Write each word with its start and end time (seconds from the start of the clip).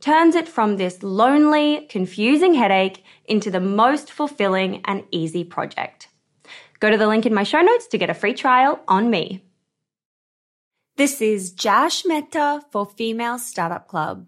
turns 0.00 0.34
it 0.34 0.48
from 0.48 0.76
this 0.76 1.02
lonely, 1.02 1.86
confusing 1.88 2.54
headache 2.54 3.04
into 3.24 3.50
the 3.50 3.60
most 3.60 4.12
fulfilling 4.12 4.82
and 4.84 5.04
easy 5.10 5.44
project. 5.44 6.08
Go 6.80 6.90
to 6.90 6.98
the 6.98 7.06
link 7.06 7.26
in 7.26 7.34
my 7.34 7.42
show 7.42 7.60
notes 7.60 7.86
to 7.88 7.98
get 7.98 8.10
a 8.10 8.14
free 8.14 8.34
trial 8.34 8.80
on 8.86 9.10
me. 9.10 9.42
This 10.96 11.20
is 11.20 11.52
Jash 11.52 12.04
Mehta 12.04 12.62
for 12.70 12.86
Female 12.86 13.38
Startup 13.38 13.86
Club. 13.86 14.26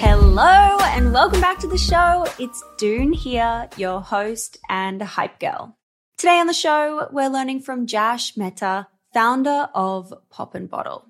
Hello 0.00 0.78
and 0.80 1.12
welcome 1.12 1.40
back 1.40 1.58
to 1.58 1.66
the 1.66 1.78
show. 1.78 2.26
It's 2.38 2.62
Doone 2.76 3.12
here, 3.12 3.68
your 3.76 4.00
host 4.00 4.58
and 4.68 5.02
hype 5.02 5.40
girl. 5.40 5.77
Today 6.18 6.40
on 6.40 6.48
the 6.48 6.52
show, 6.52 7.06
we're 7.12 7.28
learning 7.30 7.60
from 7.60 7.86
Jash 7.86 8.36
Mehta, 8.36 8.88
founder 9.14 9.68
of 9.72 10.12
Pop 10.30 10.56
and 10.56 10.68
Bottle. 10.68 11.06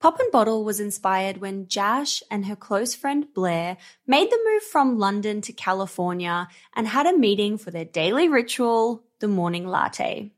Pop 0.00 0.18
and 0.18 0.32
Bottle 0.32 0.64
was 0.64 0.80
inspired 0.80 1.42
when 1.42 1.68
Jash 1.68 2.22
and 2.30 2.46
her 2.46 2.56
close 2.56 2.94
friend 2.94 3.26
Blair 3.34 3.76
made 4.06 4.30
the 4.30 4.40
move 4.50 4.62
from 4.62 4.98
London 4.98 5.42
to 5.42 5.52
California 5.52 6.48
and 6.74 6.88
had 6.88 7.04
a 7.04 7.18
meeting 7.18 7.58
for 7.58 7.70
their 7.70 7.84
daily 7.84 8.28
ritual, 8.28 9.04
the 9.18 9.28
morning 9.28 9.68
latte. 9.68 10.32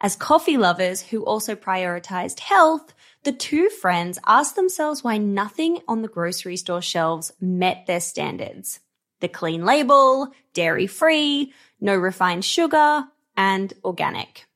As 0.00 0.16
coffee 0.16 0.56
lovers 0.56 1.02
who 1.02 1.22
also 1.22 1.54
prioritized 1.54 2.40
health, 2.40 2.94
the 3.24 3.32
two 3.32 3.68
friends 3.68 4.18
asked 4.26 4.56
themselves 4.56 5.04
why 5.04 5.18
nothing 5.18 5.80
on 5.86 6.00
the 6.00 6.08
grocery 6.08 6.56
store 6.56 6.80
shelves 6.80 7.34
met 7.38 7.84
their 7.84 8.00
standards. 8.00 8.80
The 9.20 9.28
clean 9.28 9.66
label, 9.66 10.32
dairy 10.54 10.86
free, 10.86 11.52
no 11.82 11.94
refined 11.94 12.46
sugar, 12.46 13.04
and 13.36 13.72
organic. 13.84 14.46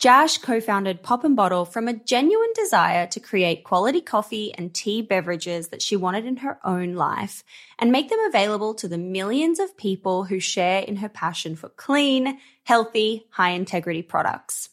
Jash 0.00 0.38
co-founded 0.38 1.02
Pop 1.02 1.24
and 1.24 1.34
Bottle 1.34 1.64
from 1.64 1.88
a 1.88 1.94
genuine 1.94 2.52
desire 2.54 3.06
to 3.06 3.20
create 3.20 3.64
quality 3.64 4.00
coffee 4.00 4.52
and 4.52 4.74
tea 4.74 5.00
beverages 5.00 5.68
that 5.68 5.80
she 5.80 5.96
wanted 5.96 6.26
in 6.26 6.36
her 6.38 6.58
own 6.64 6.94
life 6.94 7.42
and 7.78 7.90
make 7.90 8.10
them 8.10 8.18
available 8.26 8.74
to 8.74 8.88
the 8.88 8.98
millions 8.98 9.58
of 9.58 9.78
people 9.78 10.24
who 10.24 10.40
share 10.40 10.80
in 10.80 10.96
her 10.96 11.08
passion 11.08 11.56
for 11.56 11.70
clean, 11.70 12.38
healthy, 12.64 13.24
high 13.30 13.50
integrity 13.50 14.02
products. 14.02 14.68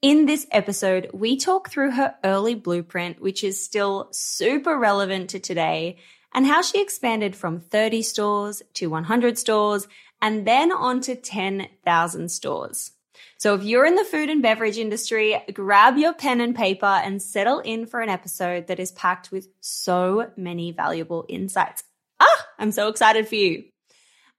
In 0.00 0.24
this 0.24 0.46
episode, 0.50 1.10
we 1.12 1.36
talk 1.36 1.68
through 1.68 1.90
her 1.90 2.14
early 2.24 2.54
blueprint, 2.54 3.20
which 3.20 3.44
is 3.44 3.62
still 3.62 4.08
super 4.12 4.78
relevant 4.78 5.28
to 5.30 5.40
today, 5.40 5.98
and 6.32 6.46
how 6.46 6.62
she 6.62 6.80
expanded 6.80 7.36
from 7.36 7.60
30 7.60 8.00
stores 8.00 8.62
to 8.74 8.86
100 8.86 9.36
stores 9.36 9.88
and 10.22 10.46
then 10.46 10.72
on 10.72 11.00
to 11.02 11.14
10,000 11.14 12.30
stores. 12.30 12.92
So 13.38 13.54
if 13.54 13.64
you're 13.64 13.86
in 13.86 13.94
the 13.94 14.04
food 14.04 14.28
and 14.28 14.42
beverage 14.42 14.78
industry, 14.78 15.42
grab 15.52 15.96
your 15.96 16.12
pen 16.12 16.40
and 16.40 16.54
paper 16.54 16.86
and 16.86 17.22
settle 17.22 17.60
in 17.60 17.86
for 17.86 18.00
an 18.00 18.08
episode 18.08 18.66
that 18.66 18.78
is 18.78 18.92
packed 18.92 19.32
with 19.32 19.48
so 19.60 20.30
many 20.36 20.72
valuable 20.72 21.24
insights. 21.28 21.84
Ah, 22.20 22.46
I'm 22.58 22.72
so 22.72 22.88
excited 22.88 23.28
for 23.28 23.36
you. 23.36 23.64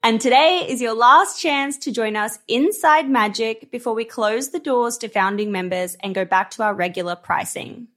And 0.03 0.19
today 0.19 0.65
is 0.67 0.81
your 0.81 0.93
last 0.93 1.39
chance 1.39 1.77
to 1.79 1.91
join 1.91 2.15
us 2.15 2.39
inside 2.47 3.05
Majic 3.05 3.69
before 3.69 3.93
we 3.93 4.03
close 4.03 4.49
the 4.49 4.59
doors 4.59 4.97
to 4.99 5.07
founding 5.07 5.51
members 5.51 5.95
and 5.99 6.15
go 6.15 6.25
back 6.25 6.49
to 6.51 6.63
our 6.63 6.73
regular 6.73 7.15
pricing. 7.15 7.87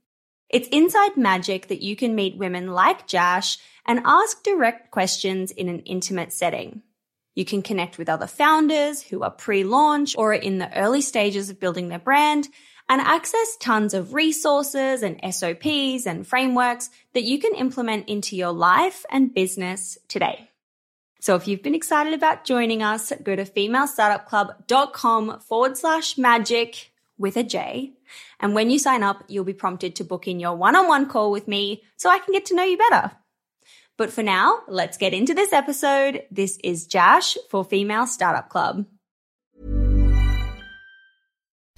It's 0.50 0.68
inside 0.68 1.14
Majic 1.16 1.68
that 1.68 1.82
you 1.82 1.96
can 1.96 2.14
meet 2.14 2.36
women 2.36 2.72
like 2.72 3.06
Jash 3.06 3.58
and 3.86 4.00
ask 4.04 4.42
direct 4.42 4.90
questions 4.90 5.50
in 5.50 5.68
an 5.68 5.80
intimate 5.80 6.32
setting. 6.32 6.82
You 7.34 7.44
can 7.44 7.62
connect 7.62 7.98
with 7.98 8.08
other 8.08 8.26
founders 8.26 9.02
who 9.02 9.22
are 9.22 9.30
pre-launch 9.30 10.14
or 10.16 10.32
are 10.32 10.34
in 10.34 10.58
the 10.58 10.76
early 10.78 11.00
stages 11.00 11.50
of 11.50 11.58
building 11.58 11.88
their 11.88 11.98
brand 11.98 12.48
and 12.88 13.00
access 13.00 13.56
tons 13.60 13.94
of 13.94 14.14
resources 14.14 15.02
and 15.02 15.18
SOPs 15.34 16.06
and 16.06 16.26
frameworks 16.26 16.90
that 17.14 17.24
you 17.24 17.38
can 17.38 17.54
implement 17.54 18.08
into 18.08 18.36
your 18.36 18.52
life 18.52 19.04
and 19.10 19.34
business 19.34 19.98
today. 20.06 20.50
So 21.20 21.34
if 21.34 21.48
you've 21.48 21.62
been 21.62 21.74
excited 21.74 22.12
about 22.12 22.44
joining 22.44 22.82
us, 22.82 23.10
go 23.22 23.34
to 23.34 23.44
femalestartupclub.com 23.44 25.40
forward 25.40 25.78
slash 25.78 26.18
magic 26.18 26.92
with 27.16 27.38
a 27.38 27.42
J. 27.42 27.92
And 28.38 28.54
when 28.54 28.68
you 28.68 28.78
sign 28.78 29.02
up, 29.02 29.24
you'll 29.28 29.44
be 29.44 29.54
prompted 29.54 29.96
to 29.96 30.04
book 30.04 30.28
in 30.28 30.38
your 30.38 30.54
one-on-one 30.54 31.08
call 31.08 31.30
with 31.32 31.48
me 31.48 31.82
so 31.96 32.10
I 32.10 32.18
can 32.18 32.34
get 32.34 32.44
to 32.46 32.54
know 32.54 32.64
you 32.64 32.76
better. 32.76 33.12
But 33.96 34.10
for 34.10 34.24
now, 34.24 34.62
let's 34.66 34.96
get 34.96 35.14
into 35.14 35.34
this 35.34 35.52
episode. 35.52 36.22
This 36.28 36.58
is 36.64 36.86
Jash 36.86 37.36
for 37.48 37.64
Female 37.64 38.08
Startup 38.08 38.48
Club. 38.48 38.86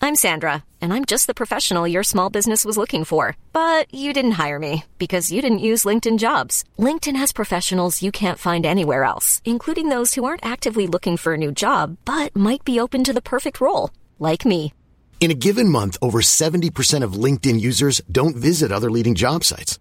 I'm 0.00 0.14
Sandra, 0.14 0.64
and 0.80 0.94
I'm 0.94 1.04
just 1.04 1.26
the 1.26 1.34
professional 1.34 1.86
your 1.86 2.02
small 2.02 2.30
business 2.30 2.64
was 2.64 2.78
looking 2.78 3.04
for. 3.04 3.36
But 3.52 3.92
you 3.92 4.14
didn't 4.14 4.38
hire 4.42 4.58
me 4.58 4.84
because 4.98 5.30
you 5.30 5.42
didn't 5.42 5.58
use 5.58 5.84
LinkedIn 5.84 6.18
jobs. 6.18 6.64
LinkedIn 6.78 7.16
has 7.16 7.32
professionals 7.32 8.02
you 8.02 8.10
can't 8.12 8.38
find 8.38 8.64
anywhere 8.64 9.04
else, 9.04 9.42
including 9.44 9.90
those 9.90 10.14
who 10.14 10.24
aren't 10.24 10.46
actively 10.46 10.86
looking 10.86 11.18
for 11.18 11.34
a 11.34 11.38
new 11.38 11.52
job 11.52 11.98
but 12.06 12.34
might 12.34 12.64
be 12.64 12.80
open 12.80 13.04
to 13.04 13.12
the 13.12 13.20
perfect 13.20 13.60
role, 13.60 13.90
like 14.18 14.46
me. 14.46 14.72
In 15.20 15.30
a 15.30 15.34
given 15.34 15.68
month, 15.68 15.98
over 16.00 16.20
70% 16.20 17.02
of 17.02 17.14
LinkedIn 17.24 17.60
users 17.60 18.00
don't 18.10 18.36
visit 18.36 18.72
other 18.72 18.90
leading 18.90 19.14
job 19.14 19.44
sites. 19.44 19.80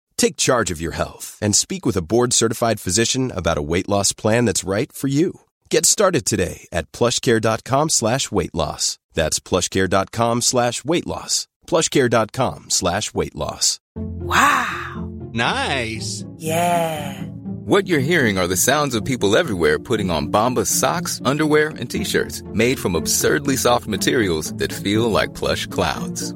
Take 0.21 0.37
charge 0.37 0.69
of 0.69 0.79
your 0.79 0.91
health 0.91 1.39
and 1.41 1.55
speak 1.55 1.83
with 1.83 1.97
a 1.97 2.03
board-certified 2.03 2.79
physician 2.79 3.31
about 3.31 3.57
a 3.57 3.67
weight 3.71 3.89
loss 3.89 4.13
plan 4.13 4.45
that's 4.45 4.63
right 4.63 4.93
for 4.93 5.07
you. 5.07 5.41
Get 5.71 5.83
started 5.83 6.25
today 6.25 6.67
at 6.71 6.91
plushcare.com 6.91 7.89
slash 7.89 8.31
weight 8.31 8.53
loss. 8.53 8.99
That's 9.15 9.39
plushcare.com 9.39 10.41
slash 10.43 10.85
weight 10.85 11.07
loss. 11.07 11.47
plushcare.com 11.65 12.69
slash 12.69 13.15
weight 13.15 13.33
loss. 13.33 13.79
Wow. 13.95 15.09
Nice. 15.33 16.23
Yeah. 16.37 17.23
What 17.65 17.87
you're 17.87 17.99
hearing 18.11 18.37
are 18.37 18.45
the 18.45 18.55
sounds 18.55 18.93
of 18.93 19.03
people 19.03 19.35
everywhere 19.35 19.79
putting 19.79 20.11
on 20.11 20.27
Bombas 20.27 20.67
socks, 20.67 21.19
underwear, 21.25 21.69
and 21.69 21.89
t-shirts 21.89 22.43
made 22.53 22.77
from 22.77 22.95
absurdly 22.95 23.57
soft 23.57 23.87
materials 23.87 24.53
that 24.57 24.71
feel 24.71 25.09
like 25.09 25.33
plush 25.33 25.65
clouds. 25.65 26.35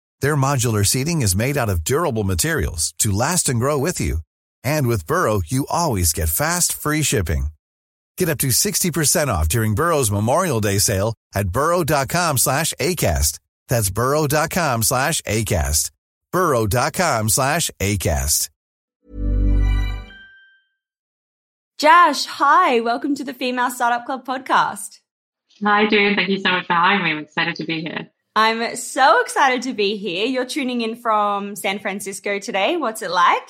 Their 0.21 0.35
modular 0.35 0.85
seating 0.85 1.21
is 1.23 1.35
made 1.35 1.57
out 1.57 1.69
of 1.69 1.83
durable 1.83 2.23
materials 2.23 2.93
to 2.99 3.11
last 3.11 3.49
and 3.49 3.59
grow 3.59 3.77
with 3.77 3.99
you. 3.99 4.19
And 4.63 4.87
with 4.87 5.07
Burrow, 5.07 5.41
you 5.45 5.65
always 5.69 6.13
get 6.13 6.29
fast, 6.29 6.73
free 6.73 7.01
shipping. 7.01 7.47
Get 8.17 8.29
up 8.29 8.37
to 8.39 8.49
60% 8.49 9.27
off 9.29 9.49
during 9.49 9.73
Burrow's 9.73 10.11
Memorial 10.11 10.61
Day 10.61 10.77
sale 10.77 11.15
at 11.33 11.49
burrow.com 11.49 12.37
slash 12.37 12.71
ACAST. 12.79 13.39
That's 13.67 13.89
burrow.com 13.89 14.83
slash 14.83 15.21
ACAST. 15.21 15.89
burrow.com 16.31 17.29
slash 17.29 17.71
ACAST. 17.79 18.49
Jash, 21.79 22.25
hi. 22.25 22.79
Welcome 22.79 23.15
to 23.15 23.23
the 23.23 23.33
Female 23.33 23.71
Startup 23.71 24.05
Club 24.05 24.23
podcast. 24.23 24.99
Hi, 25.63 25.87
Doone. 25.87 26.15
Thank 26.15 26.29
you 26.29 26.37
so 26.37 26.51
much 26.51 26.67
for 26.67 26.73
having 26.73 27.03
me. 27.03 27.09
I'm 27.09 27.17
excited 27.17 27.55
to 27.55 27.65
be 27.65 27.81
here. 27.81 28.11
I'm 28.35 28.77
so 28.77 29.21
excited 29.21 29.63
to 29.63 29.73
be 29.73 29.97
here. 29.97 30.25
You're 30.25 30.45
tuning 30.45 30.81
in 30.81 30.95
from 30.95 31.55
San 31.55 31.79
Francisco 31.79 32.39
today. 32.39 32.77
What's 32.77 33.01
it 33.01 33.11
like? 33.11 33.47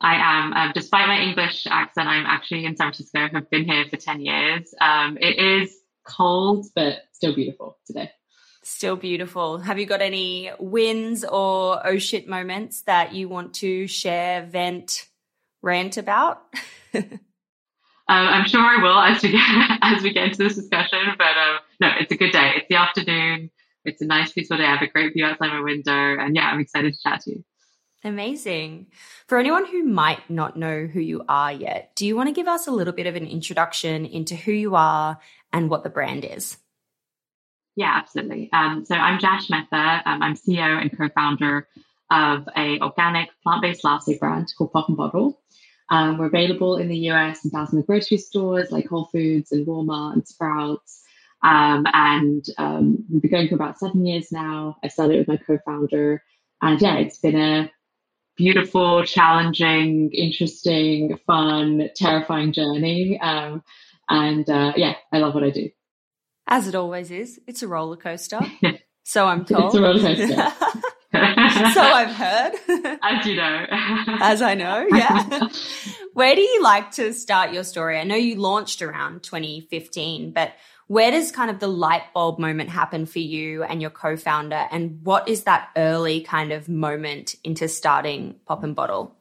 I 0.00 0.14
am. 0.16 0.52
Um, 0.54 0.72
despite 0.74 1.06
my 1.06 1.18
English 1.18 1.66
accent, 1.68 2.08
I'm 2.08 2.24
actually 2.24 2.64
in 2.64 2.76
San 2.76 2.86
Francisco. 2.86 3.28
I've 3.34 3.50
been 3.50 3.64
here 3.64 3.84
for 3.90 3.96
10 3.96 4.20
years. 4.20 4.74
Um, 4.80 5.18
it 5.20 5.38
is 5.38 5.76
cold, 6.06 6.66
but 6.74 7.00
still 7.12 7.34
beautiful 7.34 7.76
today. 7.86 8.10
Still 8.62 8.96
beautiful. 8.96 9.58
Have 9.58 9.78
you 9.78 9.86
got 9.86 10.00
any 10.00 10.50
wins 10.58 11.22
or 11.22 11.86
oh 11.86 11.98
shit 11.98 12.26
moments 12.26 12.82
that 12.82 13.12
you 13.14 13.28
want 13.28 13.54
to 13.56 13.86
share, 13.86 14.46
vent, 14.46 15.06
rant 15.62 15.98
about? 15.98 16.42
Um, 18.08 18.28
I'm 18.28 18.46
sure 18.46 18.60
I 18.60 18.80
will 18.80 18.98
as 19.00 19.20
we 19.20 19.32
get 19.32 19.40
as 19.82 20.02
we 20.02 20.12
get 20.12 20.26
into 20.26 20.38
this 20.38 20.54
discussion. 20.54 21.00
But 21.18 21.36
um, 21.36 21.58
no, 21.80 21.90
it's 21.98 22.12
a 22.12 22.16
good 22.16 22.30
day. 22.30 22.52
It's 22.56 22.68
the 22.68 22.76
afternoon. 22.76 23.50
It's 23.86 24.02
a 24.02 24.06
nice, 24.06 24.32
peaceful 24.32 24.56
day. 24.56 24.64
I 24.64 24.74
have 24.74 24.82
a 24.82 24.88
great 24.88 25.12
view 25.12 25.24
outside 25.24 25.48
my 25.48 25.60
window, 25.60 25.92
and 25.92 26.34
yeah, 26.34 26.50
I'm 26.50 26.60
excited 26.60 26.92
to 26.92 27.00
chat 27.02 27.20
to 27.22 27.30
you. 27.30 27.44
Amazing. 28.04 28.86
For 29.26 29.38
anyone 29.38 29.66
who 29.66 29.82
might 29.84 30.28
not 30.28 30.56
know 30.56 30.86
who 30.86 31.00
you 31.00 31.24
are 31.28 31.52
yet, 31.52 31.92
do 31.96 32.06
you 32.06 32.14
want 32.14 32.28
to 32.28 32.34
give 32.34 32.46
us 32.46 32.66
a 32.66 32.70
little 32.70 32.92
bit 32.92 33.06
of 33.06 33.16
an 33.16 33.26
introduction 33.26 34.04
into 34.04 34.36
who 34.36 34.52
you 34.52 34.74
are 34.76 35.18
and 35.52 35.70
what 35.70 35.82
the 35.82 35.90
brand 35.90 36.24
is? 36.24 36.56
Yeah, 37.74 37.92
absolutely. 37.94 38.50
Um, 38.52 38.84
so 38.84 38.94
I'm 38.94 39.18
Jash 39.18 39.50
Mehta. 39.50 40.02
Um, 40.04 40.22
I'm 40.22 40.34
CEO 40.34 40.80
and 40.80 40.96
co-founder 40.96 41.68
of 42.10 42.48
a 42.56 42.78
organic 42.80 43.30
plant-based 43.42 43.84
latte 43.84 44.18
brand 44.18 44.52
called 44.56 44.72
Pop 44.72 44.88
and 44.88 44.96
Bottle. 44.96 45.40
Um, 45.90 46.18
we're 46.18 46.26
available 46.26 46.76
in 46.76 46.88
the 46.88 47.10
US 47.10 47.44
in 47.44 47.50
thousands 47.50 47.80
of 47.80 47.86
grocery 47.86 48.18
stores 48.18 48.70
like 48.70 48.86
Whole 48.86 49.06
Foods 49.06 49.52
and 49.52 49.66
Walmart 49.66 50.14
and 50.14 50.26
Sprouts. 50.26 51.02
Um, 51.42 51.86
and 51.92 52.44
um, 52.58 53.04
we've 53.10 53.22
been 53.22 53.30
going 53.30 53.48
for 53.48 53.54
about 53.54 53.78
seven 53.78 54.04
years 54.04 54.32
now. 54.32 54.76
I 54.82 54.88
started 54.88 55.18
with 55.18 55.28
my 55.28 55.36
co-founder, 55.36 56.22
and 56.62 56.80
yeah, 56.80 56.96
it's 56.96 57.18
been 57.18 57.38
a 57.38 57.70
beautiful, 58.36 59.04
challenging, 59.04 60.10
interesting, 60.12 61.18
fun, 61.26 61.88
terrifying 61.96 62.52
journey. 62.52 63.18
Um, 63.20 63.62
and 64.08 64.48
uh, 64.48 64.72
yeah, 64.76 64.94
I 65.12 65.18
love 65.18 65.34
what 65.34 65.44
I 65.44 65.50
do. 65.50 65.70
As 66.46 66.68
it 66.68 66.74
always 66.74 67.10
is, 67.10 67.40
it's 67.46 67.62
a 67.62 67.68
roller 67.68 67.96
coaster. 67.96 68.40
so 69.02 69.26
I'm 69.26 69.44
told. 69.44 69.66
It's 69.66 69.74
a 69.74 69.82
roller 69.82 70.00
coaster. 70.00 70.52
so 71.72 71.80
I've 71.80 72.14
heard. 72.14 72.52
As 73.02 73.26
you 73.26 73.36
know. 73.36 73.66
As 74.20 74.42
I 74.42 74.54
know, 74.54 74.86
yeah. 74.92 75.48
Where 76.12 76.34
do 76.34 76.40
you 76.40 76.62
like 76.62 76.92
to 76.92 77.12
start 77.12 77.52
your 77.52 77.64
story? 77.64 77.98
I 77.98 78.04
know 78.04 78.16
you 78.16 78.36
launched 78.36 78.80
around 78.80 79.22
2015, 79.22 80.32
but 80.32 80.52
where 80.86 81.10
does 81.10 81.32
kind 81.32 81.50
of 81.50 81.58
the 81.58 81.68
light 81.68 82.12
bulb 82.14 82.38
moment 82.38 82.70
happen 82.70 83.06
for 83.06 83.18
you 83.18 83.62
and 83.64 83.80
your 83.80 83.90
co-founder? 83.90 84.66
And 84.70 85.00
what 85.02 85.28
is 85.28 85.44
that 85.44 85.70
early 85.76 86.20
kind 86.20 86.52
of 86.52 86.68
moment 86.68 87.34
into 87.42 87.68
starting 87.68 88.36
pop 88.46 88.62
and 88.62 88.74
bottle? 88.74 89.14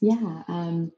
Yeah 0.00 0.42
um, 0.48 0.92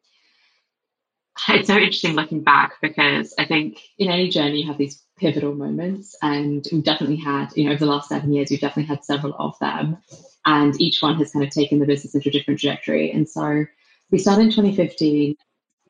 it's 1.49 1.69
so 1.69 1.77
interesting 1.77 2.15
looking 2.15 2.43
back 2.43 2.75
because 2.83 3.33
i 3.39 3.47
think 3.47 3.79
in 3.97 4.11
any 4.11 4.29
journey 4.29 4.61
you 4.61 4.67
have 4.67 4.77
these 4.77 5.03
pivotal 5.21 5.55
moments 5.55 6.17
and 6.23 6.67
we've 6.73 6.83
definitely 6.83 7.17
had 7.17 7.49
you 7.55 7.65
know 7.65 7.73
over 7.73 7.85
the 7.85 7.91
last 7.91 8.09
seven 8.09 8.33
years 8.33 8.51
we've 8.51 8.61
definitely 8.61 8.89
had 8.89 9.05
several 9.05 9.35
of 9.39 9.57
them. 9.61 9.99
And 10.47 10.81
each 10.81 11.03
one 11.03 11.17
has 11.19 11.33
kind 11.33 11.45
of 11.45 11.53
taken 11.53 11.79
the 11.79 11.87
business 11.87 12.15
into 12.15 12.31
a 12.31 12.33
different 12.33 12.59
trajectory. 12.59 13.13
And 13.13 13.29
so 13.29 13.67
we 14.11 14.19
started 14.19 14.45
in 14.45 14.51
2015 14.51 15.37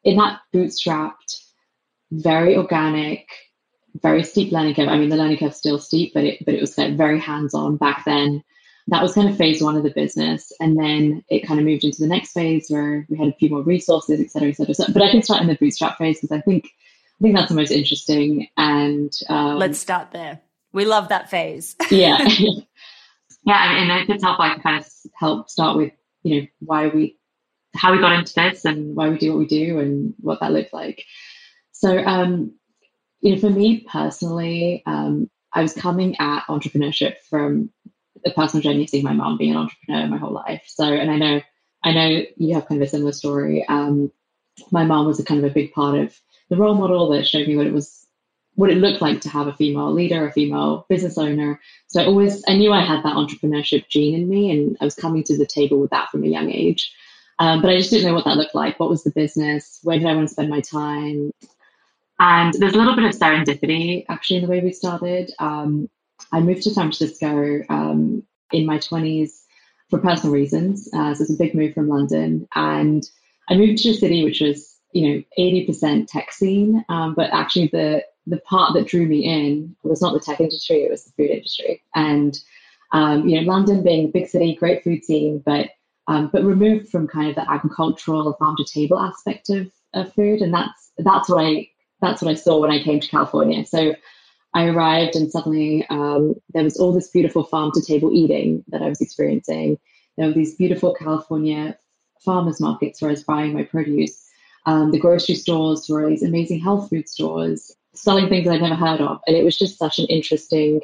in 0.03 0.17
that 0.17 0.41
bootstrapped 0.53 1.45
very 2.11 2.57
organic 2.57 3.29
very 4.03 4.23
steep 4.23 4.53
learning 4.53 4.75
curve. 4.75 4.89
I 4.89 4.99
mean, 4.99 5.09
the 5.09 5.17
learning 5.17 5.39
curve's 5.39 5.57
still 5.57 5.79
steep, 5.79 6.13
but 6.15 6.25
it 6.25 6.45
but 6.45 6.55
it 6.55 6.61
was 6.61 6.75
very 6.75 7.19
hands 7.19 7.55
on 7.55 7.77
back 7.77 8.05
then. 8.05 8.43
That 8.89 9.03
was 9.03 9.15
kind 9.15 9.29
of 9.29 9.37
phase 9.37 9.63
one 9.63 9.77
of 9.77 9.83
the 9.83 9.91
business, 9.91 10.53
and 10.61 10.77
then 10.79 11.25
it 11.29 11.47
kind 11.47 11.61
of 11.61 11.67
moved 11.67 11.85
into 11.85 12.01
the 12.01 12.09
next 12.09 12.33
phase 12.33 12.67
where 12.69 13.07
we 13.09 13.17
had 13.17 13.29
a 13.29 13.35
few 13.35 13.51
more 13.51 13.63
resources, 13.63 14.21
et 14.21 14.31
cetera, 14.31 14.49
et 14.49 14.57
cetera. 14.57 14.75
So, 14.75 14.87
but 14.93 15.03
I 15.03 15.11
can 15.11 15.23
start 15.23 15.43
in 15.43 15.49
the 15.49 15.55
bootstrap 15.55 15.99
phase 15.99 16.21
because 16.21 16.37
I 16.37 16.41
think 16.41 16.67
I 17.21 17.23
think 17.23 17.37
that's 17.37 17.51
the 17.51 17.55
most 17.55 17.71
interesting. 17.71 18.49
And 18.57 19.13
um, 19.29 19.59
let's 19.59 19.79
start 19.79 20.11
there. 20.13 20.41
We 20.73 20.85
love 20.87 21.09
that 21.09 21.31
phase. 21.31 21.77
yeah, 21.91 22.19
yeah, 23.45 23.81
and 23.81 24.03
if 24.03 24.09
it's 24.09 24.25
helpful, 24.25 24.45
I 24.45 24.55
can 24.55 24.63
kind 24.63 24.81
of 24.81 24.87
help 25.15 25.51
start 25.51 25.77
with 25.77 25.93
you 26.23 26.41
know 26.41 26.47
why 26.61 26.89
we 26.89 27.19
how 27.75 27.93
we 27.93 28.01
got 28.01 28.19
into 28.19 28.35
this 28.35 28.65
and 28.65 28.97
why 28.97 29.09
we 29.09 29.19
do 29.19 29.31
what 29.31 29.39
we 29.39 29.47
do 29.47 29.79
and 29.79 30.15
what 30.21 30.41
that 30.41 30.53
looked 30.53 30.73
like. 30.73 31.05
So 31.73 31.99
um, 31.99 32.55
you 33.21 33.35
know, 33.35 33.41
for 33.41 33.51
me 33.51 33.81
personally, 33.81 34.83
um, 34.87 35.31
I 35.53 35.63
was 35.63 35.73
coming 35.73 36.17
at 36.19 36.47
entrepreneurship 36.47 37.17
from 37.29 37.71
the 38.25 38.31
personal 38.31 38.63
journey 38.63 38.85
of 38.85 38.91
seeing 38.91 39.05
my 39.05 39.13
mom 39.13 39.39
being 39.39 39.53
an 39.53 39.57
entrepreneur 39.57 40.07
my 40.07 40.19
whole 40.19 40.33
life. 40.33 40.63
So, 40.67 40.85
and 40.85 41.11
I 41.11 41.17
know, 41.17 41.41
I 41.83 41.93
know 41.93 42.23
you 42.37 42.55
have 42.55 42.67
kind 42.67 42.81
of 42.81 42.87
a 42.87 42.91
similar 42.91 43.13
story. 43.13 43.65
Um, 43.67 44.13
my 44.71 44.85
mom 44.85 45.07
was 45.07 45.21
a 45.21 45.25
kind 45.25 45.43
of 45.43 45.51
a 45.51 45.55
big 45.55 45.73
part 45.73 45.99
of 45.99 46.19
the 46.49 46.57
role 46.57 46.75
model 46.75 47.11
that 47.11 47.27
showed 47.27 47.49
me 47.49 47.57
what 47.57 47.67
it 47.67 47.73
was, 47.73 48.07
what 48.55 48.71
it 48.71 48.79
looked 48.79 49.01
like 49.01 49.23
to 49.23 49.29
have 49.29 49.47
a 49.47 49.55
female 49.55 49.93
leader, 49.93 50.27
a 50.27 50.33
female 50.33 50.87
business 50.89 51.17
owner. 51.17 51.61
So 51.87 52.03
I 52.03 52.07
always, 52.07 52.43
I 52.47 52.57
knew 52.57 52.73
I 52.73 52.85
had 52.85 53.03
that 53.05 53.17
entrepreneurship 53.17 53.89
gene 53.89 54.15
in 54.15 54.29
me, 54.29 54.51
and 54.51 54.77
I 54.81 54.85
was 54.85 54.95
coming 54.95 55.25
to 55.25 55.37
the 55.37 55.47
table 55.47 55.79
with 55.79 55.91
that 55.91 56.11
from 56.11 56.25
a 56.25 56.29
young 56.29 56.51
age. 56.51 56.93
Um, 57.39 57.63
but 57.63 57.71
I 57.71 57.79
just 57.79 57.91
didn't 57.91 58.07
know 58.07 58.15
what 58.15 58.27
that 58.27 58.37
looked 58.37 58.55
like. 58.55 58.79
What 58.79 58.91
was 58.91 59.03
the 59.03 59.11
business? 59.11 59.79
Where 59.83 59.99
did 59.99 60.07
I 60.07 60.15
want 60.15 60.29
to 60.29 60.33
spend 60.33 60.51
my 60.51 60.61
time? 60.61 61.33
And 62.21 62.53
there's 62.55 62.75
a 62.75 62.79
little 62.79 62.95
bit 62.95 63.07
of 63.07 63.19
serendipity 63.19 64.05
actually 64.11 64.37
in 64.37 64.43
the 64.43 64.49
way 64.51 64.61
we 64.61 64.73
started. 64.73 65.33
Um, 65.39 65.89
I 66.33 66.41
moved 66.41 66.63
to 66.65 66.71
San 66.71 66.93
Francisco 66.93 67.63
um, 67.71 68.23
in 68.53 68.67
my 68.67 68.77
20s 68.77 69.31
for 69.89 69.99
personal 69.99 70.35
reasons. 70.35 70.89
Uh, 70.93 71.15
so 71.15 71.23
it's 71.23 71.33
a 71.33 71.39
big 71.39 71.55
move 71.55 71.73
from 71.73 71.89
London. 71.89 72.47
And 72.55 73.03
I 73.49 73.57
moved 73.57 73.79
to 73.79 73.91
a 73.91 73.95
city 73.95 74.23
which 74.23 74.43
was, 74.43 74.77
you 74.93 75.09
know, 75.09 75.23
80% 75.39 76.09
tech 76.09 76.31
scene. 76.31 76.85
Um, 76.91 77.15
but 77.15 77.31
actually, 77.33 77.69
the, 77.69 78.05
the 78.27 78.39
part 78.41 78.75
that 78.75 78.87
drew 78.87 79.07
me 79.07 79.25
in 79.25 79.75
was 79.83 80.03
not 80.03 80.13
the 80.13 80.21
tech 80.21 80.41
industry, 80.41 80.83
it 80.83 80.91
was 80.91 81.05
the 81.05 81.13
food 81.13 81.31
industry. 81.31 81.83
And, 81.95 82.39
um, 82.93 83.27
you 83.27 83.41
know, 83.41 83.51
London 83.51 83.83
being 83.83 84.05
a 84.05 84.13
big 84.13 84.29
city, 84.29 84.55
great 84.55 84.85
food 84.85 85.05
scene, 85.05 85.43
but 85.45 85.71
um, 86.07 86.29
but 86.33 86.45
removed 86.45 86.89
from 86.89 87.07
kind 87.07 87.29
of 87.29 87.37
the 87.37 87.49
agricultural 87.49 88.33
farm 88.35 88.57
to 88.57 88.65
table 88.65 88.99
aspect 88.99 89.49
of, 89.49 89.71
of 89.95 90.13
food. 90.13 90.43
And 90.43 90.53
that's 90.53 90.91
that's 90.99 91.29
what 91.29 91.45
I 91.45 91.69
that's 92.01 92.23
what 92.23 92.31
I 92.31 92.35
saw 92.35 92.61
when 92.61 92.71
I 92.71 92.83
came 92.83 93.01
to 93.01 93.09
California. 93.09 93.65
So 93.65 93.95
I 94.55 94.67
arrived 94.67 95.17
and 95.17 95.31
suddenly 95.31 95.87
um, 95.91 96.35
there 96.53 96.65
was 96.65 96.77
all 96.77 96.93
this 96.93 97.09
beautiful 97.09 97.45
farm 97.45 97.71
to 97.75 97.83
table 97.83 98.11
eating 98.13 98.65
that 98.69 98.83
I 98.83 98.89
was 98.89 99.01
experiencing. 99.01 99.79
There 100.17 100.27
were 100.27 100.35
these 100.35 100.57
beautiful 100.57 100.95
California 100.95 101.77
farmers 102.21 102.61
markets 102.61 103.01
where 103.01 103.11
I 103.11 103.13
was 103.13 103.25
buying 103.25 103.55
my 103.55 103.63
produce. 103.63 104.29
Um, 104.67 104.91
the 104.91 104.99
grocery 104.99 105.37
stores 105.37 105.89
were 105.89 106.09
these 106.09 106.23
amazing 106.23 106.61
health 106.61 106.91
food 106.91 107.09
stores 107.09 107.75
selling 107.95 108.29
things 108.29 108.47
I'd 108.47 108.61
never 108.61 108.75
heard 108.75 109.01
of. 109.01 109.21
And 109.27 109.37
it 109.37 109.45
was 109.45 109.59
just 109.59 109.79
such 109.79 109.99
an 109.99 110.07
interesting 110.07 110.81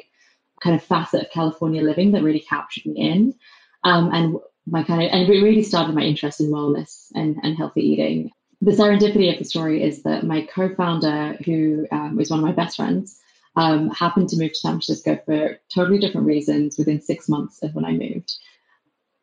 kind 0.61 0.75
of 0.75 0.83
facet 0.83 1.23
of 1.23 1.31
California 1.31 1.81
living 1.81 2.11
that 2.11 2.23
really 2.23 2.39
captured 2.39 2.85
me 2.85 2.95
in. 2.99 3.35
Um, 3.83 4.09
and 4.13 4.37
my 4.65 4.83
kind 4.83 5.03
of, 5.03 5.09
and 5.11 5.29
it 5.29 5.43
really 5.43 5.63
started 5.63 5.95
my 5.95 6.01
interest 6.01 6.41
in 6.41 6.47
wellness 6.47 7.07
and, 7.13 7.37
and 7.43 7.55
healthy 7.55 7.81
eating. 7.81 8.31
The 8.61 8.71
serendipity 8.71 9.31
of 9.31 9.37
the 9.37 9.45
story 9.45 9.83
is 9.83 10.03
that 10.03 10.23
my 10.23 10.41
co-founder, 10.41 11.37
who 11.45 11.87
um, 11.91 12.15
was 12.15 12.29
one 12.29 12.39
of 12.39 12.45
my 12.45 12.51
best 12.51 12.77
friends, 12.77 13.19
um, 13.55 13.89
happened 13.89 14.29
to 14.29 14.37
move 14.37 14.51
to 14.51 14.57
San 14.57 14.73
Francisco 14.73 15.19
for 15.25 15.59
totally 15.73 15.99
different 15.99 16.27
reasons 16.27 16.77
within 16.77 17.01
six 17.01 17.29
months 17.29 17.61
of 17.63 17.75
when 17.75 17.85
I 17.85 17.91
moved. 17.91 18.33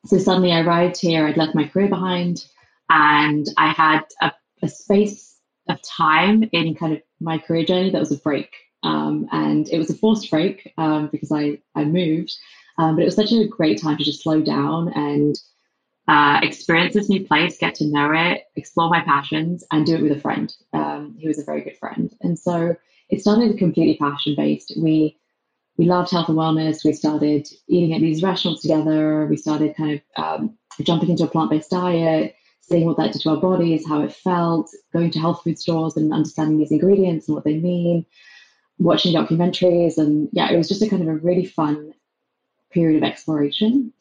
So 0.06 0.18
suddenly 0.18 0.52
I 0.52 0.60
arrived 0.60 1.00
here, 1.00 1.26
I'd 1.26 1.36
left 1.36 1.54
my 1.54 1.66
career 1.66 1.88
behind, 1.88 2.44
and 2.90 3.46
I 3.56 3.72
had 3.72 4.02
a, 4.20 4.32
a 4.62 4.68
space 4.68 5.36
of 5.68 5.80
time 5.82 6.44
in 6.52 6.74
kind 6.74 6.92
of 6.92 7.02
my 7.20 7.38
career 7.38 7.64
journey 7.64 7.90
that 7.90 8.00
was 8.00 8.12
a 8.12 8.18
break. 8.18 8.54
Um, 8.82 9.28
and 9.32 9.68
it 9.70 9.78
was 9.78 9.88
a 9.88 9.94
forced 9.94 10.30
break 10.30 10.72
um, 10.76 11.08
because 11.10 11.32
I, 11.32 11.58
I 11.74 11.84
moved. 11.84 12.36
Um, 12.76 12.96
but 12.96 13.02
it 13.02 13.06
was 13.06 13.16
such 13.16 13.32
a 13.32 13.46
great 13.46 13.80
time 13.80 13.96
to 13.96 14.04
just 14.04 14.22
slow 14.22 14.42
down 14.42 14.92
and 14.92 15.36
uh, 16.06 16.40
experience 16.42 16.94
this 16.94 17.08
new 17.08 17.26
place, 17.26 17.58
get 17.58 17.74
to 17.76 17.86
know 17.86 18.12
it, 18.12 18.42
explore 18.56 18.90
my 18.90 19.00
passions, 19.00 19.64
and 19.70 19.86
do 19.86 19.96
it 19.96 20.02
with 20.02 20.12
a 20.12 20.20
friend. 20.20 20.54
Um, 20.72 21.16
he 21.18 21.26
was 21.26 21.38
a 21.38 21.44
very 21.44 21.62
good 21.62 21.78
friend. 21.78 22.14
And 22.20 22.38
so 22.38 22.76
it 23.08 23.20
started 23.20 23.58
completely 23.58 23.96
passion 23.96 24.34
based. 24.36 24.74
We 24.76 25.18
we 25.76 25.86
loved 25.86 26.10
health 26.10 26.28
and 26.28 26.38
wellness. 26.38 26.84
We 26.84 26.92
started 26.92 27.48
eating 27.66 27.94
at 27.94 28.00
these 28.00 28.22
restaurants 28.22 28.62
together. 28.62 29.26
We 29.26 29.36
started 29.36 29.76
kind 29.76 30.00
of 30.16 30.22
um, 30.24 30.58
jumping 30.82 31.10
into 31.10 31.24
a 31.24 31.28
plant 31.28 31.50
based 31.50 31.70
diet, 31.70 32.36
seeing 32.60 32.86
what 32.86 32.96
that 32.98 33.12
did 33.12 33.22
to 33.22 33.30
our 33.30 33.40
bodies, 33.40 33.86
how 33.86 34.02
it 34.02 34.12
felt, 34.12 34.70
going 34.92 35.10
to 35.10 35.18
health 35.18 35.42
food 35.42 35.58
stores 35.58 35.96
and 35.96 36.12
understanding 36.12 36.58
these 36.58 36.70
ingredients 36.70 37.26
and 37.26 37.34
what 37.34 37.44
they 37.44 37.58
mean, 37.58 38.06
watching 38.78 39.14
documentaries. 39.14 39.98
And 39.98 40.28
yeah, 40.32 40.52
it 40.52 40.56
was 40.56 40.68
just 40.68 40.82
a 40.82 40.88
kind 40.88 41.02
of 41.02 41.08
a 41.08 41.16
really 41.16 41.44
fun 41.44 41.92
period 42.70 43.02
of 43.02 43.08
exploration. 43.08 43.92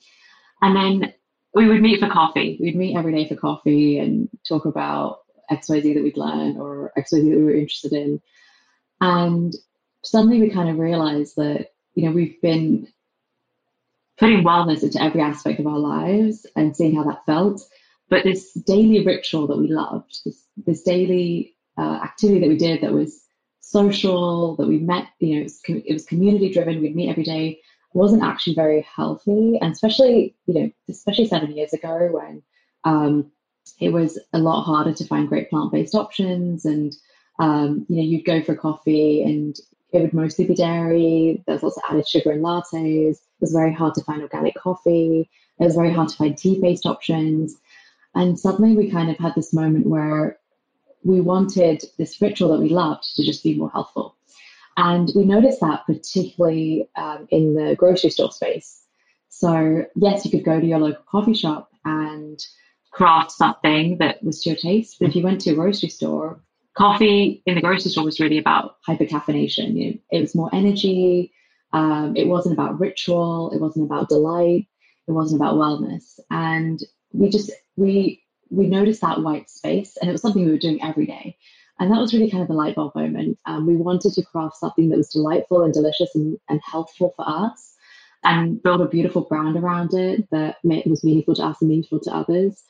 And 0.62 0.76
then 0.76 1.14
we 1.54 1.68
would 1.68 1.82
meet 1.82 2.00
for 2.00 2.10
coffee. 2.10 2.58
We'd 2.60 2.76
meet 2.76 2.98
every 2.98 3.14
day 3.14 3.28
for 3.28 3.36
coffee 3.36 4.00
and 4.00 4.30
talk 4.48 4.66
about 4.66 5.20
XYZ 5.52 5.94
that 5.94 6.04
we'd 6.04 6.18
learned 6.18 6.58
or 6.58 6.92
XYZ 6.98 7.30
that 7.30 7.38
we 7.38 7.44
were 7.44 7.56
interested 7.56 7.94
in. 7.94 8.22
And 9.02 9.54
suddenly 10.04 10.40
we 10.40 10.50
kind 10.50 10.70
of 10.70 10.80
realized 10.80 11.36
that, 11.36 11.74
you 11.96 12.06
know, 12.06 12.12
we've 12.12 12.42
been 12.42 12.88
putting 14.18 14.44
wellness 14.44 14.84
into 14.84 15.02
every 15.02 15.22
aspect 15.22 15.60
of 15.60 15.68
our 15.68 15.80
lives 15.80 16.46
and 16.56 16.76
seeing 16.76 16.96
how 16.96 17.04
that 17.04 17.26
felt. 17.26 17.62
But 18.10 18.24
this 18.24 18.54
daily 18.54 19.06
ritual 19.06 19.48
that 19.48 19.58
we 19.58 19.68
loved, 19.68 20.22
this, 20.26 20.44
this 20.66 20.84
daily 20.84 21.56
uh, 21.78 22.00
activity 22.04 22.40
that 22.40 22.50
we 22.50 22.58
did 22.58 22.82
that 22.82 22.94
was 22.94 23.24
social, 23.60 24.56
that 24.56 24.68
we 24.68 24.78
met, 24.78 25.08
you 25.20 25.36
know, 25.36 25.42
it 25.42 25.44
was, 25.44 25.62
it 25.68 25.94
was 25.94 26.06
community 26.06 26.52
driven, 26.52 26.82
we'd 26.82 26.96
meet 26.96 27.10
every 27.10 27.24
day, 27.24 27.60
wasn't 27.94 28.24
actually 28.24 28.56
very 28.56 28.82
healthy. 28.82 29.58
And 29.62 29.72
especially, 29.72 30.36
you 30.46 30.54
know, 30.54 30.72
especially 30.90 31.28
seven 31.28 31.56
years 31.56 31.74
ago 31.74 32.10
when 32.12 32.44
um, 32.84 33.32
it 33.80 33.90
was 33.90 34.20
a 34.34 34.40
lot 34.40 34.64
harder 34.64 34.94
to 34.94 35.06
find 35.06 35.30
great 35.30 35.50
plant 35.50 35.72
based 35.72 35.96
options. 35.96 36.66
And, 36.66 36.96
um, 37.40 37.86
you 37.90 37.98
know, 37.98 38.04
you'd 38.04 38.26
go 38.26 38.42
for 38.42 38.56
coffee 38.56 39.24
and 39.24 39.56
it 39.92 40.02
would 40.02 40.14
mostly 40.14 40.46
be 40.46 40.56
dairy. 40.56 41.44
There's 41.46 41.64
lots 41.64 41.78
of 41.78 41.84
added 41.90 42.08
sugar 42.08 42.32
in 42.32 42.42
lattes. 42.42 42.74
It 42.74 43.18
was 43.40 43.52
very 43.52 43.74
hard 43.74 43.94
to 43.96 44.04
find 44.04 44.22
organic 44.22 44.56
coffee. 44.56 45.30
It 45.60 45.64
was 45.64 45.76
very 45.76 45.94
hard 45.94 46.10
to 46.10 46.16
find 46.16 46.38
tea 46.38 46.60
based 46.60 46.86
options. 46.86 47.56
And 48.16 48.40
suddenly 48.40 48.76
we 48.76 48.92
kind 48.92 49.10
of 49.10 49.18
had 49.18 49.34
this 49.36 49.54
moment 49.54 49.88
where 49.88 50.38
we 51.04 51.20
wanted 51.22 51.84
this 51.98 52.22
ritual 52.22 52.50
that 52.50 52.62
we 52.62 52.70
loved 52.70 53.16
to 53.16 53.24
just 53.24 53.44
be 53.44 53.56
more 53.56 53.70
helpful. 53.70 54.16
And 54.78 55.12
we 55.16 55.24
noticed 55.26 55.60
that 55.62 55.86
particularly 55.86 56.90
um, 56.96 57.28
in 57.30 57.54
the 57.54 57.76
grocery 57.76 58.10
store 58.10 58.32
space. 58.32 58.82
So, 59.30 59.86
yes, 59.96 60.26
you 60.26 60.32
could 60.32 60.46
go 60.46 60.60
to 60.60 60.66
your 60.66 60.80
local 60.80 61.04
coffee 61.10 61.34
shop 61.34 61.70
and 61.86 62.40
craft 62.92 63.32
something 63.32 63.98
that 63.98 64.24
was 64.24 64.42
to 64.44 64.50
your 64.50 64.58
taste. 64.58 64.98
But 65.00 65.10
if 65.10 65.16
you 65.16 65.24
went 65.24 65.42
to 65.42 65.52
a 65.52 65.56
grocery 65.56 65.90
store, 65.90 66.40
coffee 66.76 67.42
in 67.46 67.56
the 67.56 67.62
grocery 67.62 67.92
store 67.92 68.06
was 68.06 68.20
really 68.20 68.38
about 68.38 68.78
hypercaffeination. 68.88 69.76
You 69.76 69.92
know, 69.92 69.98
it 70.12 70.22
was 70.22 70.36
more 70.36 70.50
energy. 70.54 71.34
Um, 71.72 72.16
it 72.16 72.28
wasn't 72.28 72.54
about 72.54 72.80
ritual. 72.80 73.52
It 73.52 73.60
wasn't 73.60 73.86
about 73.86 74.10
delight. 74.10 74.68
It 75.08 75.12
wasn't 75.12 75.42
about 75.42 75.56
wellness. 75.56 76.20
And 76.30 76.80
we 77.12 77.30
just 77.30 77.52
we 77.76 78.24
we 78.50 78.68
noticed 78.68 79.02
that 79.02 79.22
white 79.22 79.50
space, 79.50 79.98
and 79.98 80.10
it 80.10 80.12
was 80.12 80.22
something 80.22 80.46
we 80.46 80.52
were 80.52 80.58
doing 80.58 80.84
every 80.84 81.08
day. 81.08 81.38
And 81.84 81.92
that 81.92 82.00
was 82.00 82.14
really 82.14 82.32
kind 82.32 82.42
of 82.42 82.48
the 82.48 82.56
light 82.56 82.76
bulb 82.76 82.96
moment. 82.96 83.38
Um, 83.46 83.68
we 83.68 83.76
wanted 83.76 84.14
to 84.14 84.24
craft 84.24 84.58
something 84.58 84.90
that 84.90 84.98
was 84.98 85.10
delightful 85.10 85.64
and 85.64 85.74
delicious 85.74 86.16
and, 86.16 86.38
and 86.50 86.62
healthful 86.66 87.14
for 87.16 87.28
us, 87.28 87.76
and 88.24 88.62
build 88.64 88.82
a 88.82 88.88
beautiful 88.88 89.22
brand 89.22 89.58
around 89.58 89.94
it 89.94 90.30
that 90.32 90.58
was 90.64 91.04
meaningful 91.04 91.36
to 91.36 91.44
us 91.44 91.62
and 91.62 91.70
meaningful 91.70 92.00
to 92.00 92.12
others 92.12 92.64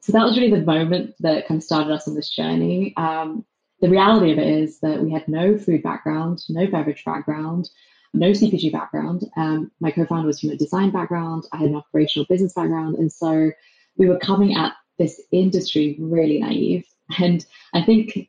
so 0.00 0.12
that 0.12 0.24
was 0.24 0.38
really 0.38 0.50
the 0.50 0.64
moment 0.64 1.14
that 1.20 1.46
kind 1.46 1.58
of 1.58 1.64
started 1.64 1.92
us 1.92 2.08
on 2.08 2.14
this 2.14 2.30
journey. 2.30 2.94
Um, 2.96 3.44
the 3.80 3.88
reality 3.88 4.32
of 4.32 4.38
it 4.38 4.46
is 4.46 4.80
that 4.80 5.02
we 5.02 5.12
had 5.12 5.28
no 5.28 5.58
food 5.58 5.82
background, 5.82 6.42
no 6.48 6.66
beverage 6.66 7.04
background, 7.04 7.68
no 8.14 8.30
CPG 8.30 8.72
background. 8.72 9.24
Um, 9.36 9.70
my 9.80 9.90
co-founder 9.90 10.26
was 10.26 10.40
from 10.40 10.50
a 10.50 10.56
design 10.56 10.90
background. 10.90 11.44
I 11.52 11.58
had 11.58 11.68
an 11.68 11.76
operational 11.76 12.26
business 12.28 12.54
background, 12.54 12.96
and 12.96 13.12
so 13.12 13.50
we 13.96 14.08
were 14.08 14.18
coming 14.18 14.56
at 14.56 14.72
this 14.98 15.20
industry 15.30 15.96
really 16.00 16.38
naive. 16.38 16.86
And 17.18 17.44
I 17.74 17.82
think 17.82 18.28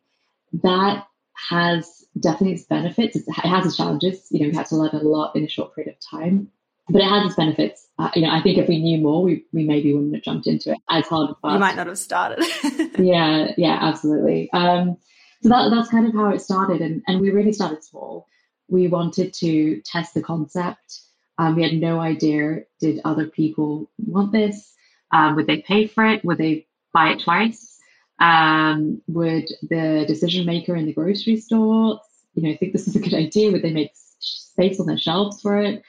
that 0.63 1.05
has 1.49 2.05
definitely 2.19 2.53
its 2.53 2.65
benefits. 2.65 3.15
It 3.15 3.31
has 3.31 3.65
its 3.65 3.77
challenges. 3.77 4.27
You 4.31 4.41
know, 4.41 4.49
we 4.49 4.55
had 4.55 4.65
to 4.67 4.75
learn 4.75 4.89
a 4.93 5.03
lot 5.03 5.35
in 5.35 5.43
a 5.43 5.49
short 5.49 5.75
period 5.75 5.95
of 5.95 6.19
time 6.19 6.51
but 6.89 7.01
it 7.01 7.07
has 7.07 7.25
its 7.25 7.35
benefits. 7.35 7.87
Uh, 7.97 8.09
you 8.15 8.23
know, 8.23 8.31
I 8.31 8.41
think 8.41 8.57
if 8.57 8.67
we 8.67 8.79
knew 8.79 8.99
more, 8.99 9.21
we, 9.21 9.45
we 9.53 9.63
maybe 9.63 9.93
wouldn't 9.93 10.15
have 10.15 10.23
jumped 10.23 10.47
into 10.47 10.71
it 10.71 10.77
as 10.89 11.07
hard 11.07 11.35
fast. 11.41 11.53
You 11.53 11.59
might 11.59 11.75
not 11.75 11.87
have 11.87 11.97
started. 11.97 12.43
yeah, 12.97 13.51
yeah, 13.57 13.77
absolutely. 13.81 14.51
Um, 14.51 14.97
so 15.43 15.49
that, 15.49 15.69
that's 15.69 15.89
kind 15.89 16.07
of 16.07 16.13
how 16.13 16.29
it 16.29 16.41
started. 16.41 16.81
And, 16.81 17.03
and 17.07 17.21
we 17.21 17.31
really 17.31 17.53
started 17.53 17.83
small. 17.83 18.27
We 18.67 18.87
wanted 18.87 19.33
to 19.35 19.81
test 19.85 20.13
the 20.13 20.21
concept. 20.21 21.01
Um, 21.37 21.55
we 21.55 21.63
had 21.63 21.73
no 21.73 21.99
idea, 21.99 22.63
did 22.79 23.01
other 23.05 23.27
people 23.27 23.89
want 23.97 24.31
this? 24.31 24.73
Um, 25.11 25.35
would 25.35 25.47
they 25.47 25.61
pay 25.61 25.87
for 25.87 26.05
it? 26.05 26.25
Would 26.25 26.37
they 26.37 26.67
buy 26.93 27.11
it 27.11 27.21
twice? 27.21 27.78
Um, 28.19 29.01
would 29.07 29.47
the 29.61 30.05
decision 30.07 30.45
maker 30.45 30.75
in 30.75 30.85
the 30.85 30.93
grocery 30.93 31.37
store, 31.37 31.99
you 32.33 32.43
know, 32.43 32.57
think 32.57 32.73
this 32.73 32.87
is 32.87 32.95
a 32.95 32.99
good 32.99 33.13
idea? 33.13 33.51
Would 33.51 33.61
they 33.61 33.73
make 33.73 33.91
space 34.19 34.79
on 34.79 34.87
their 34.87 34.97
shelves 34.97 35.41
for 35.41 35.59
it? 35.59 35.81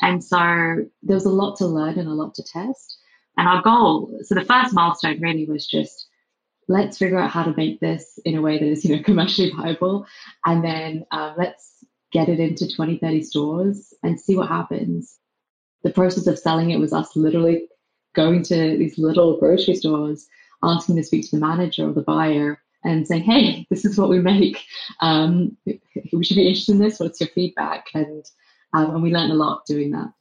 And 0.00 0.24
so 0.24 0.38
there 1.02 1.14
was 1.14 1.26
a 1.26 1.30
lot 1.30 1.56
to 1.56 1.66
learn 1.66 1.98
and 1.98 2.08
a 2.08 2.14
lot 2.14 2.34
to 2.34 2.42
test. 2.42 2.98
And 3.36 3.48
our 3.48 3.62
goal, 3.62 4.18
so 4.22 4.34
the 4.34 4.44
first 4.44 4.74
milestone 4.74 5.20
really 5.20 5.44
was 5.44 5.66
just 5.66 6.08
let's 6.68 6.98
figure 6.98 7.18
out 7.18 7.30
how 7.30 7.42
to 7.42 7.54
make 7.56 7.80
this 7.80 8.18
in 8.24 8.36
a 8.36 8.40
way 8.40 8.58
that 8.58 8.66
is, 8.66 8.84
you 8.84 8.96
know, 8.96 9.02
commercially 9.04 9.52
viable. 9.54 10.06
And 10.44 10.64
then 10.64 11.04
um, 11.10 11.34
let's 11.36 11.84
get 12.12 12.28
it 12.28 12.40
into 12.40 12.72
20, 12.74 12.98
30 12.98 13.22
stores 13.22 13.92
and 14.02 14.20
see 14.20 14.36
what 14.36 14.48
happens. 14.48 15.18
The 15.82 15.90
process 15.90 16.26
of 16.26 16.38
selling 16.38 16.70
it 16.70 16.78
was 16.78 16.92
us 16.92 17.16
literally 17.16 17.66
going 18.14 18.42
to 18.44 18.78
these 18.78 18.96
little 18.96 19.38
grocery 19.38 19.74
stores, 19.74 20.26
asking 20.64 20.96
to 20.96 21.04
speak 21.04 21.28
to 21.30 21.36
the 21.36 21.46
manager 21.46 21.88
or 21.88 21.92
the 21.92 22.02
buyer 22.02 22.60
and 22.84 23.06
saying, 23.06 23.22
hey, 23.22 23.66
this 23.70 23.84
is 23.84 23.98
what 23.98 24.10
we 24.10 24.20
make. 24.20 24.62
Um, 25.00 25.56
we 26.12 26.24
should 26.24 26.36
be 26.36 26.46
interested 26.46 26.72
in 26.72 26.78
this. 26.78 27.00
What's 27.00 27.20
your 27.20 27.30
feedback? 27.30 27.86
And 27.94 28.24
um, 28.74 28.90
and 28.90 29.02
we 29.02 29.12
learned 29.12 29.32
a 29.32 29.36
lot 29.36 29.64
doing 29.66 29.92
that. 29.92 30.12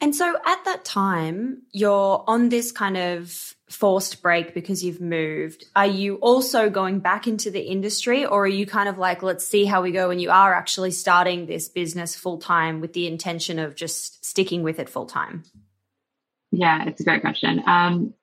And 0.00 0.14
so 0.14 0.36
at 0.44 0.64
that 0.64 0.84
time, 0.84 1.62
you're 1.72 2.22
on 2.26 2.48
this 2.50 2.72
kind 2.72 2.96
of 2.96 3.54
forced 3.70 4.22
break 4.22 4.52
because 4.52 4.84
you've 4.84 5.00
moved. 5.00 5.64
Are 5.74 5.86
you 5.86 6.16
also 6.16 6.68
going 6.68 6.98
back 6.98 7.26
into 7.26 7.50
the 7.50 7.60
industry 7.60 8.26
or 8.26 8.44
are 8.44 8.48
you 8.48 8.66
kind 8.66 8.88
of 8.88 8.98
like, 8.98 9.22
let's 9.22 9.46
see 9.46 9.64
how 9.64 9.82
we 9.82 9.92
go 9.92 10.08
when 10.08 10.18
you 10.18 10.30
are 10.30 10.52
actually 10.52 10.90
starting 10.90 11.46
this 11.46 11.68
business 11.68 12.14
full 12.14 12.38
time 12.38 12.80
with 12.80 12.92
the 12.92 13.06
intention 13.06 13.58
of 13.58 13.74
just 13.74 14.24
sticking 14.24 14.62
with 14.62 14.78
it 14.78 14.88
full 14.88 15.06
time? 15.06 15.44
Yeah, 16.50 16.84
it's 16.86 17.00
a 17.00 17.04
great 17.04 17.22
question. 17.22 17.62
Um, 17.66 18.14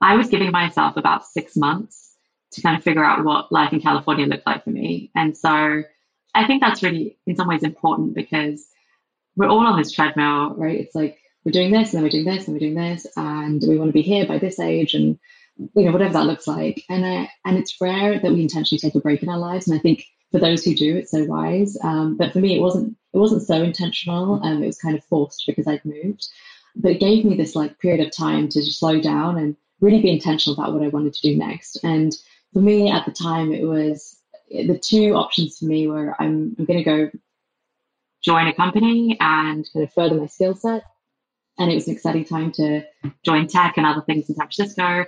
I 0.00 0.16
was 0.16 0.28
giving 0.28 0.50
myself 0.50 0.96
about 0.96 1.26
six 1.26 1.56
months 1.56 2.14
to 2.52 2.62
kind 2.62 2.76
of 2.76 2.84
figure 2.84 3.04
out 3.04 3.24
what 3.24 3.50
life 3.52 3.72
in 3.72 3.80
California 3.80 4.26
looked 4.26 4.46
like 4.46 4.64
for 4.64 4.70
me. 4.70 5.10
And 5.14 5.36
so 5.36 5.82
I 6.34 6.46
think 6.46 6.62
that's 6.62 6.82
really, 6.82 7.18
in 7.26 7.36
some 7.36 7.48
ways, 7.48 7.62
important 7.62 8.14
because 8.14 8.66
we're 9.36 9.48
all 9.48 9.66
on 9.66 9.78
this 9.78 9.92
treadmill, 9.92 10.54
right? 10.54 10.80
It's 10.80 10.94
like 10.94 11.18
we're 11.44 11.52
doing 11.52 11.70
this 11.70 11.92
and 11.92 11.98
then 11.98 12.02
we're 12.02 12.10
doing 12.10 12.24
this 12.24 12.46
and 12.46 12.54
we're 12.54 12.60
doing 12.60 12.74
this 12.74 13.06
and 13.16 13.62
we 13.66 13.78
want 13.78 13.88
to 13.88 13.92
be 13.92 14.02
here 14.02 14.26
by 14.26 14.38
this 14.38 14.58
age 14.58 14.94
and 14.94 15.18
you 15.58 15.84
know, 15.84 15.92
whatever 15.92 16.12
that 16.14 16.26
looks 16.26 16.46
like. 16.46 16.82
And 16.88 17.04
I, 17.04 17.30
and 17.44 17.56
it's 17.56 17.80
rare 17.80 18.18
that 18.18 18.32
we 18.32 18.42
intentionally 18.42 18.78
take 18.78 18.94
a 18.94 19.00
break 19.00 19.22
in 19.22 19.28
our 19.28 19.38
lives. 19.38 19.66
And 19.66 19.78
I 19.78 19.80
think 19.80 20.04
for 20.30 20.40
those 20.40 20.64
who 20.64 20.74
do, 20.74 20.96
it's 20.96 21.10
so 21.10 21.24
wise. 21.24 21.78
Um, 21.82 22.16
but 22.16 22.32
for 22.32 22.40
me, 22.40 22.56
it 22.56 22.60
wasn't 22.60 22.96
it 23.12 23.18
wasn't 23.18 23.42
so 23.42 23.62
intentional. 23.62 24.42
Um, 24.44 24.62
it 24.62 24.66
was 24.66 24.78
kind 24.78 24.96
of 24.96 25.04
forced 25.04 25.44
because 25.46 25.66
I'd 25.66 25.84
moved. 25.84 26.26
But 26.74 26.92
it 26.92 27.00
gave 27.00 27.24
me 27.24 27.36
this 27.36 27.56
like 27.56 27.78
period 27.78 28.06
of 28.06 28.14
time 28.14 28.48
to 28.50 28.62
just 28.62 28.78
slow 28.78 29.00
down 29.00 29.38
and 29.38 29.56
really 29.80 30.00
be 30.00 30.10
intentional 30.10 30.58
about 30.58 30.72
what 30.72 30.82
I 30.82 30.88
wanted 30.88 31.14
to 31.14 31.22
do 31.22 31.36
next. 31.36 31.78
And 31.84 32.12
for 32.52 32.60
me 32.60 32.90
at 32.90 33.04
the 33.04 33.12
time, 33.12 33.52
it 33.52 33.64
was 33.64 34.16
the 34.50 34.78
two 34.78 35.14
options 35.14 35.58
for 35.58 35.66
me 35.66 35.88
were 35.88 36.14
I'm 36.20 36.54
I'm 36.58 36.64
going 36.64 36.78
to 36.78 36.84
go 36.84 37.10
join 38.22 38.46
a 38.46 38.54
company 38.54 39.16
and 39.20 39.66
kind 39.72 39.84
of 39.84 39.92
further 39.92 40.16
my 40.16 40.26
skill 40.26 40.54
set. 40.54 40.82
And 41.58 41.70
it 41.70 41.74
was 41.74 41.86
an 41.88 41.94
exciting 41.94 42.24
time 42.24 42.52
to 42.52 42.82
join 43.24 43.46
tech 43.46 43.74
and 43.76 43.86
other 43.86 44.02
things 44.02 44.28
in 44.28 44.34
San 44.34 44.46
Francisco. 44.46 45.06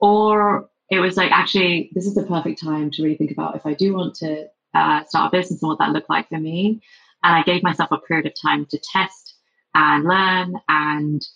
Or 0.00 0.68
it 0.90 1.00
was 1.00 1.16
like, 1.16 1.32
actually, 1.32 1.90
this 1.94 2.06
is 2.06 2.14
the 2.14 2.24
perfect 2.24 2.60
time 2.60 2.90
to 2.90 3.02
really 3.02 3.16
think 3.16 3.30
about 3.30 3.56
if 3.56 3.64
I 3.64 3.74
do 3.74 3.94
want 3.94 4.14
to 4.16 4.46
uh, 4.74 5.04
start 5.04 5.32
a 5.32 5.36
business 5.36 5.62
and 5.62 5.68
what 5.68 5.78
that 5.78 5.92
looked 5.92 6.10
like 6.10 6.28
for 6.28 6.38
me. 6.38 6.82
And 7.22 7.34
I 7.34 7.42
gave 7.42 7.62
myself 7.62 7.90
a 7.92 7.98
period 7.98 8.26
of 8.26 8.34
time 8.40 8.66
to 8.66 8.78
test 8.92 9.36
and 9.74 10.04
learn 10.04 10.54
and 10.68 11.26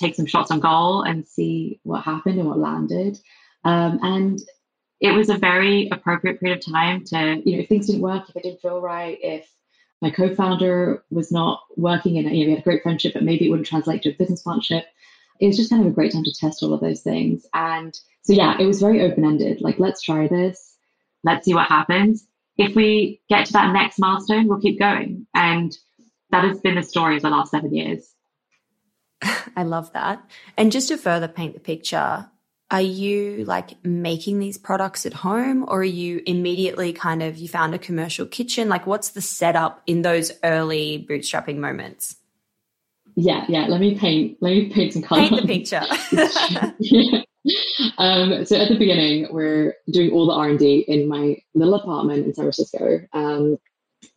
take 0.00 0.14
some 0.14 0.26
shots 0.26 0.50
on 0.50 0.60
goal 0.60 1.02
and 1.02 1.26
see 1.26 1.80
what 1.82 2.02
happened 2.02 2.38
and 2.38 2.48
what 2.48 2.58
landed. 2.58 3.18
Um, 3.64 3.98
and 4.02 4.40
it 5.00 5.12
was 5.12 5.28
a 5.28 5.38
very 5.38 5.88
appropriate 5.90 6.40
period 6.40 6.58
of 6.58 6.72
time 6.72 7.04
to, 7.06 7.40
you 7.44 7.56
know, 7.56 7.62
if 7.62 7.68
things 7.68 7.86
didn't 7.86 8.02
work, 8.02 8.28
if 8.28 8.36
it 8.36 8.42
didn't 8.42 8.60
feel 8.60 8.80
right, 8.80 9.18
if 9.22 9.50
my 10.02 10.10
co-founder 10.10 11.04
was 11.10 11.30
not 11.30 11.60
working 11.76 12.18
and 12.18 12.34
you 12.34 12.44
know, 12.44 12.46
we 12.46 12.52
had 12.52 12.60
a 12.60 12.64
great 12.64 12.82
friendship, 12.82 13.14
but 13.14 13.22
maybe 13.22 13.46
it 13.46 13.50
wouldn't 13.50 13.68
translate 13.68 14.02
to 14.02 14.10
a 14.10 14.14
business 14.14 14.42
partnership. 14.42 14.86
It 15.40 15.46
was 15.46 15.56
just 15.56 15.70
kind 15.70 15.82
of 15.82 15.88
a 15.88 15.94
great 15.94 16.12
time 16.12 16.24
to 16.24 16.34
test 16.34 16.62
all 16.62 16.74
of 16.74 16.80
those 16.80 17.02
things. 17.02 17.46
And 17.54 17.98
so, 18.22 18.32
yeah, 18.32 18.56
it 18.58 18.66
was 18.66 18.80
very 18.80 19.00
open-ended. 19.02 19.60
Like, 19.60 19.78
let's 19.78 20.02
try 20.02 20.26
this. 20.28 20.76
Let's 21.24 21.44
see 21.44 21.54
what 21.54 21.68
happens. 21.68 22.26
If 22.56 22.74
we 22.74 23.22
get 23.28 23.46
to 23.46 23.52
that 23.54 23.72
next 23.72 23.98
milestone, 23.98 24.48
we'll 24.48 24.60
keep 24.60 24.78
going. 24.78 25.26
And 25.34 25.76
that 26.30 26.44
has 26.44 26.60
been 26.60 26.74
the 26.74 26.82
story 26.82 27.16
of 27.16 27.22
the 27.22 27.30
last 27.30 27.50
seven 27.50 27.74
years. 27.74 28.14
I 29.56 29.62
love 29.64 29.92
that. 29.92 30.22
And 30.56 30.72
just 30.72 30.88
to 30.88 30.96
further 30.96 31.28
paint 31.28 31.54
the 31.54 31.60
picture, 31.60 32.28
are 32.70 32.80
you 32.80 33.44
like 33.44 33.84
making 33.84 34.38
these 34.38 34.56
products 34.56 35.04
at 35.04 35.12
home 35.12 35.64
or 35.64 35.80
are 35.80 35.84
you 35.84 36.22
immediately 36.24 36.92
kind 36.92 37.22
of 37.22 37.36
you 37.36 37.48
found 37.48 37.74
a 37.74 37.78
commercial 37.78 38.26
kitchen? 38.26 38.68
Like 38.68 38.86
what's 38.86 39.10
the 39.10 39.20
setup 39.20 39.82
in 39.86 40.02
those 40.02 40.30
early 40.44 41.04
bootstrapping 41.08 41.56
moments? 41.56 42.16
Yeah 43.16 43.44
yeah. 43.48 43.66
Let 43.66 43.80
me 43.80 43.98
paint 43.98 44.38
let 44.40 44.50
me 44.50 44.70
paint 44.72 44.92
some 44.92 45.02
color 45.02 45.28
paint 45.28 45.42
the 45.42 45.46
picture. 45.46 45.82
Yeah. 47.42 47.92
um, 47.96 48.44
so 48.44 48.54
at 48.56 48.68
the 48.68 48.76
beginning 48.78 49.28
we're 49.30 49.74
doing 49.90 50.10
all 50.10 50.26
the 50.26 50.34
r&d 50.34 50.84
in 50.86 51.08
my 51.08 51.38
little 51.54 51.74
apartment 51.74 52.26
in 52.26 52.34
san 52.34 52.44
francisco. 52.44 53.00
Um, 53.14 53.56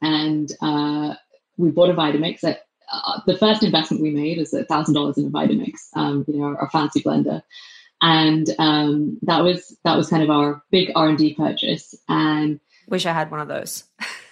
and 0.01 0.51
uh, 0.61 1.15
we 1.55 1.71
bought 1.71 1.89
a 1.89 1.93
vitamix 1.93 2.43
at, 2.43 2.65
uh, 2.93 3.21
the 3.25 3.37
first 3.37 3.63
investment 3.63 4.03
we 4.03 4.11
made 4.11 4.37
was 4.37 4.53
a 4.53 4.63
thousand 4.65 4.93
dollars 4.93 5.17
in 5.17 5.25
a 5.25 5.29
vitamix 5.29 5.73
um, 5.95 6.23
you 6.27 6.37
know 6.37 6.45
our, 6.45 6.57
our 6.61 6.69
fancy 6.69 7.01
blender 7.01 7.41
and 8.03 8.53
um, 8.59 9.17
that 9.21 9.43
was 9.43 9.77
that 9.85 9.95
was 9.95 10.09
kind 10.09 10.21
of 10.21 10.29
our 10.29 10.61
big 10.69 10.91
R 10.93 11.07
and 11.07 11.17
D 11.17 11.33
purchase. 11.33 11.95
And 12.09 12.59
wish 12.89 13.05
I 13.05 13.13
had 13.13 13.31
one 13.31 13.39
of 13.39 13.47
those. 13.47 13.85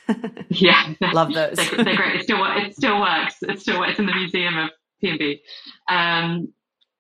yeah, 0.50 0.94
love 1.14 1.34
those. 1.34 1.56
they're, 1.56 1.84
they're, 1.84 1.96
great. 1.96 2.18
It 2.18 2.24
still 2.24 2.44
it 2.44 2.76
still 2.76 3.00
works. 3.00 3.36
It 3.42 3.62
still 3.62 3.80
works 3.80 3.98
in 3.98 4.08
the 4.08 4.14
museum 4.14 4.58
of 4.58 4.72
PNB. 5.02 5.40
Um, 5.88 6.54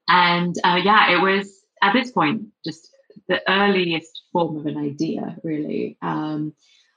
and 0.08 0.56
uh, 0.63 0.80
yeah, 0.82 1.12
it 1.12 1.22
was 1.22 1.62
at 1.84 1.91
this 1.91 2.10
point 2.12 2.44
just 2.65 2.89
the 3.27 3.41
earliest 3.51 4.22
form 4.32 4.56
of 4.56 4.65
an 4.65 4.77
idea, 4.77 5.36
really. 5.44 5.98
Um, 6.01 6.53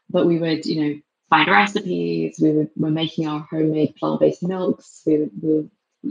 but 0.09 0.25
we 0.25 0.39
would, 0.39 0.67
you 0.67 0.81
know, 0.81 1.01
find 1.35 1.51
recipes. 1.51 2.39
We 2.41 2.53
were, 2.53 2.71
were 2.77 2.91
making 2.91 3.27
our 3.27 3.41
homemade 3.51 3.97
plant-based 3.97 4.43
milks. 4.43 5.03
We, 5.07 5.19
were, 5.19 5.29
we 5.43 5.55
were 5.55 5.65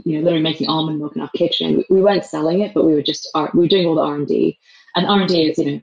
you 0.04 0.18
know, 0.18 0.24
literally 0.24 0.42
making 0.42 0.68
almond 0.68 0.98
milk 0.98 1.16
in 1.16 1.22
our 1.22 1.30
kitchen. 1.36 1.84
We, 1.88 2.02
weren't 2.02 2.24
selling 2.24 2.60
it, 2.60 2.74
but 2.74 2.84
we 2.84 2.94
were 2.94 3.02
just 3.02 3.28
we 3.54 3.60
were 3.60 3.68
doing 3.68 3.86
all 3.86 3.94
the 3.94 4.02
R 4.02 4.16
and 4.16 4.26
D, 4.26 4.58
and 4.94 5.06
R 5.06 5.20
and 5.20 5.28
D 5.28 5.48
is 5.48 5.58
you 5.58 5.64
know 5.64 5.80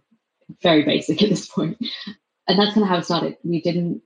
very 0.61 0.83
basic 0.83 1.21
at 1.23 1.29
this 1.29 1.47
point. 1.47 1.77
and 2.47 2.59
that's 2.59 2.73
kind 2.73 2.83
of 2.83 2.89
how 2.89 2.97
it 2.97 3.05
started. 3.05 3.37
We 3.43 3.61
didn't 3.61 4.01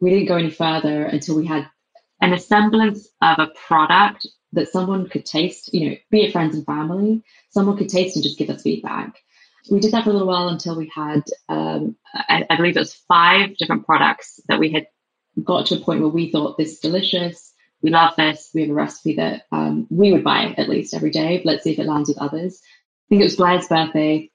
we 0.00 0.10
didn't 0.10 0.28
go 0.28 0.36
any 0.36 0.50
further 0.50 1.04
until 1.04 1.36
we 1.36 1.46
had 1.46 1.68
an 2.20 2.36
semblance 2.38 3.08
of 3.20 3.38
a 3.38 3.52
product 3.66 4.26
that 4.52 4.68
someone 4.68 5.08
could 5.08 5.26
taste. 5.26 5.72
You 5.72 5.90
know, 5.90 5.96
be 6.10 6.22
it 6.24 6.32
friends 6.32 6.56
and 6.56 6.66
family, 6.66 7.22
someone 7.50 7.76
could 7.76 7.88
taste 7.88 8.16
and 8.16 8.22
just 8.22 8.38
give 8.38 8.50
us 8.50 8.62
feedback. 8.62 9.21
We 9.70 9.80
did 9.80 9.92
that 9.92 10.04
for 10.04 10.10
a 10.10 10.12
little 10.12 10.28
while 10.28 10.48
until 10.48 10.76
we 10.76 10.90
had, 10.94 11.22
um, 11.48 11.96
I, 12.12 12.44
I 12.50 12.56
believe 12.56 12.76
it 12.76 12.80
was 12.80 12.94
five 12.94 13.56
different 13.56 13.86
products 13.86 14.40
that 14.48 14.58
we 14.58 14.72
had 14.72 14.86
got 15.42 15.66
to 15.66 15.76
a 15.76 15.80
point 15.80 16.00
where 16.00 16.08
we 16.08 16.30
thought 16.30 16.58
this 16.58 16.72
is 16.72 16.78
delicious 16.80 17.52
we 17.82 17.90
love 17.90 18.14
this. 18.16 18.50
We 18.54 18.62
have 18.62 18.70
a 18.70 18.74
recipe 18.74 19.16
that 19.16 19.42
um, 19.50 19.86
we 19.90 20.12
would 20.12 20.24
buy 20.24 20.54
at 20.56 20.68
least 20.68 20.94
every 20.94 21.10
day. 21.10 21.38
But 21.38 21.46
Let's 21.46 21.64
see 21.64 21.72
if 21.72 21.78
it 21.78 21.86
lands 21.86 22.08
with 22.08 22.18
others. 22.18 22.60
I 22.62 23.04
think 23.08 23.20
it 23.20 23.24
was 23.24 23.36
Blair's 23.36 23.68
birthday 23.68 24.30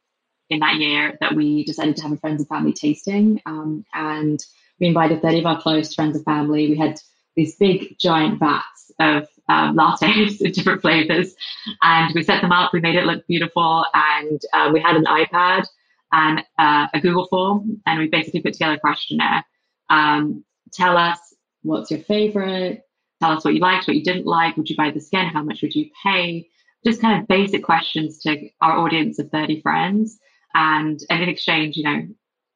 in 0.50 0.60
that 0.60 0.76
year 0.76 1.18
that 1.22 1.34
we 1.36 1.64
decided 1.64 1.96
to 1.96 2.04
have 2.04 2.12
a 2.12 2.18
friends 2.18 2.42
and 2.42 2.50
family 2.50 2.74
tasting. 2.74 3.42
Um, 3.46 3.86
and 3.94 4.40
we 4.80 4.88
invited 4.88 5.22
30 5.22 5.40
of 5.40 5.46
our 5.46 5.62
close 5.62 5.94
friends 5.96 6.16
and 6.18 6.26
family. 6.26 6.70
We 6.70 6.78
had 6.78 7.00
these 7.36 7.56
big 7.56 7.98
giant 8.00 8.40
vats 8.40 8.92
of 9.00 9.28
um, 9.50 9.76
lattes 9.76 10.42
in 10.42 10.52
different 10.52 10.82
flavors. 10.82 11.34
And 11.82 12.14
we 12.14 12.24
set 12.24 12.42
them 12.42 12.52
up. 12.52 12.74
We 12.74 12.82
made 12.82 12.96
it 12.96 13.06
look 13.06 13.26
beautiful. 13.28 13.86
And 13.94 14.42
uh, 14.54 14.70
we 14.74 14.82
had 14.82 14.96
an 14.96 15.06
iPad 15.06 15.68
and 16.12 16.44
uh, 16.58 16.88
a 16.94 17.00
Google 17.00 17.28
form. 17.28 17.82
And 17.86 18.00
we 18.00 18.08
basically 18.08 18.42
put 18.42 18.54
together 18.54 18.76
a 18.76 18.80
questionnaire. 18.80 19.46
Um, 19.90 20.44
tell 20.74 20.98
us 20.98 21.20
what's 21.64 21.92
your 21.92 22.02
favorite? 22.02 22.84
Tell 23.22 23.32
us 23.32 23.44
what 23.44 23.54
you 23.54 23.60
liked, 23.60 23.88
what 23.88 23.98
you 23.98 24.04
didn't 24.04 24.26
like. 24.26 24.58
Would 24.58 24.70
you 24.70 24.76
buy 24.76 24.92
this 24.92 25.08
again? 25.08 25.28
How 25.28 25.44
much 25.44 25.62
would 25.62 25.76
you 25.76 25.90
pay? 26.04 26.48
Just 26.86 27.02
kind 27.02 27.20
of 27.20 27.28
basic 27.28 27.64
questions 27.64 28.20
to 28.20 28.50
our 28.62 28.78
audience 28.78 29.18
of 29.18 29.32
30 29.32 29.62
friends. 29.62 30.20
And, 30.54 31.00
and 31.10 31.24
in 31.24 31.30
exchange, 31.30 31.78
you 31.78 31.84
know, 31.84 32.08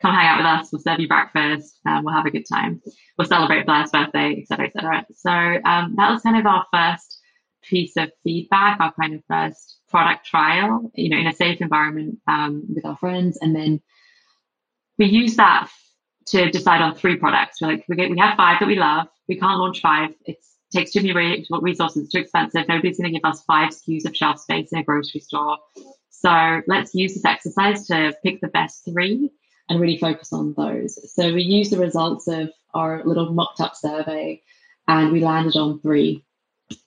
come 0.02 0.14
hang 0.14 0.28
out 0.28 0.38
with 0.38 0.46
us. 0.46 0.72
We'll 0.72 0.82
serve 0.82 1.00
you 1.00 1.08
breakfast. 1.08 1.80
Um, 1.86 2.04
we'll 2.04 2.16
have 2.16 2.26
a 2.26 2.32
good 2.32 2.46
time. 2.52 2.82
We'll 3.18 3.28
celebrate 3.28 3.66
Blair's 3.66 3.92
birthday, 3.92 4.40
et 4.42 4.48
cetera, 4.48 4.66
et 4.66 4.74
cetera. 4.74 5.06
So 5.16 5.32
um, 5.32 5.96
that 5.98 6.12
was 6.12 6.22
kind 6.22 6.38
of 6.38 6.46
our 6.46 6.66
first 6.74 7.20
piece 7.64 7.96
of 7.98 8.12
feedback, 8.24 8.80
our 8.80 8.94
kind 8.94 9.14
of 9.14 9.22
first 9.28 9.80
product 9.90 10.26
trial, 10.26 10.92
you 10.96 11.10
know, 11.10 11.18
in 11.18 11.28
a 11.28 11.34
safe 11.34 11.62
environment 11.62 12.20
um, 12.28 12.64
with 12.74 12.86
our 12.86 12.98
friends. 12.98 13.38
And 13.42 13.56
then 13.56 13.82
we 14.98 15.06
use 15.06 15.36
that 15.36 15.70
to 16.28 16.50
decide 16.50 16.82
on 16.82 16.96
three 16.96 17.18
products. 17.18 17.62
We're 17.62 17.70
like, 17.70 17.86
we, 17.88 17.96
get, 17.96 18.10
we 18.10 18.18
have 18.20 18.38
five 18.38 18.60
that 18.60 18.68
we 18.68 18.76
love. 18.76 19.08
We 19.28 19.40
can't 19.40 19.60
launch 19.60 19.82
five. 19.82 20.12
It 20.26 20.38
takes 20.74 20.92
too 20.92 21.02
many 21.04 21.46
resources. 21.62 22.10
Too 22.10 22.20
expensive. 22.20 22.68
Nobody's 22.68 22.98
going 22.98 23.14
to 23.14 23.20
give 23.20 23.30
us 23.30 23.44
five 23.44 23.70
SKUs 23.70 24.06
of 24.06 24.16
shelf 24.16 24.40
space 24.40 24.72
in 24.72 24.80
a 24.80 24.84
grocery 24.84 25.20
store. 25.20 25.58
So 26.10 26.62
let's 26.68 26.94
use 26.94 27.14
this 27.14 27.26
exercise 27.26 27.88
to 27.88 28.14
pick 28.24 28.42
the 28.42 28.48
best 28.48 28.86
three 28.86 29.32
and 29.72 29.80
really 29.80 29.98
focus 29.98 30.34
on 30.34 30.54
those. 30.58 31.00
So 31.14 31.34
we 31.34 31.44
used 31.44 31.72
the 31.72 31.78
results 31.78 32.28
of 32.28 32.52
our 32.74 33.04
little 33.06 33.32
mocked 33.32 33.62
up 33.62 33.76
survey 33.76 34.42
and 34.88 35.14
we 35.14 35.22
landed 35.22 35.56
on 35.56 35.80
three 35.80 36.26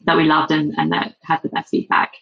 that 0.02 0.18
we 0.18 0.24
loved 0.24 0.50
and, 0.50 0.74
and 0.76 0.92
that 0.92 1.16
had 1.22 1.40
the 1.42 1.48
best 1.48 1.70
feedback. 1.70 2.12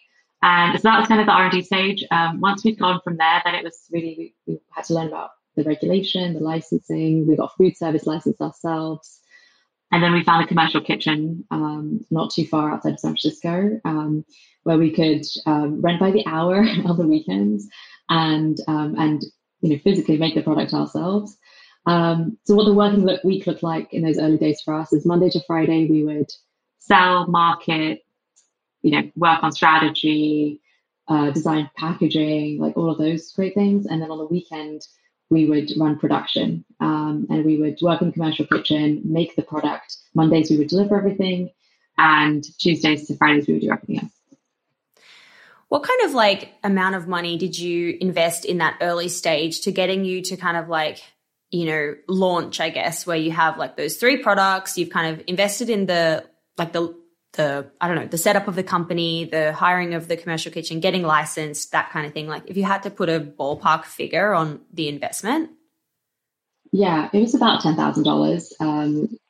And 0.41 0.77
so 0.79 0.83
that 0.83 0.99
was 0.99 1.07
kind 1.07 1.19
of 1.19 1.27
the 1.27 1.33
R&D 1.33 1.63
stage. 1.63 2.05
Um, 2.11 2.39
once 2.39 2.63
we'd 2.63 2.79
gone 2.79 3.01
from 3.03 3.17
there, 3.17 3.41
then 3.43 3.55
it 3.55 3.63
was 3.63 3.77
really, 3.91 4.15
we, 4.17 4.53
we 4.53 4.59
had 4.71 4.85
to 4.85 4.93
learn 4.93 5.07
about 5.07 5.31
the 5.55 5.63
regulation, 5.63 6.33
the 6.33 6.39
licensing. 6.39 7.27
We 7.27 7.35
got 7.35 7.55
food 7.57 7.75
service 7.77 8.05
license 8.05 8.39
ourselves. 8.39 9.19
And 9.91 10.01
then 10.01 10.13
we 10.13 10.23
found 10.23 10.43
a 10.43 10.47
commercial 10.47 10.81
kitchen 10.81 11.45
um, 11.51 12.05
not 12.09 12.31
too 12.31 12.45
far 12.45 12.71
outside 12.71 12.93
of 12.93 12.99
San 12.99 13.11
Francisco 13.11 13.81
um, 13.83 14.25
where 14.63 14.77
we 14.77 14.91
could 14.91 15.25
um, 15.45 15.81
rent 15.81 15.99
by 15.99 16.11
the 16.11 16.25
hour 16.25 16.65
on 16.85 16.97
the 16.97 17.07
weekends 17.07 17.67
and 18.09 18.57
um, 18.67 18.95
and 18.97 19.23
you 19.63 19.69
know 19.69 19.79
physically 19.79 20.17
make 20.17 20.35
the 20.35 20.43
product 20.43 20.73
ourselves. 20.73 21.37
Um, 21.85 22.37
so 22.43 22.55
what 22.55 22.65
the 22.65 22.73
working 22.73 23.09
week 23.23 23.47
looked 23.47 23.63
like 23.63 23.93
in 23.93 24.03
those 24.03 24.19
early 24.19 24.37
days 24.37 24.61
for 24.61 24.73
us 24.73 24.93
is 24.93 25.05
Monday 25.05 25.29
to 25.31 25.43
Friday 25.47 25.87
we 25.89 26.03
would 26.03 26.31
sell, 26.79 27.27
market, 27.27 28.05
you 28.81 28.91
know, 28.91 29.09
work 29.15 29.43
on 29.43 29.51
strategy, 29.51 30.61
uh, 31.07 31.31
design 31.31 31.69
packaging, 31.77 32.59
like 32.59 32.77
all 32.77 32.89
of 32.89 32.97
those 32.97 33.31
great 33.31 33.53
things, 33.53 33.85
and 33.85 34.01
then 34.01 34.11
on 34.11 34.17
the 34.17 34.25
weekend 34.25 34.81
we 35.29 35.45
would 35.45 35.71
run 35.77 35.97
production 35.97 36.63
um, 36.79 37.25
and 37.29 37.43
we 37.43 37.57
would 37.57 37.77
work 37.81 38.01
in 38.01 38.07
the 38.07 38.13
commercial 38.13 38.45
kitchen, 38.45 39.01
make 39.03 39.35
the 39.35 39.41
product. 39.41 39.97
Mondays 40.13 40.49
we 40.49 40.57
would 40.57 40.67
deliver 40.67 40.97
everything, 40.97 41.49
and 41.97 42.43
Tuesdays 42.59 43.07
to 43.07 43.15
Fridays 43.15 43.47
we 43.47 43.53
would 43.53 43.63
do 43.63 43.71
everything 43.71 43.99
else. 43.99 44.11
What 45.73 45.81
kind 45.81 46.01
of 46.03 46.13
like 46.13 46.53
amount 46.63 46.93
of 46.93 47.07
money 47.07 47.35
did 47.35 47.57
you 47.57 47.97
invest 47.99 48.45
in 48.45 48.59
that 48.59 48.77
early 48.79 49.09
stage 49.09 49.61
to 49.61 49.71
getting 49.71 50.05
you 50.05 50.21
to 50.21 50.37
kind 50.37 50.55
of 50.55 50.69
like, 50.69 51.01
you 51.49 51.65
know, 51.65 51.95
launch, 52.07 52.59
I 52.59 52.69
guess, 52.69 53.07
where 53.07 53.17
you 53.17 53.31
have 53.31 53.57
like 53.57 53.75
those 53.75 53.97
three 53.97 54.21
products, 54.21 54.77
you've 54.77 54.91
kind 54.91 55.15
of 55.15 55.23
invested 55.25 55.71
in 55.71 55.87
the 55.87 56.25
like 56.59 56.73
the 56.73 56.95
the 57.31 57.71
I 57.81 57.87
don't 57.87 57.97
know 57.97 58.05
the 58.05 58.19
setup 58.19 58.47
of 58.47 58.53
the 58.53 58.61
company, 58.61 59.25
the 59.25 59.51
hiring 59.51 59.95
of 59.95 60.07
the 60.07 60.15
commercial 60.15 60.51
kitchen, 60.51 60.79
getting 60.79 61.01
licensed, 61.01 61.71
that 61.71 61.89
kind 61.89 62.05
of 62.05 62.13
thing. 62.13 62.27
Like 62.27 62.43
if 62.45 62.55
you 62.55 62.65
had 62.65 62.83
to 62.83 62.91
put 62.91 63.09
a 63.09 63.19
ballpark 63.19 63.85
figure 63.85 64.31
on 64.31 64.61
the 64.71 64.87
investment. 64.89 65.49
Yeah, 66.71 67.09
it 67.11 67.19
was 67.19 67.33
about 67.33 67.61
ten 67.61 67.75
thousand 67.75 68.07
um, 68.07 68.13
dollars. 68.13 68.53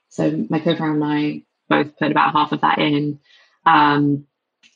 So 0.10 0.46
my 0.50 0.60
co-founder 0.60 0.94
and 0.94 1.06
I 1.06 1.44
both 1.70 1.98
put 1.98 2.12
about 2.12 2.34
half 2.34 2.52
of 2.52 2.60
that 2.60 2.80
in, 2.80 3.22
um, 3.66 4.28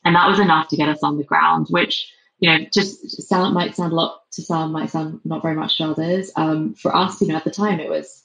and 0.05 0.15
that 0.15 0.27
was 0.27 0.39
enough 0.39 0.67
to 0.69 0.77
get 0.77 0.89
us 0.89 1.03
on 1.03 1.17
the 1.17 1.23
ground. 1.23 1.67
Which 1.69 2.11
you 2.39 2.49
know, 2.49 2.65
just 2.71 3.27
sound 3.27 3.53
might 3.53 3.75
sound 3.75 3.93
a 3.93 3.95
lot 3.95 4.21
to 4.33 4.41
some, 4.41 4.71
might 4.71 4.91
sound 4.91 5.19
not 5.25 5.41
very 5.41 5.55
much 5.55 5.77
to 5.77 5.85
others. 5.85 6.31
Um, 6.35 6.75
for 6.75 6.95
us, 6.95 7.19
you 7.21 7.27
know, 7.27 7.35
at 7.35 7.43
the 7.43 7.51
time, 7.51 7.79
it 7.79 7.89
was 7.89 8.23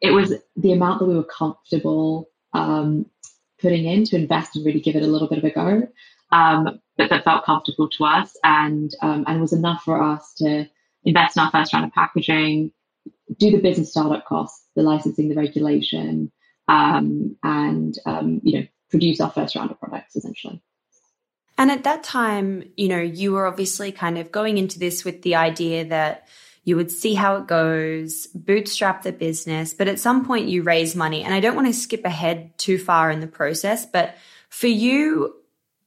it 0.00 0.10
was 0.10 0.34
the 0.56 0.72
amount 0.72 0.98
that 1.00 1.06
we 1.06 1.16
were 1.16 1.24
comfortable 1.24 2.28
um, 2.52 3.06
putting 3.60 3.84
in 3.84 4.04
to 4.04 4.16
invest 4.16 4.56
and 4.56 4.64
really 4.66 4.80
give 4.80 4.96
it 4.96 5.02
a 5.02 5.06
little 5.06 5.28
bit 5.28 5.38
of 5.38 5.44
a 5.44 5.50
go. 5.50 5.88
Um, 6.30 6.80
that, 6.96 7.10
that 7.10 7.24
felt 7.24 7.44
comfortable 7.44 7.88
to 7.90 8.04
us 8.04 8.36
and 8.42 8.90
um, 9.02 9.24
and 9.26 9.40
was 9.40 9.52
enough 9.52 9.82
for 9.82 10.02
us 10.02 10.34
to 10.38 10.66
invest 11.04 11.36
in 11.36 11.42
our 11.42 11.50
first 11.50 11.72
round 11.72 11.86
of 11.86 11.92
packaging, 11.92 12.72
do 13.38 13.50
the 13.50 13.60
business 13.60 13.90
startup 13.90 14.24
costs, 14.24 14.66
the 14.76 14.82
licensing, 14.82 15.28
the 15.28 15.34
regulation, 15.34 16.30
um, 16.68 17.36
and 17.42 17.98
um, 18.06 18.40
you 18.44 18.60
know 18.60 18.66
produce 18.90 19.20
our 19.20 19.30
first 19.30 19.56
round 19.56 19.70
of 19.70 19.80
products 19.80 20.16
essentially. 20.16 20.62
And 21.58 21.70
at 21.70 21.84
that 21.84 22.02
time, 22.02 22.70
you 22.76 22.88
know, 22.88 23.00
you 23.00 23.32
were 23.32 23.46
obviously 23.46 23.92
kind 23.92 24.18
of 24.18 24.32
going 24.32 24.58
into 24.58 24.78
this 24.78 25.04
with 25.04 25.22
the 25.22 25.36
idea 25.36 25.84
that 25.86 26.28
you 26.64 26.76
would 26.76 26.90
see 26.90 27.14
how 27.14 27.36
it 27.36 27.46
goes, 27.46 28.28
bootstrap 28.28 29.02
the 29.02 29.12
business, 29.12 29.74
but 29.74 29.88
at 29.88 29.98
some 29.98 30.24
point 30.24 30.48
you 30.48 30.62
raise 30.62 30.94
money. 30.94 31.22
And 31.22 31.34
I 31.34 31.40
don't 31.40 31.56
want 31.56 31.66
to 31.66 31.72
skip 31.72 32.04
ahead 32.04 32.56
too 32.56 32.78
far 32.78 33.10
in 33.10 33.20
the 33.20 33.26
process, 33.26 33.84
but 33.84 34.14
for 34.48 34.68
you, 34.68 35.34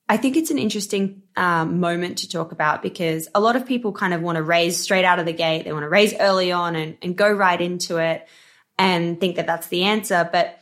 I 0.07 0.17
think 0.17 0.37
it's 0.37 0.51
an 0.51 0.59
interesting 0.59 1.23
um, 1.35 1.79
moment 1.79 2.19
to 2.19 2.29
talk 2.29 2.51
about 2.51 2.83
because 2.83 3.27
a 3.33 3.39
lot 3.39 3.55
of 3.55 3.65
people 3.65 3.91
kind 3.91 4.13
of 4.13 4.21
want 4.21 4.35
to 4.35 4.43
raise 4.43 4.79
straight 4.79 5.05
out 5.05 5.17
of 5.17 5.25
the 5.25 5.33
gate. 5.33 5.63
They 5.63 5.73
want 5.73 5.83
to 5.83 5.89
raise 5.89 6.13
early 6.19 6.51
on 6.51 6.75
and, 6.75 6.97
and 7.01 7.15
go 7.15 7.31
right 7.31 7.59
into 7.59 7.97
it 7.97 8.27
and 8.77 9.19
think 9.19 9.37
that 9.37 9.47
that's 9.47 9.67
the 9.67 9.83
answer. 9.83 10.29
But 10.31 10.59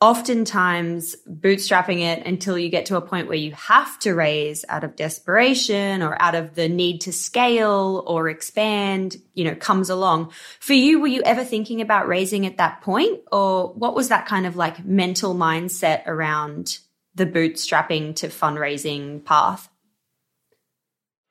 oftentimes 0.00 1.16
bootstrapping 1.26 2.00
it 2.00 2.26
until 2.26 2.58
you 2.58 2.68
get 2.68 2.86
to 2.86 2.96
a 2.96 3.00
point 3.00 3.28
where 3.28 3.36
you 3.36 3.52
have 3.52 3.98
to 4.00 4.14
raise 4.14 4.64
out 4.68 4.84
of 4.84 4.94
desperation 4.94 6.02
or 6.02 6.20
out 6.20 6.34
of 6.34 6.54
the 6.54 6.68
need 6.68 7.00
to 7.00 7.12
scale 7.12 8.04
or 8.06 8.28
expand, 8.28 9.16
you 9.32 9.44
know, 9.44 9.54
comes 9.54 9.88
along. 9.88 10.32
For 10.60 10.74
you, 10.74 11.00
were 11.00 11.06
you 11.06 11.22
ever 11.22 11.44
thinking 11.44 11.80
about 11.80 12.08
raising 12.08 12.44
at 12.44 12.58
that 12.58 12.82
point 12.82 13.20
or 13.32 13.72
what 13.72 13.94
was 13.94 14.08
that 14.08 14.26
kind 14.26 14.44
of 14.46 14.54
like 14.54 14.84
mental 14.84 15.34
mindset 15.34 16.06
around 16.06 16.78
the 17.14 17.26
bootstrapping 17.26 18.16
to 18.16 18.28
fundraising 18.28 19.24
path? 19.24 19.70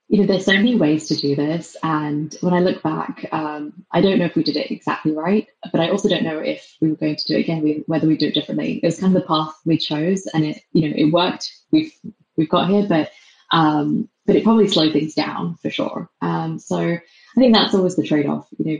You 0.07 0.19
know, 0.19 0.27
there's 0.27 0.45
so 0.45 0.53
many 0.53 0.75
ways 0.75 1.07
to 1.07 1.15
do 1.15 1.35
this. 1.35 1.75
And 1.81 2.35
when 2.41 2.53
I 2.53 2.59
look 2.59 2.83
back, 2.83 3.27
um, 3.31 3.85
I 3.91 4.01
don't 4.01 4.19
know 4.19 4.25
if 4.25 4.35
we 4.35 4.43
did 4.43 4.55
it 4.55 4.69
exactly 4.71 5.11
right, 5.11 5.47
but 5.71 5.81
I 5.81 5.89
also 5.89 6.09
don't 6.09 6.23
know 6.23 6.37
if 6.37 6.75
we 6.79 6.89
were 6.89 6.95
going 6.95 7.15
to 7.15 7.27
do 7.27 7.35
it 7.35 7.41
again, 7.41 7.83
whether 7.87 8.07
we 8.07 8.17
do 8.17 8.27
it 8.27 8.35
differently. 8.35 8.79
It 8.83 8.85
was 8.85 8.99
kind 8.99 9.15
of 9.15 9.21
the 9.21 9.27
path 9.27 9.53
we 9.65 9.77
chose, 9.77 10.27
and 10.27 10.45
it, 10.45 10.61
you 10.73 10.87
know, 10.87 10.95
it 10.95 11.11
worked. 11.11 11.51
We've 11.71 11.93
we've 12.37 12.49
got 12.49 12.69
here, 12.69 12.85
but 12.87 13.11
um, 13.51 14.07
but 14.25 14.35
it 14.35 14.43
probably 14.43 14.67
slowed 14.67 14.93
things 14.93 15.15
down 15.15 15.55
for 15.55 15.69
sure. 15.69 16.09
Um, 16.21 16.59
so 16.59 16.77
I 16.79 17.39
think 17.39 17.53
that's 17.53 17.73
always 17.73 17.95
the 17.95 18.03
trade-off. 18.03 18.47
You 18.57 18.65
know, 18.65 18.79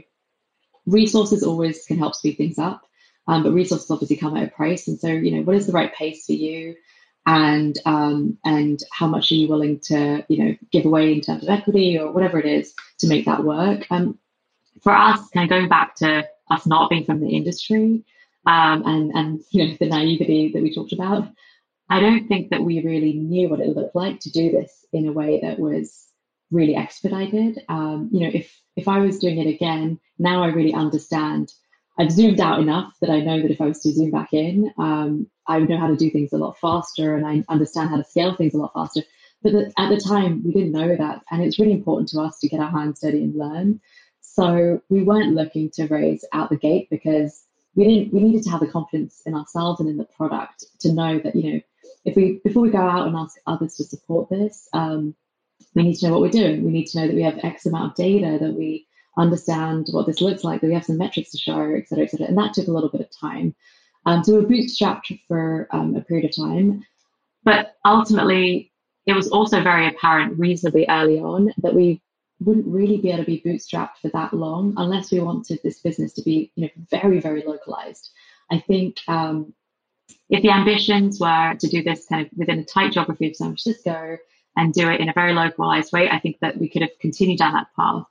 resources 0.86 1.42
always 1.42 1.84
can 1.86 1.98
help 1.98 2.14
speed 2.14 2.36
things 2.36 2.58
up, 2.58 2.82
um, 3.26 3.42
but 3.42 3.52
resources 3.52 3.90
obviously 3.90 4.16
come 4.16 4.36
at 4.36 4.48
a 4.48 4.50
price. 4.50 4.86
And 4.86 4.98
so, 4.98 5.08
you 5.08 5.32
know, 5.32 5.42
what 5.42 5.56
is 5.56 5.66
the 5.66 5.72
right 5.72 5.92
pace 5.94 6.26
for 6.26 6.32
you? 6.32 6.76
And 7.26 7.76
um, 7.84 8.38
and 8.44 8.80
how 8.92 9.06
much 9.08 9.32
are 9.32 9.34
you 9.34 9.48
willing 9.48 9.80
to 9.80 10.24
you 10.28 10.44
know 10.44 10.56
give 10.70 10.86
away 10.86 11.12
in 11.12 11.20
terms 11.20 11.42
of 11.42 11.48
equity 11.48 11.98
or 11.98 12.12
whatever 12.12 12.38
it 12.38 12.46
is 12.46 12.72
to 12.98 13.08
make 13.08 13.26
that 13.26 13.44
work. 13.44 13.86
Um, 13.90 14.18
for 14.82 14.92
us, 14.92 15.28
kind 15.30 15.44
of 15.44 15.50
going 15.50 15.68
back 15.68 15.96
to 15.96 16.26
us 16.50 16.66
not 16.66 16.88
being 16.88 17.04
from 17.04 17.20
the 17.20 17.30
industry 17.30 18.04
um, 18.46 18.82
and 18.86 19.10
and 19.12 19.40
you 19.50 19.66
know 19.66 19.76
the 19.78 19.86
naivety 19.86 20.52
that 20.52 20.62
we 20.62 20.72
talked 20.72 20.92
about, 20.92 21.28
I 21.90 22.00
don't 22.00 22.28
think 22.28 22.50
that 22.50 22.62
we 22.62 22.82
really 22.82 23.14
knew 23.14 23.48
what 23.48 23.60
it 23.60 23.74
looked 23.76 23.96
like 23.96 24.20
to 24.20 24.30
do 24.30 24.52
this 24.52 24.86
in 24.92 25.08
a 25.08 25.12
way 25.12 25.40
that 25.42 25.58
was 25.58 26.06
really 26.52 26.76
expedited. 26.76 27.58
Um, 27.68 28.10
you 28.12 28.20
know, 28.20 28.30
if 28.32 28.56
if 28.76 28.86
I 28.86 29.00
was 29.00 29.18
doing 29.18 29.38
it 29.38 29.48
again, 29.48 29.98
now 30.18 30.44
I 30.44 30.48
really 30.48 30.74
understand 30.74 31.52
I've 31.98 32.12
zoomed 32.12 32.40
out 32.40 32.60
enough 32.60 32.94
that 33.00 33.10
I 33.10 33.20
know 33.20 33.40
that 33.42 33.50
if 33.50 33.60
I 33.60 33.66
was 33.66 33.80
to 33.80 33.92
zoom 33.92 34.10
back 34.10 34.32
in, 34.32 34.72
um, 34.78 35.28
I 35.48 35.60
know 35.60 35.78
how 35.78 35.88
to 35.88 35.96
do 35.96 36.10
things 36.10 36.32
a 36.32 36.38
lot 36.38 36.58
faster 36.58 37.16
and 37.16 37.26
I 37.26 37.44
understand 37.48 37.90
how 37.90 37.96
to 37.96 38.04
scale 38.04 38.34
things 38.34 38.54
a 38.54 38.58
lot 38.58 38.72
faster. 38.74 39.02
But 39.42 39.52
the, 39.52 39.72
at 39.78 39.90
the 39.90 40.00
time, 40.00 40.42
we 40.44 40.52
didn't 40.52 40.72
know 40.72 40.96
that. 40.96 41.22
And 41.30 41.42
it's 41.42 41.58
really 41.58 41.72
important 41.72 42.08
to 42.10 42.20
us 42.20 42.38
to 42.40 42.48
get 42.48 42.60
our 42.60 42.70
hands 42.70 43.00
dirty 43.00 43.22
and 43.22 43.36
learn. 43.36 43.80
So 44.20 44.82
we 44.88 45.02
weren't 45.02 45.34
looking 45.34 45.70
to 45.74 45.86
raise 45.86 46.24
out 46.32 46.50
the 46.50 46.56
gate 46.56 46.88
because 46.90 47.44
we 47.74 47.84
didn't 47.84 48.12
we 48.12 48.20
needed 48.20 48.42
to 48.44 48.50
have 48.50 48.60
the 48.60 48.66
confidence 48.66 49.22
in 49.26 49.34
ourselves 49.34 49.80
and 49.80 49.88
in 49.88 49.98
the 49.98 50.04
product 50.04 50.64
to 50.80 50.92
know 50.92 51.18
that, 51.20 51.36
you 51.36 51.52
know, 51.52 51.60
if 52.04 52.16
we 52.16 52.40
before 52.44 52.62
we 52.62 52.70
go 52.70 52.78
out 52.78 53.06
and 53.06 53.16
ask 53.16 53.36
others 53.46 53.74
to 53.76 53.84
support 53.84 54.28
this, 54.30 54.68
um, 54.72 55.14
we 55.74 55.82
need 55.82 55.96
to 55.96 56.06
know 56.06 56.12
what 56.12 56.22
we're 56.22 56.30
doing. 56.30 56.64
We 56.64 56.72
need 56.72 56.86
to 56.86 57.00
know 57.00 57.06
that 57.06 57.16
we 57.16 57.22
have 57.22 57.38
X 57.42 57.66
amount 57.66 57.92
of 57.92 57.96
data 57.96 58.38
that 58.40 58.54
we 58.54 58.86
understand 59.16 59.86
what 59.90 60.06
this 60.06 60.20
looks 60.20 60.44
like, 60.44 60.60
that 60.60 60.66
we 60.66 60.74
have 60.74 60.84
some 60.84 60.98
metrics 60.98 61.30
to 61.30 61.38
show, 61.38 61.74
et 61.74 61.88
cetera, 61.88 62.04
et 62.04 62.10
cetera. 62.10 62.26
And 62.26 62.38
that 62.38 62.54
took 62.54 62.68
a 62.68 62.72
little 62.72 62.90
bit 62.90 63.00
of 63.00 63.10
time. 63.10 63.54
Um, 64.06 64.22
so 64.24 64.32
we 64.32 64.40
were 64.40 64.48
bootstrapped 64.48 65.18
for 65.28 65.68
um, 65.72 65.94
a 65.96 66.00
period 66.00 66.30
of 66.30 66.36
time. 66.36 66.84
But 67.44 67.76
ultimately, 67.84 68.72
it 69.06 69.12
was 69.12 69.28
also 69.28 69.62
very 69.62 69.86
apparent 69.88 70.38
reasonably 70.38 70.86
early 70.88 71.18
on 71.18 71.52
that 71.58 71.74
we 71.74 72.00
wouldn't 72.40 72.66
really 72.66 72.98
be 72.98 73.10
able 73.10 73.24
to 73.24 73.30
be 73.30 73.42
bootstrapped 73.44 73.96
for 74.02 74.08
that 74.08 74.32
long 74.32 74.74
unless 74.76 75.10
we 75.10 75.20
wanted 75.20 75.60
this 75.62 75.80
business 75.80 76.12
to 76.14 76.22
be 76.22 76.50
you 76.54 76.64
know, 76.64 76.70
very, 76.90 77.20
very 77.20 77.42
localized. 77.46 78.10
I 78.50 78.58
think 78.60 78.96
um, 79.08 79.54
if 80.28 80.42
the 80.42 80.50
ambitions 80.50 81.18
were 81.20 81.54
to 81.58 81.68
do 81.68 81.82
this 81.82 82.06
kind 82.06 82.26
of 82.26 82.32
within 82.36 82.60
a 82.60 82.64
tight 82.64 82.92
geography 82.92 83.28
of 83.28 83.36
San 83.36 83.48
Francisco 83.48 84.18
and 84.56 84.72
do 84.72 84.88
it 84.88 85.00
in 85.00 85.08
a 85.08 85.12
very 85.12 85.32
localized 85.32 85.92
way, 85.92 86.08
I 86.08 86.18
think 86.18 86.38
that 86.40 86.58
we 86.58 86.68
could 86.68 86.82
have 86.82 86.98
continued 87.00 87.38
down 87.38 87.54
that 87.54 87.68
path. 87.76 88.04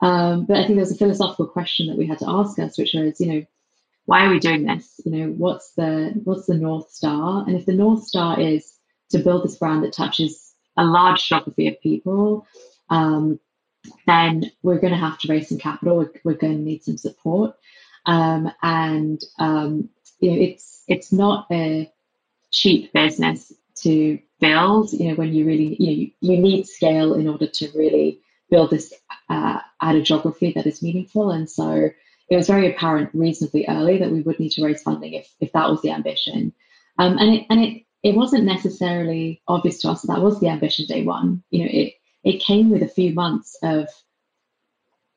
Um, 0.00 0.44
but 0.46 0.58
I 0.58 0.64
think 0.64 0.76
there's 0.76 0.92
a 0.92 0.96
philosophical 0.96 1.46
question 1.46 1.86
that 1.86 1.96
we 1.96 2.06
had 2.06 2.18
to 2.18 2.28
ask 2.28 2.58
us, 2.58 2.78
which 2.78 2.92
was, 2.94 3.20
you 3.20 3.26
know, 3.26 3.46
why 4.06 4.24
are 4.24 4.30
we 4.30 4.38
doing 4.38 4.64
this? 4.64 5.00
You 5.04 5.12
know, 5.12 5.26
what's 5.32 5.72
the 5.72 6.12
what's 6.24 6.46
the 6.46 6.54
north 6.56 6.90
star? 6.90 7.44
And 7.46 7.56
if 7.56 7.66
the 7.66 7.74
north 7.74 8.04
star 8.04 8.40
is 8.40 8.72
to 9.10 9.18
build 9.18 9.44
this 9.44 9.56
brand 9.56 9.84
that 9.84 9.92
touches 9.92 10.54
a 10.76 10.84
large 10.84 11.28
geography 11.28 11.68
of 11.68 11.80
people, 11.80 12.46
um, 12.88 13.38
then 14.06 14.50
we're 14.62 14.78
going 14.78 14.92
to 14.92 14.98
have 14.98 15.18
to 15.18 15.28
raise 15.28 15.48
some 15.48 15.58
capital. 15.58 15.98
We're, 15.98 16.12
we're 16.24 16.34
going 16.34 16.56
to 16.56 16.62
need 16.62 16.82
some 16.84 16.96
support, 16.96 17.56
um, 18.06 18.50
and 18.62 19.20
um, 19.38 19.90
you 20.20 20.30
know, 20.30 20.40
it's 20.40 20.84
it's 20.88 21.12
not 21.12 21.46
a 21.50 21.90
cheap 22.52 22.92
business 22.92 23.52
to 23.82 24.18
build. 24.40 24.92
You 24.92 25.08
know, 25.08 25.14
when 25.16 25.34
you 25.34 25.44
really 25.44 25.76
you 25.80 25.86
know 25.86 25.92
you, 25.92 26.10
you 26.20 26.38
need 26.38 26.66
scale 26.66 27.14
in 27.14 27.28
order 27.28 27.48
to 27.48 27.68
really 27.74 28.20
build 28.50 28.70
this 28.70 28.94
uh, 29.28 29.58
at 29.82 29.96
a 29.96 30.02
geography 30.02 30.52
that 30.52 30.66
is 30.66 30.82
meaningful. 30.82 31.32
And 31.32 31.50
so 31.50 31.90
it 32.28 32.36
was 32.36 32.46
very 32.46 32.70
apparent 32.70 33.10
reasonably 33.12 33.66
early 33.68 33.98
that 33.98 34.10
we 34.10 34.20
would 34.20 34.40
need 34.40 34.52
to 34.52 34.64
raise 34.64 34.82
funding 34.82 35.12
if, 35.12 35.32
if 35.40 35.52
that 35.52 35.70
was 35.70 35.80
the 35.82 35.90
ambition. 35.90 36.52
Um, 36.98 37.18
and 37.18 37.34
it, 37.34 37.46
and 37.50 37.60
it, 37.62 37.82
it 38.02 38.14
wasn't 38.14 38.44
necessarily 38.44 39.42
obvious 39.46 39.80
to 39.80 39.90
us 39.90 40.02
that 40.02 40.08
that 40.08 40.22
was 40.22 40.40
the 40.40 40.48
ambition 40.48 40.86
day 40.86 41.02
one. 41.02 41.42
You 41.50 41.64
know, 41.64 41.70
it, 41.70 41.94
it 42.24 42.42
came 42.42 42.70
with 42.70 42.82
a 42.82 42.88
few 42.88 43.12
months 43.14 43.56
of 43.62 43.88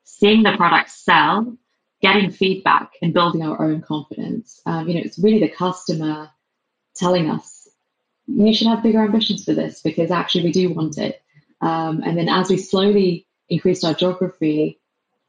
seeing 0.04 0.42
the 0.42 0.56
product 0.56 0.90
sell, 0.90 1.56
getting 2.00 2.30
feedback, 2.30 2.92
and 3.02 3.14
building 3.14 3.42
our 3.42 3.62
own 3.62 3.82
confidence. 3.82 4.60
Um, 4.66 4.88
you 4.88 4.94
know, 4.94 5.02
it's 5.04 5.18
really 5.18 5.40
the 5.40 5.48
customer 5.48 6.30
telling 6.94 7.30
us, 7.30 7.68
you 8.26 8.54
should 8.54 8.68
have 8.68 8.82
bigger 8.82 9.02
ambitions 9.02 9.44
for 9.44 9.54
this 9.54 9.82
because 9.82 10.10
actually 10.10 10.44
we 10.44 10.52
do 10.52 10.72
want 10.72 10.98
it. 10.98 11.22
Um, 11.60 12.02
and 12.04 12.16
then 12.16 12.28
as 12.28 12.48
we 12.48 12.56
slowly 12.56 13.26
increased 13.48 13.84
our 13.84 13.94
geography, 13.94 14.79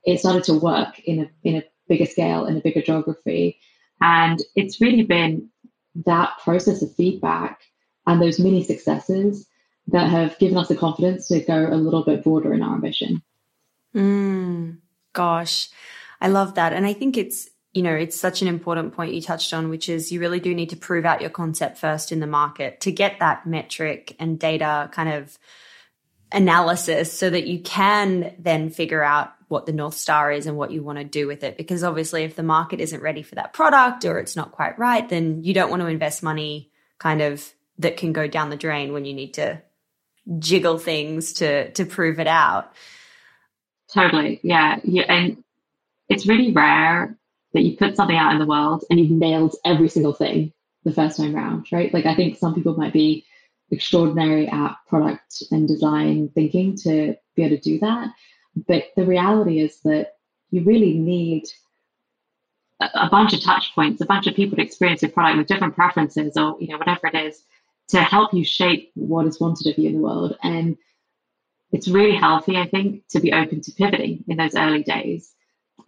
it 0.03 0.19
started 0.19 0.43
to 0.45 0.53
work 0.53 0.99
in 0.99 1.21
a 1.21 1.31
in 1.43 1.55
a 1.57 1.63
bigger 1.91 2.05
scale 2.05 2.45
in 2.45 2.57
a 2.57 2.61
bigger 2.61 2.81
geography. 2.81 3.59
And 3.99 4.41
it's 4.55 4.81
really 4.81 5.03
been 5.03 5.49
that 6.05 6.37
process 6.43 6.81
of 6.81 6.95
feedback 6.95 7.59
and 8.07 8.21
those 8.21 8.39
mini 8.39 8.63
successes 8.63 9.47
that 9.87 10.09
have 10.09 10.39
given 10.39 10.57
us 10.57 10.69
the 10.69 10.75
confidence 10.75 11.27
to 11.27 11.41
go 11.41 11.67
a 11.67 11.75
little 11.75 12.03
bit 12.03 12.23
broader 12.23 12.53
in 12.53 12.63
our 12.63 12.75
ambition. 12.75 13.21
Mm, 13.93 14.77
gosh, 15.13 15.69
I 16.21 16.29
love 16.29 16.55
that. 16.55 16.71
And 16.71 16.85
I 16.85 16.93
think 16.93 17.17
it's, 17.17 17.49
you 17.73 17.83
know, 17.83 17.93
it's 17.93 18.19
such 18.19 18.41
an 18.41 18.47
important 18.47 18.93
point 18.93 19.13
you 19.13 19.21
touched 19.21 19.53
on, 19.53 19.69
which 19.69 19.89
is 19.89 20.11
you 20.11 20.21
really 20.21 20.39
do 20.39 20.55
need 20.55 20.69
to 20.69 20.77
prove 20.77 21.05
out 21.05 21.21
your 21.21 21.29
concept 21.29 21.77
first 21.77 22.11
in 22.11 22.21
the 22.21 22.27
market 22.27 22.79
to 22.81 22.91
get 22.91 23.19
that 23.19 23.45
metric 23.45 24.15
and 24.17 24.39
data 24.39 24.89
kind 24.93 25.09
of 25.09 25.37
analysis 26.31 27.11
so 27.11 27.29
that 27.29 27.47
you 27.47 27.59
can 27.59 28.35
then 28.39 28.69
figure 28.69 29.03
out 29.03 29.33
what 29.47 29.65
the 29.65 29.73
North 29.73 29.95
Star 29.95 30.31
is 30.31 30.47
and 30.47 30.57
what 30.57 30.71
you 30.71 30.81
want 30.81 30.97
to 30.97 31.03
do 31.03 31.27
with 31.27 31.43
it. 31.43 31.57
Because 31.57 31.83
obviously, 31.83 32.23
if 32.23 32.35
the 32.35 32.43
market 32.43 32.79
isn't 32.79 33.01
ready 33.01 33.21
for 33.21 33.35
that 33.35 33.53
product 33.53 34.05
or 34.05 34.17
it's 34.17 34.35
not 34.35 34.51
quite 34.53 34.79
right, 34.79 35.07
then 35.07 35.43
you 35.43 35.53
don't 35.53 35.69
want 35.69 35.81
to 35.81 35.87
invest 35.87 36.23
money 36.23 36.71
kind 36.99 37.21
of 37.21 37.51
that 37.79 37.97
can 37.97 38.13
go 38.13 38.27
down 38.27 38.49
the 38.49 38.55
drain 38.55 38.93
when 38.93 39.05
you 39.05 39.13
need 39.13 39.33
to 39.33 39.61
jiggle 40.39 40.77
things 40.77 41.33
to 41.33 41.71
to 41.71 41.85
prove 41.85 42.19
it 42.19 42.27
out. 42.27 42.71
Totally. 43.93 44.39
Yeah. 44.43 44.79
Yeah. 44.83 45.03
And 45.09 45.43
it's 46.07 46.27
really 46.27 46.51
rare 46.51 47.17
that 47.53 47.61
you 47.61 47.75
put 47.75 47.95
something 47.95 48.15
out 48.15 48.31
in 48.31 48.39
the 48.39 48.45
world 48.45 48.85
and 48.89 48.99
you've 48.99 49.11
nailed 49.11 49.55
every 49.65 49.89
single 49.89 50.13
thing 50.13 50.53
the 50.85 50.93
first 50.93 51.17
time 51.17 51.35
round, 51.35 51.67
right? 51.71 51.93
Like 51.93 52.05
I 52.05 52.15
think 52.15 52.37
some 52.37 52.55
people 52.55 52.75
might 52.75 52.93
be 52.93 53.25
extraordinary 53.71 54.47
at 54.47 54.75
product 54.87 55.43
and 55.51 55.67
design 55.67 56.29
thinking 56.35 56.75
to 56.75 57.15
be 57.35 57.43
able 57.43 57.55
to 57.55 57.61
do 57.61 57.79
that. 57.79 58.09
But 58.67 58.85
the 58.95 59.05
reality 59.05 59.59
is 59.59 59.79
that 59.81 60.15
you 60.51 60.63
really 60.63 60.97
need 60.97 61.45
a 62.79 63.09
bunch 63.09 63.33
of 63.33 63.41
touch 63.41 63.73
points, 63.73 64.01
a 64.01 64.05
bunch 64.05 64.27
of 64.27 64.35
people 64.35 64.57
to 64.57 64.63
experience 64.63 65.01
your 65.01 65.11
product 65.11 65.37
with 65.37 65.47
different 65.47 65.75
preferences 65.75 66.35
or, 66.35 66.57
you 66.59 66.67
know, 66.67 66.77
whatever 66.77 67.07
it 67.07 67.15
is 67.15 67.43
to 67.89 68.01
help 68.01 68.33
you 68.33 68.43
shape 68.43 68.91
what 68.95 69.27
is 69.27 69.39
wanted 69.39 69.67
of 69.67 69.77
you 69.77 69.89
in 69.89 69.95
the 69.95 70.01
world. 70.01 70.37
And 70.43 70.77
it's 71.71 71.87
really 71.87 72.15
healthy, 72.15 72.57
I 72.57 72.67
think, 72.67 73.07
to 73.09 73.19
be 73.19 73.31
open 73.31 73.61
to 73.61 73.71
pivoting 73.71 74.25
in 74.27 74.37
those 74.37 74.55
early 74.55 74.83
days. 74.83 75.31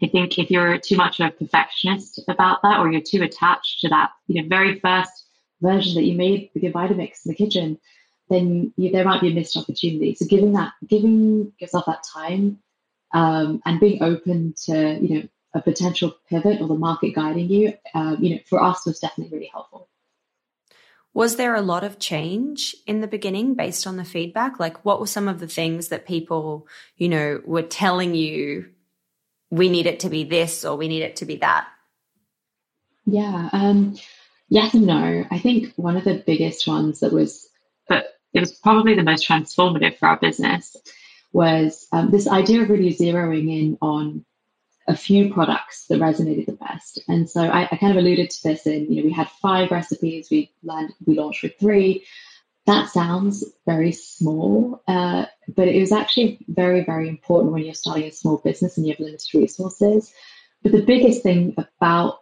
I 0.02 0.08
think 0.08 0.38
if 0.38 0.50
you're 0.50 0.78
too 0.78 0.96
much 0.96 1.20
of 1.20 1.28
a 1.28 1.32
perfectionist 1.32 2.22
about 2.28 2.62
that, 2.62 2.80
or 2.80 2.92
you're 2.92 3.02
too 3.02 3.24
attached 3.24 3.82
to 3.82 3.90
that, 3.90 4.12
you 4.28 4.42
know, 4.42 4.48
very 4.48 4.80
first 4.80 5.23
version 5.64 5.96
that 5.96 6.04
you 6.04 6.16
made 6.16 6.52
with 6.54 6.64
your 6.64 6.74
Vitamix 6.74 7.26
in 7.26 7.30
the 7.32 7.36
kitchen, 7.36 7.80
then 8.30 8.74
you, 8.78 8.92
there 8.92 9.06
might 9.06 9.22
be 9.22 9.32
a 9.32 9.34
missed 9.34 9.58
opportunity. 9.58 10.14
So 10.16 10.26
giving 10.26 10.54
that, 10.54 10.74
giving 10.88 11.54
yourself 11.60 11.86
that 11.88 12.04
time, 12.04 12.60
um, 13.14 13.62
and 13.66 13.80
being 13.80 14.04
open 14.04 14.54
to, 14.66 15.00
you 15.00 15.16
know, 15.16 15.28
a 15.56 15.62
potential 15.62 16.16
pivot 16.30 16.62
or 16.62 16.68
the 16.68 16.74
market 16.74 17.14
guiding 17.14 17.48
you, 17.48 17.74
um, 17.94 18.18
you 18.20 18.32
know, 18.32 18.42
for 18.50 18.62
us 18.62 18.86
was 18.86 19.00
definitely 19.00 19.38
really 19.38 19.52
helpful. 19.52 19.88
Was 21.14 21.36
there 21.36 21.54
a 21.54 21.62
lot 21.62 21.84
of 21.84 22.00
change 22.00 22.76
in 22.88 23.02
the 23.02 23.08
beginning 23.08 23.54
based 23.54 23.86
on 23.86 23.98
the 23.98 24.04
feedback? 24.04 24.60
Like, 24.60 24.84
what 24.84 25.00
were 25.00 25.06
some 25.06 25.28
of 25.28 25.40
the 25.40 25.48
things 25.48 25.90
that 25.90 26.08
people, 26.08 26.68
you 26.98 27.08
know, 27.08 27.40
were 27.46 27.62
telling 27.62 28.16
you, 28.16 28.70
we 29.52 29.70
need 29.70 29.86
it 29.86 30.00
to 30.00 30.10
be 30.10 30.24
this 30.24 30.66
or 30.66 30.76
we 30.76 30.88
need 30.88 31.04
it 31.04 31.18
to 31.18 31.26
be 31.26 31.36
that? 31.38 31.68
Yeah. 33.06 33.50
Um, 33.54 33.96
yes 34.54 34.76
and 34.76 34.86
no. 34.86 35.26
I 35.32 35.40
think 35.40 35.74
one 35.78 35.98
of 35.98 36.04
the 36.04 36.24
biggest 36.26 36.68
ones 36.68 37.00
that 37.00 37.12
was, 37.12 37.50
but 37.90 38.06
it 38.34 38.40
was 38.40 38.52
probably 38.52 38.94
the 38.94 39.04
most 39.04 39.28
transformative 39.28 39.98
for 39.98 40.08
our 40.08 40.18
business 40.18 40.78
was 41.32 41.88
um, 41.92 42.12
this 42.12 42.28
idea 42.28 42.62
of 42.62 42.70
really 42.70 42.94
zeroing 42.94 43.52
in 43.52 43.80
on 43.82 44.24
a 44.88 44.96
few 44.96 45.34
products 45.34 45.88
that 45.88 46.00
resonated 46.00 46.46
the 46.46 46.52
best. 46.52 47.02
And 47.08 47.28
so 47.28 47.42
I, 47.42 47.68
I, 47.72 47.78
kind 47.78 47.94
of 47.94 47.98
alluded 47.98 48.30
to 48.30 48.44
this 48.44 48.68
in, 48.68 48.92
you 48.92 49.02
know, 49.02 49.08
we 49.08 49.12
had 49.12 49.30
five 49.42 49.72
recipes, 49.72 50.28
we 50.30 50.52
landed, 50.62 50.96
we 51.06 51.16
launched 51.16 51.42
with 51.42 51.58
three. 51.60 52.06
That 52.68 52.90
sounds 52.90 53.44
very 53.66 53.92
small, 53.92 54.84
uh, 54.88 55.26
but 55.56 55.68
it 55.68 55.80
was 55.80 55.92
actually 55.92 56.46
very, 56.48 56.84
very 56.84 57.10
important 57.10 57.54
when 57.54 57.64
you're 57.64 57.74
starting 57.74 58.04
a 58.04 58.12
small 58.12 58.38
business 58.38 58.78
and 58.78 58.86
you 58.86 58.94
have 58.94 59.00
limited 59.00 59.34
resources. 59.34 60.14
But 60.62 60.74
the 60.74 60.84
biggest 60.84 61.24
thing 61.24 61.56
about 61.58 62.20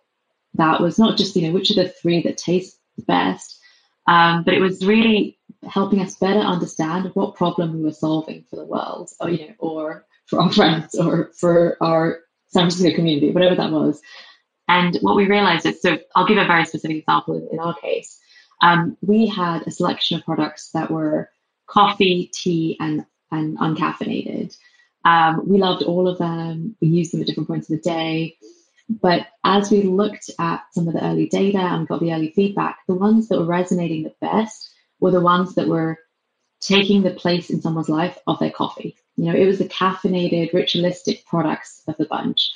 that 0.56 0.82
was 0.82 1.00
not 1.00 1.18
just, 1.18 1.36
you 1.36 1.48
know, 1.48 1.54
which 1.54 1.72
are 1.72 1.76
the 1.76 1.90
three 1.90 2.22
that 2.24 2.38
taste 2.38 2.78
the 2.98 3.04
best, 3.04 3.60
um, 4.08 4.44
but 4.44 4.54
it 4.54 4.62
was 4.62 4.86
really 4.86 5.38
helping 5.68 6.02
us 6.02 6.16
better 6.16 6.40
understand 6.40 7.12
what 7.14 7.36
problem 7.36 7.74
we 7.74 7.84
were 7.84 7.92
solving 7.92 8.44
for 8.50 8.56
the 8.56 8.66
world, 8.66 9.10
or 9.20 9.30
you 9.30 9.48
know, 9.48 9.54
or 9.60 10.06
for 10.26 10.42
our 10.42 10.52
friends, 10.54 10.96
or 10.96 11.32
for 11.38 11.78
our 11.82 12.20
San 12.48 12.64
Francisco 12.64 12.96
community, 12.96 13.32
whatever 13.32 13.56
that 13.56 13.72
was. 13.72 14.02
And 14.68 14.98
what 15.02 15.16
we 15.16 15.28
realized 15.28 15.66
is 15.66 15.82
so 15.82 15.98
I'll 16.16 16.28
give 16.28 16.38
a 16.38 16.46
very 16.46 16.66
specific 16.66 16.98
example 16.98 17.48
in, 17.52 17.60
our 17.60 17.76
case. 17.76 18.20
Um, 18.62 18.98
we 19.02 19.28
had 19.28 19.68
a 19.68 19.72
selection 19.72 20.18
of 20.18 20.26
products 20.26 20.70
that 20.74 20.92
were 20.92 21.30
coffee, 21.68 22.30
tea, 22.34 22.78
and, 22.80 23.06
and 23.32 23.58
uncaffeinated. 23.58 24.56
Um, 25.04 25.48
we 25.48 25.58
loved 25.58 25.84
all 25.84 26.08
of 26.08 26.20
them. 26.20 26.76
We 26.80 26.90
used 26.90 27.12
them 27.12 27.22
at 27.22 27.28
different 27.28 27.48
points 27.48 27.70
of 27.70 27.78
the 27.78 27.90
day. 27.90 28.38
But 29.00 29.28
as 29.44 29.72
we 29.72 29.84
looked 29.84 30.30
at 30.40 30.64
some 30.74 30.88
of 30.88 30.94
the 30.94 31.06
early 31.06 31.28
data 31.28 31.60
and 31.60 31.88
got 31.88 32.02
the 32.02 32.14
early 32.14 32.32
feedback, 32.32 32.80
the 32.88 32.96
ones 32.96 33.30
that 33.30 33.40
were 33.40 33.46
resonating 33.46 34.04
the 34.04 34.14
best 34.20 34.70
were 35.00 35.12
the 35.12 35.22
ones 35.22 35.56
that 35.56 35.68
were 35.68 35.98
taking 36.60 37.02
the 37.02 37.12
place 37.12 37.50
in 37.50 37.62
someone's 37.62 37.90
life 37.90 38.18
of 38.28 38.40
their 38.40 38.52
coffee. 38.52 38.96
You 39.16 39.26
know, 39.26 39.36
it 39.36 39.46
was 39.46 39.60
the 39.60 39.70
caffeinated, 39.70 40.54
ritualistic 40.54 41.26
products 41.26 41.84
of 41.88 41.96
the 41.98 42.06
bunch. 42.06 42.52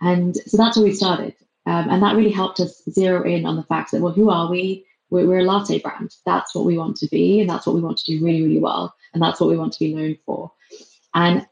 And 0.00 0.36
so 0.36 0.56
that's 0.56 0.76
where 0.76 0.84
we 0.84 0.94
started. 0.94 1.34
Um, 1.66 1.90
and 1.90 2.02
that 2.02 2.16
really 2.16 2.30
helped 2.30 2.60
us 2.60 2.82
zero 2.90 3.22
in 3.22 3.44
on 3.44 3.56
the 3.56 3.64
fact 3.64 3.90
that, 3.90 4.00
well, 4.00 4.12
who 4.12 4.30
are 4.30 4.50
we? 4.50 4.86
We're, 5.10 5.26
we're, 5.26 5.40
a 5.40 5.44
latte 5.44 5.80
brand. 5.80 6.14
That's 6.24 6.54
what 6.54 6.64
we 6.64 6.78
want 6.78 6.96
to 6.98 7.08
be. 7.08 7.40
And 7.40 7.50
that's 7.50 7.66
what 7.66 7.74
we 7.74 7.82
want 7.82 7.98
to 7.98 8.06
do 8.06 8.24
really, 8.24 8.42
really 8.42 8.60
well. 8.60 8.94
And 9.12 9.22
that's 9.22 9.40
what 9.40 9.50
we 9.50 9.56
want 9.56 9.72
to 9.74 9.78
be 9.80 9.94
known 9.94 10.16
for. 10.24 10.52
And 11.14 11.46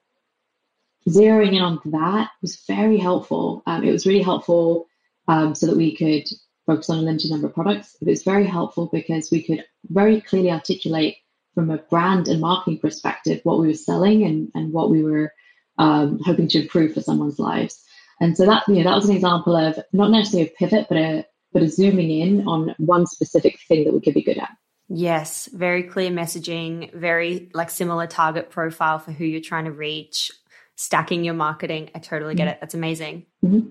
zeroing 1.08 1.54
in 1.54 1.62
on 1.62 1.80
that 1.86 2.30
was 2.42 2.62
very 2.66 2.98
helpful. 2.98 3.62
Um, 3.66 3.84
it 3.84 3.92
was 3.92 4.06
really 4.06 4.22
helpful 4.22 4.86
um, 5.26 5.54
so 5.54 5.66
that 5.66 5.76
we 5.76 5.96
could 5.96 6.28
focus 6.66 6.90
on 6.90 6.98
a 6.98 7.02
limited 7.02 7.30
number 7.30 7.46
of 7.46 7.54
products. 7.54 7.96
It 8.00 8.08
was 8.08 8.22
very 8.22 8.46
helpful 8.46 8.88
because 8.92 9.30
we 9.30 9.42
could 9.42 9.64
very 9.88 10.20
clearly 10.20 10.50
articulate 10.50 11.16
from 11.54 11.70
a 11.70 11.78
brand 11.78 12.28
and 12.28 12.40
marketing 12.40 12.78
perspective 12.78 13.40
what 13.42 13.58
we 13.58 13.68
were 13.68 13.74
selling 13.74 14.24
and, 14.24 14.50
and 14.54 14.72
what 14.72 14.90
we 14.90 15.02
were 15.02 15.32
um, 15.78 16.20
hoping 16.24 16.48
to 16.48 16.62
improve 16.62 16.94
for 16.94 17.00
someone's 17.00 17.38
lives. 17.38 17.82
And 18.20 18.36
so 18.36 18.46
that 18.46 18.64
you 18.68 18.76
know 18.76 18.84
that 18.84 18.96
was 18.96 19.08
an 19.08 19.14
example 19.14 19.56
of 19.56 19.78
not 19.92 20.10
necessarily 20.10 20.48
a 20.48 20.58
pivot, 20.58 20.86
but 20.88 20.98
a 20.98 21.26
but 21.52 21.62
a 21.62 21.68
zooming 21.68 22.10
in 22.10 22.46
on 22.46 22.74
one 22.78 23.06
specific 23.06 23.58
thing 23.68 23.84
that 23.84 23.94
we 23.94 24.00
could 24.00 24.14
be 24.14 24.22
good 24.22 24.38
at. 24.38 24.50
Yes, 24.88 25.48
very 25.52 25.82
clear 25.82 26.10
messaging, 26.10 26.92
very 26.92 27.50
like 27.54 27.70
similar 27.70 28.06
target 28.06 28.50
profile 28.50 28.98
for 28.98 29.12
who 29.12 29.24
you're 29.24 29.40
trying 29.40 29.66
to 29.66 29.72
reach, 29.72 30.32
stacking 30.78 31.24
your 31.24 31.34
marketing. 31.34 31.90
I 31.92 31.98
totally 31.98 32.36
get 32.36 32.44
mm-hmm. 32.44 32.52
it. 32.52 32.60
That's 32.60 32.74
amazing. 32.74 33.26
Mm-hmm. 33.44 33.70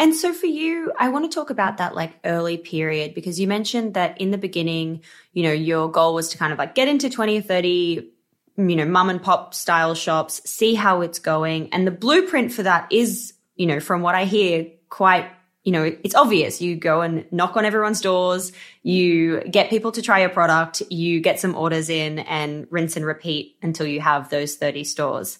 And 0.00 0.16
so 0.16 0.32
for 0.32 0.46
you, 0.46 0.92
I 0.98 1.10
want 1.10 1.30
to 1.30 1.34
talk 1.34 1.50
about 1.50 1.76
that 1.76 1.94
like 1.94 2.18
early 2.24 2.56
period 2.56 3.14
because 3.14 3.38
you 3.38 3.46
mentioned 3.46 3.92
that 3.94 4.18
in 4.18 4.30
the 4.30 4.38
beginning, 4.38 5.02
you 5.34 5.42
know, 5.42 5.52
your 5.52 5.90
goal 5.90 6.14
was 6.14 6.30
to 6.30 6.38
kind 6.38 6.54
of 6.54 6.58
like 6.58 6.74
get 6.74 6.88
into 6.88 7.10
20 7.10 7.38
or 7.38 7.42
30, 7.42 8.10
you 8.56 8.76
know, 8.76 8.86
mum 8.86 9.10
and 9.10 9.22
pop 9.22 9.52
style 9.52 9.94
shops, 9.94 10.40
see 10.48 10.74
how 10.74 11.02
it's 11.02 11.18
going. 11.18 11.70
And 11.74 11.86
the 11.86 11.90
blueprint 11.90 12.50
for 12.50 12.62
that 12.62 12.90
is, 12.90 13.34
you 13.56 13.66
know, 13.66 13.78
from 13.78 14.00
what 14.00 14.14
I 14.14 14.24
hear, 14.24 14.68
quite, 14.88 15.30
you 15.64 15.72
know, 15.72 15.84
it's 16.02 16.14
obvious. 16.14 16.62
You 16.62 16.76
go 16.76 17.02
and 17.02 17.30
knock 17.30 17.58
on 17.58 17.66
everyone's 17.66 18.00
doors, 18.00 18.52
you 18.82 19.42
get 19.42 19.68
people 19.68 19.92
to 19.92 20.00
try 20.00 20.20
your 20.20 20.30
product, 20.30 20.80
you 20.88 21.20
get 21.20 21.40
some 21.40 21.54
orders 21.54 21.90
in 21.90 22.20
and 22.20 22.66
rinse 22.70 22.96
and 22.96 23.04
repeat 23.04 23.58
until 23.60 23.86
you 23.86 24.00
have 24.00 24.30
those 24.30 24.54
30 24.56 24.82
stores. 24.84 25.38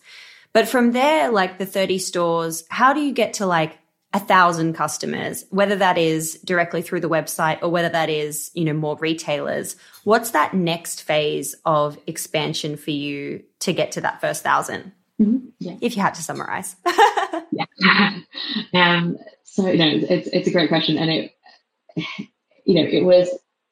But 0.52 0.68
from 0.68 0.92
there, 0.92 1.30
like 1.30 1.56
the 1.56 1.64
30 1.64 1.96
stores, 1.96 2.64
how 2.68 2.92
do 2.92 3.00
you 3.00 3.14
get 3.14 3.34
to 3.34 3.46
like 3.46 3.78
a 4.12 4.18
thousand 4.18 4.74
customers, 4.74 5.44
whether 5.50 5.76
that 5.76 5.96
is 5.96 6.38
directly 6.44 6.82
through 6.82 7.00
the 7.00 7.08
website 7.08 7.62
or 7.62 7.68
whether 7.68 7.88
that 7.88 8.10
is, 8.10 8.50
you 8.54 8.64
know, 8.64 8.72
more 8.72 8.96
retailers. 8.96 9.76
What's 10.02 10.32
that 10.32 10.52
next 10.52 11.02
phase 11.02 11.54
of 11.64 11.96
expansion 12.06 12.76
for 12.76 12.90
you 12.90 13.44
to 13.60 13.72
get 13.72 13.92
to 13.92 14.00
that 14.00 14.20
1st 14.20 14.44
1000 14.44 14.92
mm-hmm. 15.20 15.36
yeah. 15.60 15.76
If 15.80 15.96
you 15.96 16.02
had 16.02 16.14
to 16.14 16.22
summarize. 16.22 16.74
yeah. 17.52 18.16
um, 18.74 19.16
so, 19.44 19.68
you 19.68 19.78
know, 19.78 20.06
it's, 20.08 20.28
it's 20.28 20.48
a 20.48 20.52
great 20.52 20.68
question. 20.68 20.98
And 20.98 21.10
it, 21.10 21.34
you 22.64 22.74
know, 22.74 22.88
it 22.90 23.04
was, 23.04 23.28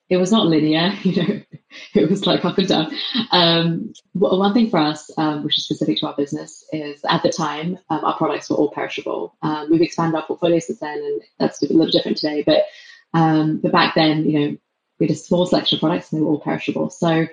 it 0.09 0.17
was 0.17 0.33
not 0.33 0.47
linear, 0.47 0.93
you 1.03 1.23
know, 1.23 1.41
it 1.95 2.11
was 2.11 2.27
like 2.27 2.45
up 2.45 2.59
and 2.59 2.69
down. 2.69 2.93
Um, 3.31 3.93
one 4.15 4.55
thing 4.55 4.71
for 4.71 4.79
us, 4.79 5.11
um, 5.19 5.45
which 5.45 5.59
is 5.59 5.65
specific 5.65 5.99
to 5.99 6.07
our 6.07 6.17
business, 6.17 6.65
is 6.73 7.01
at 7.09 7.23
the 7.23 7.31
time 7.31 7.79
um, 7.91 8.05
our 8.05 8.17
products 8.17 8.49
were 8.49 8.57
all 8.57 8.71
perishable. 8.71 9.35
Um, 9.43 9.71
we've 9.71 9.83
expanded 9.83 10.17
our 10.17 10.27
portfolio 10.27 10.59
since 10.59 10.79
then, 10.81 10.99
and 10.99 11.23
that's 11.39 11.63
a 11.63 11.73
little 11.73 11.91
different 11.91 12.17
today. 12.17 12.43
But 12.43 12.65
um, 13.15 13.59
but 13.59 13.73
back 13.73 13.95
then, 13.95 14.29
you 14.29 14.39
know, 14.39 14.57
we 14.99 15.07
had 15.07 15.15
a 15.15 15.19
small 15.19 15.47
selection 15.47 15.77
of 15.77 15.81
products, 15.81 16.11
and 16.11 16.21
they 16.21 16.25
were 16.25 16.33
all 16.33 16.41
perishable. 16.41 16.91
So 16.91 17.27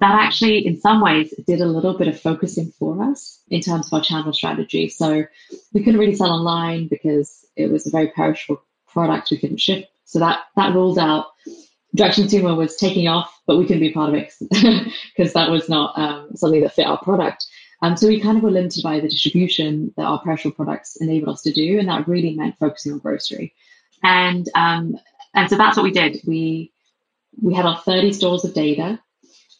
that 0.00 0.20
actually, 0.20 0.66
in 0.66 0.80
some 0.80 1.00
ways, 1.00 1.32
did 1.46 1.60
a 1.60 1.66
little 1.66 1.96
bit 1.96 2.08
of 2.08 2.20
focusing 2.20 2.72
for 2.78 3.02
us 3.04 3.40
in 3.48 3.60
terms 3.60 3.86
of 3.86 3.92
our 3.92 4.02
channel 4.02 4.32
strategy. 4.32 4.88
So 4.88 5.24
we 5.72 5.84
couldn't 5.84 6.00
really 6.00 6.14
sell 6.14 6.32
online 6.32 6.88
because 6.88 7.46
it 7.56 7.70
was 7.70 7.86
a 7.86 7.90
very 7.90 8.08
perishable 8.08 8.62
product. 8.88 9.30
We 9.30 9.38
couldn't 9.38 9.60
ship, 9.60 9.88
so 10.04 10.18
that 10.18 10.40
that 10.56 10.74
ruled 10.74 10.98
out 10.98 11.26
direct 11.94 12.14
consumer 12.14 12.54
was 12.54 12.76
taking 12.76 13.08
off, 13.08 13.40
but 13.46 13.58
we 13.58 13.64
couldn't 13.64 13.80
be 13.80 13.92
part 13.92 14.08
of 14.08 14.14
it 14.14 14.32
because 15.16 15.32
that 15.34 15.50
was 15.50 15.68
not 15.68 15.96
um, 15.98 16.30
something 16.34 16.62
that 16.62 16.74
fit 16.74 16.86
our 16.86 16.98
product. 16.98 17.46
Um, 17.82 17.96
so 17.96 18.06
we 18.06 18.20
kind 18.20 18.36
of 18.36 18.44
were 18.44 18.50
limited 18.50 18.82
by 18.82 19.00
the 19.00 19.08
distribution 19.08 19.92
that 19.96 20.04
our 20.04 20.22
perishable 20.22 20.54
products 20.54 20.96
enabled 20.96 21.34
us 21.34 21.42
to 21.42 21.52
do, 21.52 21.78
and 21.78 21.88
that 21.88 22.06
really 22.06 22.34
meant 22.34 22.58
focusing 22.58 22.92
on 22.92 22.98
grocery. 22.98 23.54
And 24.02 24.48
um, 24.54 24.98
and 25.34 25.50
so 25.50 25.56
that's 25.56 25.76
what 25.76 25.84
we 25.84 25.90
did. 25.90 26.20
We 26.26 26.72
we 27.40 27.54
had 27.54 27.66
our 27.66 27.78
30 27.78 28.12
stores 28.12 28.44
of 28.44 28.54
data. 28.54 29.00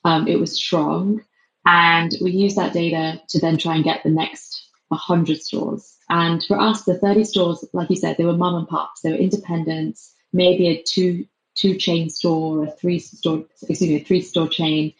Um, 0.04 0.28
it 0.28 0.38
was 0.38 0.54
strong, 0.54 1.22
and 1.66 2.12
we 2.20 2.30
used 2.30 2.56
that 2.56 2.72
data 2.72 3.20
to 3.28 3.40
then 3.40 3.56
try 3.56 3.74
and 3.74 3.84
get 3.84 4.02
the 4.02 4.10
next 4.10 4.68
100 4.88 5.40
stores. 5.40 5.96
And 6.08 6.44
for 6.44 6.60
us, 6.60 6.84
the 6.84 6.98
30 6.98 7.24
stores, 7.24 7.64
like 7.72 7.90
you 7.90 7.96
said, 7.96 8.16
they 8.16 8.24
were 8.24 8.36
mom 8.36 8.54
and 8.54 8.68
pops. 8.68 9.00
They 9.00 9.10
were 9.10 9.16
independents, 9.16 10.14
maybe 10.32 10.68
a 10.68 10.82
two 10.82 11.24
two 11.54 11.76
chain 11.76 12.10
store, 12.10 12.64
a 12.64 12.70
three 12.70 12.98
store, 12.98 13.44
excuse 13.62 13.82
me, 13.82 13.96
a 13.96 14.04
three 14.04 14.22
store 14.22 14.48
chain. 14.48 14.94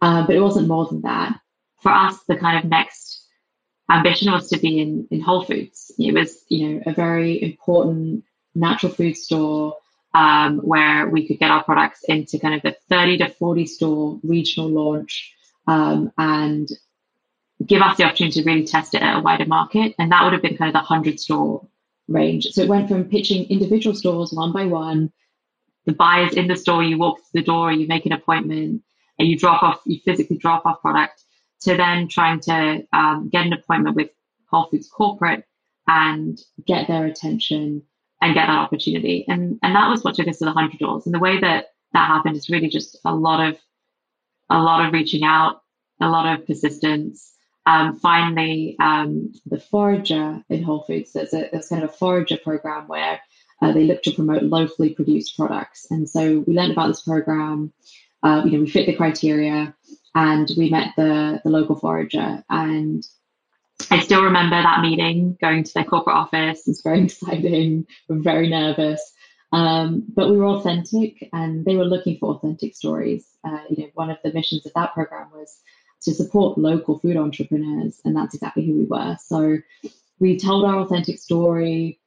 Uh, 0.00 0.26
but 0.26 0.36
it 0.36 0.40
wasn't 0.40 0.68
more 0.68 0.86
than 0.86 1.02
that. 1.02 1.38
For 1.82 1.90
us, 1.90 2.18
the 2.28 2.36
kind 2.36 2.58
of 2.58 2.70
next 2.70 3.26
ambition 3.90 4.32
was 4.32 4.48
to 4.48 4.58
be 4.58 4.80
in, 4.80 5.06
in 5.10 5.20
Whole 5.20 5.44
Foods. 5.44 5.92
It 5.98 6.12
was, 6.12 6.44
you 6.48 6.68
know, 6.68 6.82
a 6.86 6.92
very 6.92 7.42
important 7.42 8.24
natural 8.54 8.92
food 8.92 9.16
store 9.16 9.76
um, 10.14 10.58
where 10.58 11.08
we 11.08 11.26
could 11.26 11.38
get 11.38 11.50
our 11.50 11.62
products 11.62 12.02
into 12.04 12.38
kind 12.38 12.54
of 12.54 12.62
the 12.62 12.76
30 12.88 13.18
to 13.18 13.28
40 13.28 13.66
store 13.66 14.18
regional 14.22 14.68
launch 14.68 15.34
um, 15.66 16.10
and 16.16 16.68
give 17.64 17.82
us 17.82 17.96
the 17.96 18.04
opportunity 18.04 18.40
to 18.42 18.46
really 18.46 18.66
test 18.66 18.94
it 18.94 19.02
at 19.02 19.18
a 19.18 19.20
wider 19.20 19.46
market. 19.46 19.94
And 19.98 20.12
that 20.12 20.24
would 20.24 20.32
have 20.32 20.42
been 20.42 20.56
kind 20.56 20.68
of 20.68 20.74
the 20.74 20.86
100 20.86 21.20
store 21.20 21.66
range. 22.08 22.46
So 22.52 22.62
it 22.62 22.68
went 22.68 22.88
from 22.88 23.04
pitching 23.04 23.48
individual 23.50 23.94
stores 23.94 24.32
one 24.32 24.52
by 24.52 24.64
one 24.66 25.12
the 25.86 25.94
buyer's 25.94 26.34
in 26.34 26.48
the 26.48 26.56
store, 26.56 26.82
you 26.82 26.98
walk 26.98 27.18
to 27.18 27.32
the 27.32 27.42
door, 27.42 27.72
you 27.72 27.86
make 27.86 28.06
an 28.06 28.12
appointment, 28.12 28.82
and 29.18 29.28
you 29.28 29.38
drop 29.38 29.62
off, 29.62 29.80
you 29.86 30.00
physically 30.04 30.36
drop 30.36 30.66
off 30.66 30.80
product, 30.80 31.22
to 31.62 31.76
then 31.76 32.08
trying 32.08 32.40
to 32.40 32.86
um, 32.92 33.28
get 33.30 33.46
an 33.46 33.52
appointment 33.52 33.96
with 33.96 34.10
Whole 34.50 34.66
Foods 34.66 34.88
corporate 34.88 35.44
and 35.86 36.38
get 36.66 36.88
their 36.88 37.06
attention 37.06 37.82
and 38.20 38.34
get 38.34 38.46
that 38.46 38.58
opportunity. 38.58 39.24
And 39.28 39.58
and 39.62 39.74
that 39.74 39.88
was 39.88 40.02
what 40.02 40.14
took 40.14 40.28
us 40.28 40.38
to 40.38 40.44
the 40.44 40.52
hundred 40.52 40.78
dollars. 40.78 41.06
And 41.06 41.14
the 41.14 41.20
way 41.20 41.40
that 41.40 41.66
that 41.92 42.06
happened 42.06 42.36
is 42.36 42.50
really 42.50 42.68
just 42.68 42.98
a 43.04 43.14
lot 43.14 43.46
of 43.46 43.58
a 44.50 44.58
lot 44.58 44.86
of 44.86 44.92
reaching 44.92 45.24
out, 45.24 45.62
a 46.00 46.08
lot 46.08 46.26
of 46.32 46.46
persistence. 46.46 47.32
Um, 47.66 47.98
finally, 47.98 48.76
um, 48.78 49.32
the 49.44 49.58
forager 49.58 50.40
in 50.48 50.62
Whole 50.62 50.84
Foods, 50.84 51.12
there's, 51.12 51.34
a, 51.34 51.48
there's 51.50 51.68
kind 51.68 51.82
of 51.82 51.90
a 51.90 51.92
forager 51.92 52.36
program 52.36 52.86
where 52.86 53.20
uh, 53.62 53.72
they 53.72 53.84
look 53.84 54.02
to 54.02 54.12
promote 54.12 54.42
locally 54.42 54.90
produced 54.90 55.36
products. 55.36 55.86
And 55.90 56.08
so 56.08 56.44
we 56.46 56.54
learned 56.54 56.72
about 56.72 56.88
this 56.88 57.02
program. 57.02 57.72
Uh, 58.22 58.42
you 58.44 58.52
know, 58.52 58.60
we 58.60 58.70
fit 58.70 58.86
the 58.86 58.96
criteria, 58.96 59.74
and 60.14 60.50
we 60.56 60.70
met 60.70 60.92
the 60.96 61.40
the 61.44 61.50
local 61.50 61.76
forager. 61.76 62.42
And 62.50 63.06
I 63.90 64.00
still 64.00 64.24
remember 64.24 64.60
that 64.60 64.80
meeting, 64.80 65.36
going 65.40 65.64
to 65.64 65.74
their 65.74 65.84
corporate 65.84 66.16
office. 66.16 66.66
It 66.66 66.70
was 66.70 66.80
very 66.82 67.02
exciting. 67.04 67.86
We 68.08 68.16
are 68.16 68.22
very 68.22 68.48
nervous. 68.48 69.12
Um, 69.52 70.04
but 70.08 70.28
we 70.28 70.36
were 70.36 70.46
authentic, 70.46 71.28
and 71.32 71.64
they 71.64 71.76
were 71.76 71.84
looking 71.84 72.18
for 72.18 72.34
authentic 72.34 72.74
stories. 72.74 73.26
Uh, 73.44 73.60
you 73.70 73.84
know, 73.84 73.90
one 73.94 74.10
of 74.10 74.18
the 74.24 74.32
missions 74.32 74.66
of 74.66 74.72
that 74.74 74.92
program 74.92 75.28
was 75.32 75.60
to 76.02 76.14
support 76.14 76.58
local 76.58 76.98
food 76.98 77.16
entrepreneurs, 77.16 78.00
and 78.04 78.16
that's 78.16 78.34
exactly 78.34 78.66
who 78.66 78.74
we 78.74 78.84
were. 78.84 79.16
So 79.24 79.58
we 80.18 80.38
told 80.38 80.64
our 80.64 80.80
authentic 80.80 81.18
story 81.18 82.00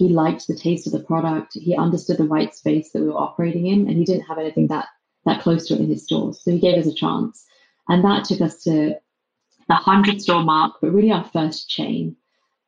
he 0.00 0.08
liked 0.08 0.46
the 0.46 0.56
taste 0.56 0.86
of 0.86 0.94
the 0.94 1.04
product. 1.04 1.52
He 1.52 1.76
understood 1.76 2.16
the 2.16 2.24
white 2.24 2.54
space 2.54 2.90
that 2.90 3.02
we 3.02 3.08
were 3.08 3.18
operating 3.18 3.66
in, 3.66 3.86
and 3.86 3.98
he 3.98 4.04
didn't 4.06 4.24
have 4.24 4.38
anything 4.38 4.68
that 4.68 4.86
that 5.26 5.42
close 5.42 5.68
to 5.68 5.74
it 5.74 5.80
in 5.80 5.88
his 5.88 6.04
stores. 6.04 6.40
So 6.42 6.52
he 6.52 6.58
gave 6.58 6.78
us 6.78 6.90
a 6.90 6.94
chance, 6.94 7.44
and 7.86 8.02
that 8.02 8.24
took 8.24 8.40
us 8.40 8.62
to 8.62 8.94
the 9.68 9.74
hundred 9.74 10.22
store 10.22 10.42
mark, 10.42 10.76
but 10.80 10.92
really 10.92 11.12
our 11.12 11.24
first 11.24 11.68
chain, 11.68 12.16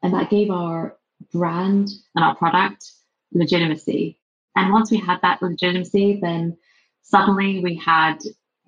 and 0.03 0.13
that 0.13 0.29
gave 0.29 0.51
our 0.51 0.99
brand 1.33 1.89
and 2.15 2.23
our 2.23 2.35
product 2.35 2.85
legitimacy. 3.33 4.19
And 4.55 4.71
once 4.71 4.91
we 4.91 4.99
had 4.99 5.23
that 5.23 5.41
legitimacy, 5.41 6.19
then 6.21 6.59
suddenly 7.01 7.61
we 7.61 7.77
had 7.77 8.19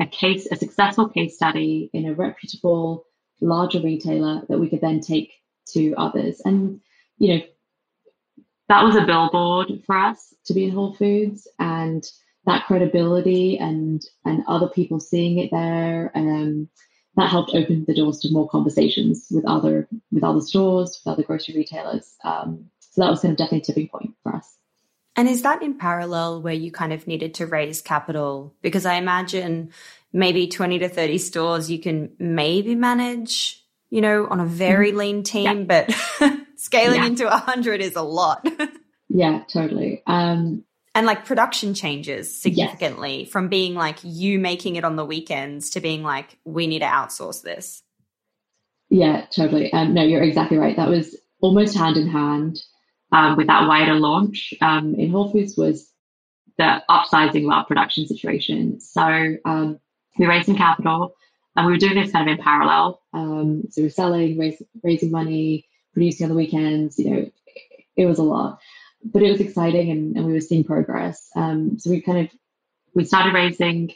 a 0.00 0.06
case, 0.06 0.48
a 0.50 0.56
successful 0.56 1.10
case 1.10 1.34
study 1.34 1.90
in 1.92 2.06
a 2.06 2.14
reputable, 2.14 3.04
larger 3.42 3.82
retailer 3.82 4.40
that 4.48 4.58
we 4.58 4.70
could 4.70 4.80
then 4.80 5.00
take 5.00 5.34
to 5.74 5.92
others. 5.98 6.40
And 6.46 6.80
you 7.18 7.28
know, 7.28 7.42
that 8.68 8.82
was 8.82 8.96
a 8.96 9.04
billboard 9.06 9.82
for 9.86 9.96
us 9.96 10.34
to 10.46 10.54
be 10.54 10.64
in 10.64 10.70
Whole 10.70 10.94
Foods 10.94 11.46
and 11.58 12.04
that 12.46 12.66
credibility 12.66 13.58
and 13.58 14.04
and 14.24 14.44
other 14.46 14.68
people 14.68 15.00
seeing 15.00 15.38
it 15.38 15.50
there 15.50 16.10
um, 16.14 16.68
that 17.16 17.30
helped 17.30 17.54
open 17.54 17.84
the 17.86 17.94
doors 17.94 18.20
to 18.20 18.32
more 18.32 18.48
conversations 18.48 19.26
with 19.30 19.44
other 19.46 19.88
with 20.12 20.24
other 20.24 20.40
stores 20.40 21.00
with 21.04 21.12
other 21.12 21.22
grocery 21.22 21.54
retailers 21.54 22.16
um, 22.24 22.70
so 22.80 23.02
that 23.02 23.10
was 23.10 23.20
kind 23.20 23.32
of 23.32 23.38
definitely 23.38 23.58
a 23.58 23.62
tipping 23.62 23.88
point 23.88 24.14
for 24.22 24.34
us 24.34 24.56
and 25.16 25.28
is 25.28 25.42
that 25.42 25.62
in 25.62 25.74
parallel 25.74 26.42
where 26.42 26.54
you 26.54 26.70
kind 26.70 26.92
of 26.92 27.06
needed 27.06 27.34
to 27.34 27.46
raise 27.46 27.80
capital 27.80 28.54
because 28.62 28.86
i 28.86 28.94
imagine 28.94 29.70
maybe 30.12 30.46
20 30.46 30.80
to 30.80 30.88
30 30.88 31.18
stores 31.18 31.70
you 31.70 31.78
can 31.78 32.10
maybe 32.18 32.74
manage 32.74 33.64
you 33.90 34.00
know 34.00 34.26
on 34.26 34.40
a 34.40 34.46
very 34.46 34.88
mm-hmm. 34.88 34.98
lean 34.98 35.22
team 35.22 35.66
yeah. 35.70 35.84
but 36.18 36.38
Scaling 36.64 37.00
Yeah. 37.02 37.06
into 37.06 37.26
a 37.32 37.36
hundred 37.36 37.82
is 37.82 37.94
a 37.94 38.02
lot. 38.02 38.46
Yeah, 39.10 39.44
totally. 39.48 40.02
Um, 40.08 40.64
and 40.94 41.06
like 41.06 41.24
production 41.24 41.74
changes 41.74 42.36
significantly 42.36 43.26
from 43.26 43.48
being 43.48 43.74
like 43.74 43.98
you 44.02 44.40
making 44.40 44.74
it 44.74 44.84
on 44.84 44.96
the 44.96 45.04
weekends 45.04 45.70
to 45.70 45.80
being 45.80 46.02
like 46.02 46.38
we 46.44 46.66
need 46.66 46.80
to 46.80 46.86
outsource 46.86 47.42
this. 47.42 47.82
Yeah, 48.88 49.26
totally. 49.30 49.72
Um, 49.72 49.94
no, 49.94 50.02
you're 50.02 50.22
exactly 50.22 50.56
right. 50.56 50.74
That 50.76 50.88
was 50.88 51.16
almost 51.40 51.76
hand 51.76 51.96
in 51.96 52.08
hand 52.08 52.60
um, 53.12 53.36
with 53.36 53.46
that 53.46 53.68
wider 53.68 53.94
launch 53.94 54.52
um, 54.60 54.94
in 54.96 55.10
Whole 55.10 55.30
Foods 55.30 55.54
was 55.56 55.88
the 56.58 56.82
upsizing 56.90 57.44
of 57.44 57.50
our 57.50 57.66
production 57.66 58.08
situation. 58.08 58.80
So 58.80 59.36
um, 59.44 59.78
we 60.18 60.26
raised 60.26 60.46
some 60.46 60.56
capital 60.56 61.14
and 61.54 61.66
we 61.66 61.72
were 61.72 61.78
doing 61.78 61.94
this 61.94 62.10
kind 62.10 62.28
of 62.28 62.36
in 62.36 62.42
parallel. 62.42 63.00
Um, 63.12 63.64
so 63.70 63.82
we 63.82 63.86
were 63.86 63.90
selling, 63.90 64.38
raise, 64.38 64.60
raising 64.82 65.12
money, 65.12 65.68
producing 65.95 66.24
on 66.24 66.30
the 66.30 66.36
weekends. 66.36 66.99
You 66.99 67.11
know, 67.11 67.30
it, 67.97 68.07
was 68.07 68.18
a 68.18 68.22
lot, 68.22 68.61
but 69.05 69.22
it 69.22 69.30
was 69.30 69.40
exciting 69.40 69.90
and, 69.90 70.16
and 70.16 70.26
we 70.26 70.32
were 70.32 70.40
seeing 70.40 70.64
progress. 70.64 71.30
Um, 71.34 71.78
so 71.78 71.90
we 71.90 72.03
kind 72.03 72.26
of 72.26 72.28
we 72.95 73.05
started 73.05 73.34
raising 73.34 73.92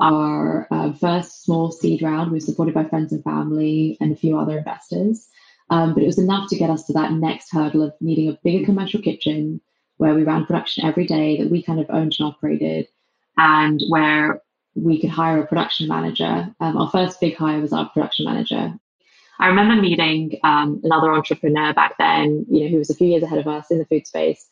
our 0.00 0.66
uh, 0.70 0.92
first 0.92 1.44
small 1.44 1.72
seed 1.72 2.02
round. 2.02 2.30
We 2.30 2.36
were 2.36 2.40
supported 2.40 2.74
by 2.74 2.84
friends 2.84 3.12
and 3.12 3.22
family 3.24 3.96
and 4.00 4.12
a 4.12 4.16
few 4.16 4.38
other 4.38 4.58
investors. 4.58 5.28
Um, 5.68 5.94
but 5.94 6.02
it 6.02 6.06
was 6.06 6.18
enough 6.18 6.48
to 6.50 6.56
get 6.56 6.70
us 6.70 6.84
to 6.86 6.92
that 6.94 7.12
next 7.12 7.52
hurdle 7.52 7.82
of 7.82 7.94
needing 8.00 8.28
a 8.28 8.38
bigger 8.42 8.64
commercial 8.64 9.00
kitchen 9.00 9.60
where 9.98 10.14
we 10.14 10.24
ran 10.24 10.46
production 10.46 10.84
every 10.84 11.06
day 11.06 11.36
that 11.36 11.50
we 11.50 11.62
kind 11.62 11.78
of 11.78 11.86
owned 11.90 12.16
and 12.18 12.26
operated, 12.26 12.88
and 13.36 13.82
where 13.88 14.42
we 14.74 14.98
could 15.00 15.10
hire 15.10 15.42
a 15.42 15.46
production 15.46 15.88
manager. 15.88 16.52
Um, 16.58 16.76
our 16.78 16.90
first 16.90 17.20
big 17.20 17.36
hire 17.36 17.60
was 17.60 17.72
our 17.72 17.88
production 17.90 18.24
manager. 18.24 18.74
I 19.40 19.46
remember 19.46 19.80
meeting 19.80 20.38
um, 20.44 20.80
another 20.84 21.12
entrepreneur 21.12 21.72
back 21.72 21.96
then, 21.98 22.46
you 22.50 22.64
know, 22.64 22.68
who 22.68 22.78
was 22.78 22.90
a 22.90 22.94
few 22.94 23.08
years 23.08 23.22
ahead 23.22 23.38
of 23.38 23.48
us 23.48 23.70
in 23.70 23.78
the 23.78 23.86
food 23.86 24.06
space, 24.06 24.46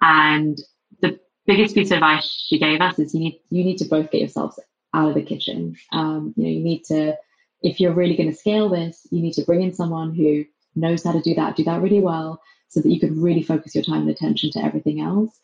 and 0.00 0.58
the 1.00 1.18
biggest 1.46 1.74
piece 1.74 1.90
of 1.90 1.96
advice 1.96 2.24
she 2.24 2.58
gave 2.58 2.80
us 2.80 2.98
is 2.98 3.14
you 3.14 3.20
need 3.20 3.40
you 3.50 3.64
need 3.64 3.78
to 3.78 3.84
both 3.84 4.10
get 4.10 4.20
yourselves 4.20 4.58
out 4.94 5.08
of 5.08 5.14
the 5.14 5.22
kitchen. 5.22 5.76
Um, 5.92 6.34
you 6.36 6.44
know, 6.44 6.50
you 6.50 6.62
need 6.62 6.84
to 6.84 7.16
if 7.62 7.80
you're 7.80 7.92
really 7.92 8.16
going 8.16 8.30
to 8.30 8.36
scale 8.36 8.68
this, 8.68 9.06
you 9.10 9.20
need 9.20 9.34
to 9.34 9.44
bring 9.44 9.62
in 9.62 9.74
someone 9.74 10.14
who 10.14 10.44
knows 10.76 11.02
how 11.02 11.12
to 11.12 11.20
do 11.20 11.34
that, 11.34 11.56
do 11.56 11.64
that 11.64 11.82
really 11.82 12.00
well, 12.00 12.40
so 12.68 12.80
that 12.80 12.88
you 12.88 13.00
could 13.00 13.16
really 13.16 13.42
focus 13.42 13.74
your 13.74 13.84
time 13.84 14.02
and 14.02 14.10
attention 14.10 14.50
to 14.52 14.64
everything 14.64 15.00
else. 15.00 15.36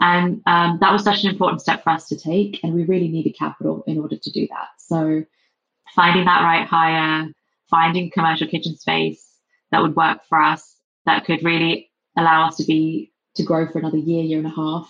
And 0.00 0.42
um, 0.46 0.78
that 0.80 0.92
was 0.92 1.04
such 1.04 1.24
an 1.24 1.30
important 1.30 1.62
step 1.62 1.82
for 1.82 1.90
us 1.90 2.08
to 2.08 2.18
take, 2.18 2.60
and 2.62 2.74
we 2.74 2.84
really 2.84 3.08
needed 3.08 3.36
capital 3.38 3.84
in 3.86 3.98
order 3.98 4.16
to 4.16 4.30
do 4.30 4.46
that. 4.48 4.68
So 4.78 5.24
finding 5.94 6.24
that 6.26 6.42
right 6.42 6.66
hire, 6.66 7.28
finding 7.70 8.10
commercial 8.10 8.48
kitchen 8.48 8.76
space 8.76 9.26
that 9.70 9.82
would 9.82 9.96
work 9.96 10.20
for 10.28 10.40
us, 10.40 10.76
that 11.06 11.24
could 11.24 11.42
really 11.42 11.90
allow 12.16 12.46
us 12.46 12.56
to 12.56 12.64
be 12.64 13.12
to 13.36 13.42
grow 13.42 13.66
for 13.66 13.78
another 13.78 13.98
year, 13.98 14.22
year 14.22 14.38
and 14.38 14.46
a 14.46 14.50
half 14.50 14.88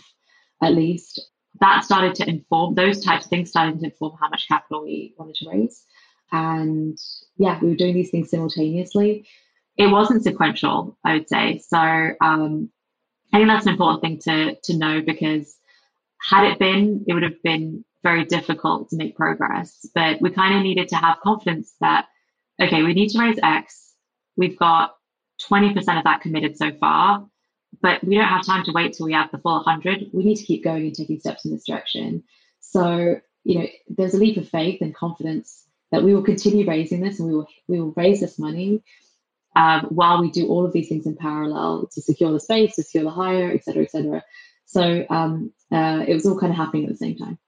at 0.62 0.74
least. 0.74 1.20
That 1.60 1.84
started 1.84 2.14
to 2.16 2.28
inform 2.28 2.74
those 2.74 3.04
types 3.04 3.26
of 3.26 3.30
things 3.30 3.50
started 3.50 3.78
to 3.78 3.86
inform 3.86 4.16
how 4.20 4.28
much 4.28 4.48
capital 4.48 4.82
we 4.82 5.14
wanted 5.18 5.36
to 5.36 5.50
raise. 5.50 5.84
And 6.32 6.98
yeah, 7.36 7.58
we 7.60 7.68
were 7.68 7.76
doing 7.76 7.94
these 7.94 8.10
things 8.10 8.30
simultaneously. 8.30 9.26
It 9.76 9.86
wasn't 9.86 10.24
sequential, 10.24 10.98
I 11.04 11.14
would 11.14 11.28
say. 11.28 11.58
So 11.66 11.78
um, 11.78 12.70
I 13.32 13.38
think 13.38 13.48
that's 13.48 13.66
an 13.66 13.72
important 13.72 14.02
thing 14.02 14.18
to 14.24 14.56
to 14.64 14.76
know 14.76 15.00
because 15.00 15.56
had 16.20 16.44
it 16.44 16.58
been, 16.58 17.04
it 17.06 17.14
would 17.14 17.22
have 17.22 17.42
been 17.42 17.84
very 18.02 18.24
difficult 18.24 18.90
to 18.90 18.96
make 18.96 19.16
progress. 19.16 19.88
But 19.94 20.20
we 20.20 20.30
kind 20.30 20.56
of 20.56 20.62
needed 20.62 20.88
to 20.88 20.96
have 20.96 21.20
confidence 21.20 21.74
that 21.80 22.06
okay, 22.60 22.82
we 22.82 22.94
need 22.94 23.10
to 23.10 23.20
raise 23.20 23.38
X. 23.42 23.92
We've 24.36 24.58
got 24.58 24.94
20% 25.48 25.76
of 25.76 26.04
that 26.04 26.20
committed 26.20 26.56
so 26.56 26.72
far, 26.72 27.26
but 27.80 28.02
we 28.04 28.16
don't 28.16 28.28
have 28.28 28.46
time 28.46 28.64
to 28.64 28.72
wait 28.72 28.94
till 28.94 29.06
we 29.06 29.12
have 29.12 29.30
the 29.30 29.38
full 29.38 29.56
100. 29.56 30.10
We 30.12 30.24
need 30.24 30.36
to 30.36 30.44
keep 30.44 30.64
going 30.64 30.86
and 30.86 30.94
taking 30.94 31.20
steps 31.20 31.44
in 31.44 31.52
this 31.52 31.66
direction. 31.66 32.24
So, 32.60 33.20
you 33.44 33.58
know, 33.58 33.66
there's 33.88 34.14
a 34.14 34.18
leap 34.18 34.36
of 34.36 34.48
faith 34.48 34.80
and 34.80 34.94
confidence 34.94 35.64
that 35.90 36.02
we 36.02 36.14
will 36.14 36.22
continue 36.22 36.66
raising 36.66 37.00
this 37.00 37.20
and 37.20 37.28
we 37.28 37.34
will 37.34 37.46
we 37.68 37.80
will 37.80 37.92
raise 37.96 38.20
this 38.20 38.38
money 38.38 38.82
um, 39.54 39.86
while 39.90 40.20
we 40.20 40.30
do 40.30 40.48
all 40.48 40.66
of 40.66 40.72
these 40.72 40.88
things 40.88 41.06
in 41.06 41.16
parallel 41.16 41.88
to 41.92 42.02
secure 42.02 42.32
the 42.32 42.40
space, 42.40 42.74
to 42.76 42.82
secure 42.82 43.04
the 43.04 43.10
hire, 43.10 43.50
et 43.52 43.64
cetera, 43.64 43.84
et 43.84 43.90
cetera. 43.90 44.24
So 44.66 45.06
um, 45.08 45.52
uh, 45.70 46.04
it 46.06 46.14
was 46.14 46.26
all 46.26 46.38
kind 46.38 46.52
of 46.52 46.56
happening 46.56 46.84
at 46.84 46.90
the 46.90 46.96
same 46.96 47.16
time. 47.16 47.38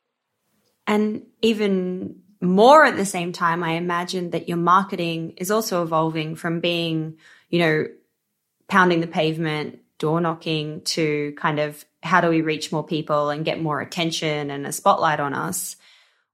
And 0.86 1.22
even 1.42 2.22
more 2.40 2.84
at 2.84 2.96
the 2.96 3.04
same 3.04 3.32
time, 3.32 3.62
I 3.62 3.72
imagine 3.72 4.30
that 4.30 4.48
your 4.48 4.58
marketing 4.58 5.34
is 5.36 5.50
also 5.50 5.82
evolving 5.82 6.36
from 6.36 6.60
being, 6.60 7.16
you 7.48 7.58
know, 7.58 7.86
pounding 8.68 9.00
the 9.00 9.06
pavement, 9.06 9.80
door 9.98 10.20
knocking 10.20 10.82
to 10.82 11.32
kind 11.36 11.58
of 11.58 11.84
how 12.02 12.20
do 12.20 12.28
we 12.28 12.42
reach 12.42 12.70
more 12.72 12.84
people 12.84 13.30
and 13.30 13.44
get 13.44 13.60
more 13.60 13.80
attention 13.80 14.50
and 14.50 14.66
a 14.66 14.72
spotlight 14.72 15.20
on 15.20 15.34
us. 15.34 15.76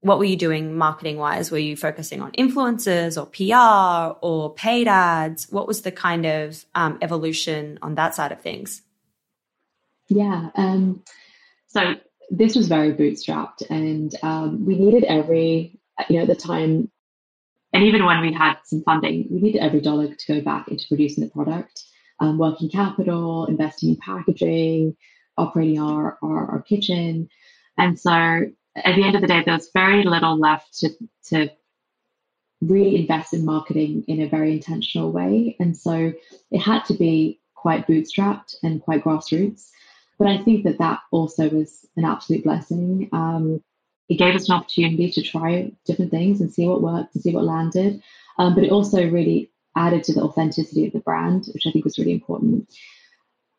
What 0.01 0.19
were 0.19 0.25
you 0.25 0.35
doing 0.35 0.77
marketing 0.77 1.17
wise? 1.17 1.49
Were 1.49 1.57
you 1.57 1.77
focusing 1.77 2.21
on 2.21 2.33
influencers 2.33 3.17
or 3.17 3.25
PR 3.25 4.17
or 4.21 4.53
paid 4.53 4.87
ads? 4.87 5.49
What 5.49 5.67
was 5.67 5.81
the 5.81 5.91
kind 5.91 6.25
of 6.25 6.65
um, 6.75 6.97
evolution 7.01 7.79
on 7.81 7.95
that 7.95 8.13
side 8.13 8.33
of 8.33 8.41
things? 8.41 8.81
Yeah. 10.09 10.49
Um, 10.55 11.03
so 11.67 11.95
this 12.29 12.55
was 12.55 12.67
very 12.67 12.93
bootstrapped, 12.93 13.69
and 13.69 14.13
um, 14.21 14.65
we 14.65 14.77
needed 14.77 15.03
every, 15.05 15.79
you 16.09 16.17
know, 16.17 16.23
at 16.23 16.27
the 16.27 16.35
time, 16.35 16.91
and 17.73 17.83
even 17.83 18.05
when 18.05 18.21
we 18.21 18.31
had 18.33 18.57
some 18.63 18.83
funding, 18.83 19.27
we 19.31 19.41
needed 19.41 19.61
every 19.61 19.81
dollar 19.81 20.13
to 20.13 20.33
go 20.33 20.41
back 20.41 20.67
into 20.67 20.85
producing 20.87 21.23
the 21.23 21.29
product, 21.29 21.83
um, 22.19 22.37
working 22.37 22.69
capital, 22.69 23.45
investing 23.45 23.89
in 23.89 23.97
packaging, 23.97 24.95
operating 25.37 25.79
our, 25.79 26.17
our, 26.21 26.51
our 26.51 26.61
kitchen. 26.61 27.29
And 27.77 27.99
so 27.99 28.11
at 28.11 28.95
the 28.95 29.03
end 29.03 29.15
of 29.15 29.21
the 29.21 29.27
day, 29.27 29.41
there 29.43 29.55
was 29.55 29.69
very 29.73 30.03
little 30.03 30.39
left 30.39 30.79
to, 30.79 30.89
to 31.29 31.49
really 32.61 32.95
invest 32.97 33.33
in 33.33 33.45
marketing 33.45 34.03
in 34.07 34.21
a 34.21 34.29
very 34.29 34.51
intentional 34.51 35.11
way. 35.11 35.55
And 35.59 35.75
so 35.75 36.13
it 36.51 36.59
had 36.59 36.85
to 36.85 36.93
be 36.93 37.41
quite 37.55 37.87
bootstrapped 37.87 38.55
and 38.63 38.81
quite 38.81 39.03
grassroots. 39.03 39.69
But 40.19 40.27
I 40.27 40.43
think 40.43 40.63
that 40.65 40.77
that 40.77 40.99
also 41.11 41.49
was 41.49 41.85
an 41.97 42.05
absolute 42.05 42.43
blessing. 42.43 43.09
Um, 43.11 43.63
it 44.09 44.15
gave 44.15 44.35
us 44.35 44.49
an 44.49 44.55
opportunity 44.55 45.09
to 45.11 45.21
try 45.21 45.71
different 45.85 46.11
things 46.11 46.41
and 46.41 46.53
see 46.53 46.67
what 46.67 46.81
worked 46.81 47.15
and 47.15 47.23
see 47.23 47.33
what 47.33 47.45
landed. 47.45 48.01
Um, 48.37 48.55
but 48.55 48.63
it 48.63 48.71
also 48.71 49.09
really 49.09 49.51
added 49.75 50.03
to 50.03 50.13
the 50.13 50.21
authenticity 50.21 50.85
of 50.85 50.93
the 50.93 50.99
brand, 50.99 51.45
which 51.53 51.65
I 51.65 51.71
think 51.71 51.85
was 51.85 51.97
really 51.97 52.11
important. 52.11 52.69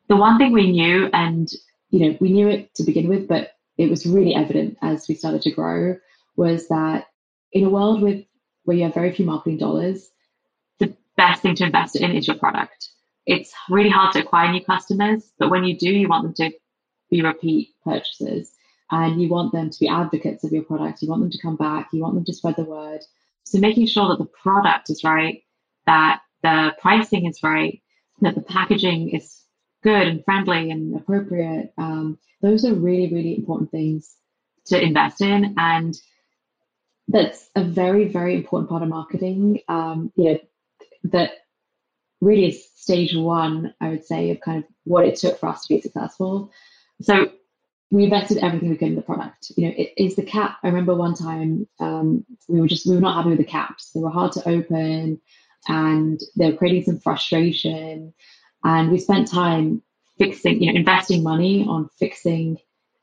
The 0.09 0.17
one 0.17 0.39
thing 0.39 0.53
we 0.53 0.71
knew, 0.71 1.09
and 1.13 1.51
you 1.91 2.01
know, 2.01 2.17
we 2.21 2.33
knew 2.33 2.49
it 2.49 2.75
to 2.75 2.83
begin 2.83 3.09
with, 3.09 3.27
but 3.27 3.53
it 3.79 3.91
was 3.91 4.07
really 4.07 4.35
evident 4.35 4.77
as 4.83 5.09
we 5.09 5.15
started 5.15 5.43
to 5.43 5.51
grow, 5.51 5.97
was 6.37 6.69
that 6.69 7.07
in 7.53 7.65
a 7.65 7.71
world 7.71 8.03
with 8.03 8.25
where 8.65 8.77
you 8.77 8.85
have 8.85 8.95
very 8.95 9.13
few 9.13 9.25
marketing 9.25 9.59
dollars, 9.59 10.11
the 10.79 10.95
best 11.17 11.43
thing 11.43 11.55
to 11.57 11.65
invest 11.65 11.97
in 11.97 12.11
is 12.13 12.27
your 12.27 12.37
product. 12.37 12.91
It's 13.27 13.53
really 13.71 13.91
hard 13.91 14.13
to 14.13 14.21
acquire 14.21 14.53
new 14.53 14.63
customers, 14.63 15.33
but 15.39 15.51
when 15.51 15.65
you 15.65 15.77
do, 15.79 15.91
you 15.91 16.09
want 16.09 16.25
them 16.25 16.51
to 16.51 16.57
be 17.11 17.23
repeat 17.23 17.71
purchasers 17.85 18.54
and 18.95 19.21
you 19.21 19.29
want 19.29 19.53
them 19.53 19.71
to 19.71 19.81
be 19.81 19.89
advocates 19.89 20.45
of 20.45 20.53
your 20.53 20.63
product. 20.63 21.03
You 21.03 21.09
want 21.09 21.23
them 21.23 21.31
to 21.31 21.43
come 21.43 21.57
back. 21.57 21.89
You 21.93 22.03
want 22.03 22.15
them 22.15 22.25
to 22.25 22.33
spread 22.33 22.57
the 22.57 22.65
word. 22.65 23.01
So 23.45 23.59
making 23.59 23.87
sure 23.87 24.09
that 24.09 24.19
the 24.19 24.31
product 24.43 24.89
is 24.89 25.03
right, 25.03 25.43
that 25.87 26.21
the 26.43 26.75
pricing 26.81 27.27
is 27.27 27.43
right, 27.43 27.83
that 28.21 28.35
the 28.35 28.41
packaging 28.41 29.11
is 29.11 29.43
good 29.83 30.07
and 30.07 30.25
friendly 30.25 30.71
and 30.71 30.97
appropriate. 30.97 31.73
Um, 31.77 32.19
those 32.41 32.65
are 32.65 32.75
really, 32.75 33.13
really 33.13 33.37
important 33.37 33.71
things 33.71 34.15
to 34.67 34.81
invest 34.81 35.21
in. 35.21 35.55
And 35.59 35.95
that's 37.09 37.51
a 37.57 37.65
very, 37.65 38.09
very 38.09 38.37
important 38.37 38.71
part 38.71 38.83
of 38.83 38.89
marketing. 38.89 39.61
Um, 39.69 40.13
you 40.17 40.25
know, 40.25 40.39
that 41.05 41.33
really 42.21 42.47
is 42.49 42.69
stage 42.77 43.15
one, 43.15 43.75
I 43.81 43.91
would 43.91 44.07
say, 44.07 44.31
of 44.31 44.41
kind 44.41 44.63
of 44.63 44.71
what 44.85 45.05
it 45.05 45.17
took 45.17 45.39
for 45.39 45.49
us 45.49 45.67
to 45.67 45.75
be 45.75 45.81
successful. 45.81 46.53
So 47.03 47.33
we 47.95 48.05
invested 48.05 48.39
everything 48.39 48.71
we 48.71 48.77
could 48.77 48.89
in 48.89 48.97
the 48.97 49.03
product. 49.03 49.53
You 49.57 49.69
know, 49.69 49.75
it 49.77 49.93
is 49.97 50.17
the 50.17 50.25
cap. 50.25 50.59
I 50.65 50.67
remember 50.67 50.97
one 50.97 51.15
time 51.15 51.69
um, 51.79 52.25
we 52.49 52.61
were 52.61 52.67
just 52.67 52.87
we 52.87 52.97
were 52.97 53.01
not 53.01 53.15
happy 53.15 53.29
with 53.29 53.39
the 53.39 53.45
caps. 53.45 53.91
They 53.93 54.01
were 54.01 54.11
hard 54.11 54.33
to 54.33 54.49
open, 54.49 55.21
and 55.69 56.21
they 56.37 56.51
were 56.51 56.57
creating 56.57 56.83
some 56.83 56.99
frustration. 56.99 58.13
And 58.65 58.91
we 58.91 58.99
spent 58.99 59.31
time 59.31 59.81
fixing, 60.19 60.61
you 60.61 60.73
know, 60.73 60.79
investing 60.79 61.23
money 61.23 61.65
on 61.69 61.89
fixing 62.01 62.59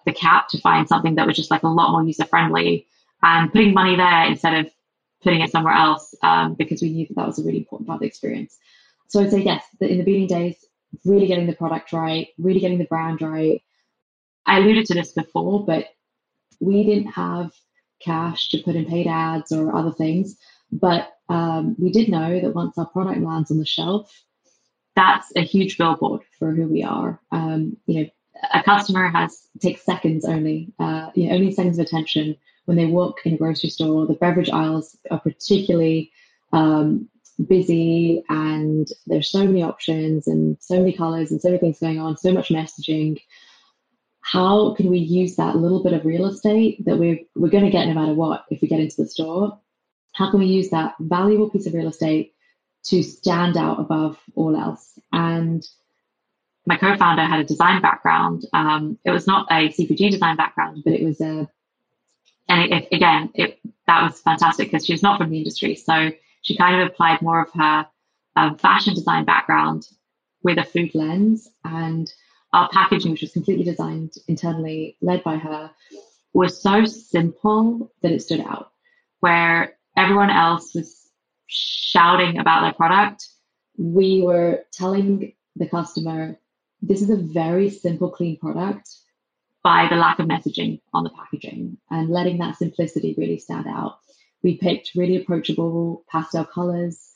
the 0.06 0.12
cap 0.12 0.50
to 0.50 0.60
find 0.60 0.90
something 0.90 1.16
that 1.16 1.26
was 1.26 1.38
just 1.38 1.52
like 1.52 1.64
a 1.64 1.70
lot 1.70 1.92
more 1.92 2.04
user 2.04 2.26
friendly, 2.26 2.86
and 3.24 3.50
putting 3.50 3.74
money 3.74 3.96
there 3.96 4.26
instead 4.26 4.66
of 4.66 4.74
putting 5.24 5.40
it 5.40 5.52
somewhere 5.52 5.74
else 5.74 6.14
um, 6.22 6.56
because 6.56 6.82
we 6.82 6.90
knew 6.90 7.08
that 7.08 7.16
that 7.16 7.28
was 7.28 7.40
a 7.40 7.44
really 7.44 7.60
important 7.60 7.88
part 7.88 7.98
of 7.98 8.02
the 8.02 8.08
experience. 8.08 8.58
So 9.08 9.22
I'd 9.22 9.32
say 9.32 9.42
yes, 9.42 9.64
in 9.80 10.00
the 10.00 10.04
beginning 10.04 10.28
days, 10.28 10.66
really 11.06 11.28
getting 11.28 11.48
the 11.48 11.54
product 11.54 11.94
right, 11.94 12.28
really 12.38 12.60
getting 12.60 12.80
the 12.80 12.86
brand 12.86 13.22
right. 13.22 13.62
I 14.46 14.60
alluded 14.60 14.86
to 14.88 14.94
this 14.94 15.14
before, 15.14 15.66
but 15.66 15.88
we 16.60 16.84
didn't 16.84 17.12
have 17.12 17.52
cash 18.02 18.50
to 18.50 18.62
put 18.64 18.76
in 18.76 18.86
paid 18.86 19.08
ads 19.08 19.52
or 19.52 19.76
other 19.76 19.92
things. 19.92 20.38
But 20.72 21.10
um, 21.30 21.76
we 21.78 21.92
did 21.92 22.10
know 22.10 22.40
that 22.40 22.56
once 22.56 22.78
our 22.78 22.86
product 22.86 23.22
lands 23.22 23.52
on 23.52 23.58
the 23.58 23.66
shelf, 23.66 24.12
that's 24.96 25.32
a 25.36 25.42
huge 25.42 25.78
billboard 25.78 26.22
for 26.38 26.52
who 26.52 26.68
we 26.68 26.84
are. 26.84 27.20
Um, 27.32 27.78
you 27.86 28.02
know, 28.02 28.10
a 28.54 28.64
customer 28.64 29.10
has 29.10 29.48
takes 29.60 29.84
seconds 29.84 30.26
only, 30.26 30.74
uh, 30.80 31.12
you 31.14 31.28
know, 31.28 31.36
only 31.36 31.52
seconds 31.52 31.78
of 31.80 31.86
attention 31.86 32.36
when 32.66 32.78
they 32.78 32.86
walk 32.86 33.20
in 33.26 33.34
a 33.34 33.38
grocery 33.38 33.70
store. 33.70 34.06
The 34.06 34.14
beverage 34.14 34.50
aisles 34.50 34.98
are 35.10 35.20
particularly 35.20 36.12
um, 36.54 37.10
busy, 37.48 38.24
and 38.30 38.88
there's 39.08 39.30
so 39.30 39.46
many 39.46 39.64
options 39.64 40.28
and 40.28 40.58
so 40.60 40.80
many 40.80 40.94
colors 40.94 41.32
and 41.32 41.42
so 41.42 41.50
many 41.50 41.60
things 41.60 41.80
going 41.80 42.00
on, 42.00 42.18
so 42.18 42.32
much 42.32 42.50
messaging. 42.50 43.22
How 44.32 44.74
can 44.76 44.90
we 44.90 45.00
use 45.00 45.36
that 45.36 45.58
little 45.58 45.84
bit 45.84 45.92
of 45.92 46.06
real 46.06 46.26
estate 46.26 46.86
that 46.86 46.98
we're 46.98 47.20
we're 47.36 47.50
going 47.50 47.66
to 47.66 47.70
get 47.70 47.88
no 47.88 47.94
matter 47.94 48.14
what 48.14 48.46
if 48.50 48.62
we 48.62 48.70
get 48.70 48.80
into 48.80 49.02
the 49.02 49.08
store? 49.08 49.60
How 50.14 50.32
can 50.32 50.40
we 50.40 50.46
use 50.46 50.70
that 50.70 50.96
valuable 51.00 51.50
piece 51.50 51.68
of 51.68 51.74
real 51.74 51.90
estate 51.90 52.34
to 52.86 53.04
stand 53.04 53.58
out 53.58 53.80
above 53.82 54.18
all 54.36 54.56
else? 54.56 54.98
And 55.12 55.68
my 56.66 56.78
co-founder 56.78 57.26
had 57.26 57.42
a 57.42 57.44
design 57.44 57.82
background. 57.82 58.46
Um, 58.54 58.98
it 59.04 59.12
was 59.12 59.28
not 59.28 59.48
a 59.52 59.68
CPG 59.68 60.12
design 60.12 60.38
background, 60.38 60.82
but 60.86 60.94
it 60.94 61.04
was 61.04 61.20
a, 61.20 61.50
and 62.48 62.72
it, 62.72 62.88
again, 62.94 63.32
it 63.34 63.60
that 63.88 64.04
was 64.04 64.22
fantastic 64.22 64.72
because 64.72 64.86
she 64.86 64.94
was 64.94 65.04
not 65.04 65.18
from 65.20 65.30
the 65.30 65.40
industry, 65.40 65.76
so 65.76 66.10
she 66.42 66.56
kind 66.56 66.82
of 66.82 66.88
applied 66.88 67.22
more 67.22 67.42
of 67.42 67.52
her 67.54 67.86
um, 68.38 68.58
fashion 68.58 68.94
design 68.94 69.26
background 69.26 69.90
with 70.42 70.58
a 70.58 70.64
food 70.64 70.96
lens, 70.96 71.50
and 71.66 72.10
our 72.54 72.70
packaging, 72.70 73.12
which 73.12 73.22
was 73.22 73.32
completely 73.32 73.64
designed 73.64 74.14
internally, 74.28 74.98
led 75.02 75.24
by 75.24 75.38
her, 75.38 75.72
was 76.34 76.62
so 76.62 76.86
simple 76.86 77.92
that 78.02 78.12
it 78.12 78.22
stood 78.22 78.42
out. 78.42 78.72
Where 79.20 79.78
everyone 79.98 80.30
else 80.30 80.74
was 80.74 81.10
shouting 81.48 82.38
about 82.38 82.62
their 82.62 82.74
product, 82.74 83.28
we 83.78 84.22
were 84.22 84.64
telling 84.72 85.34
the 85.56 85.68
customer 85.68 86.38
this 86.82 87.02
is 87.02 87.10
a 87.10 87.18
very 87.18 87.70
simple, 87.70 88.10
clean 88.10 88.38
product 88.38 88.90
by 89.64 89.88
the 89.90 89.96
lack 89.96 90.20
of 90.20 90.28
messaging 90.28 90.82
on 90.94 91.04
the 91.04 91.12
packaging 91.12 91.78
and 91.92 92.10
letting 92.10 92.40
that 92.40 92.58
simplicity 92.58 93.14
really 93.18 93.38
stand 93.38 93.68
out. 93.68 94.00
We 94.44 94.58
picked 94.58 94.96
really 94.96 95.18
approachable 95.18 96.04
pastel 96.10 96.46
colors. 96.46 97.14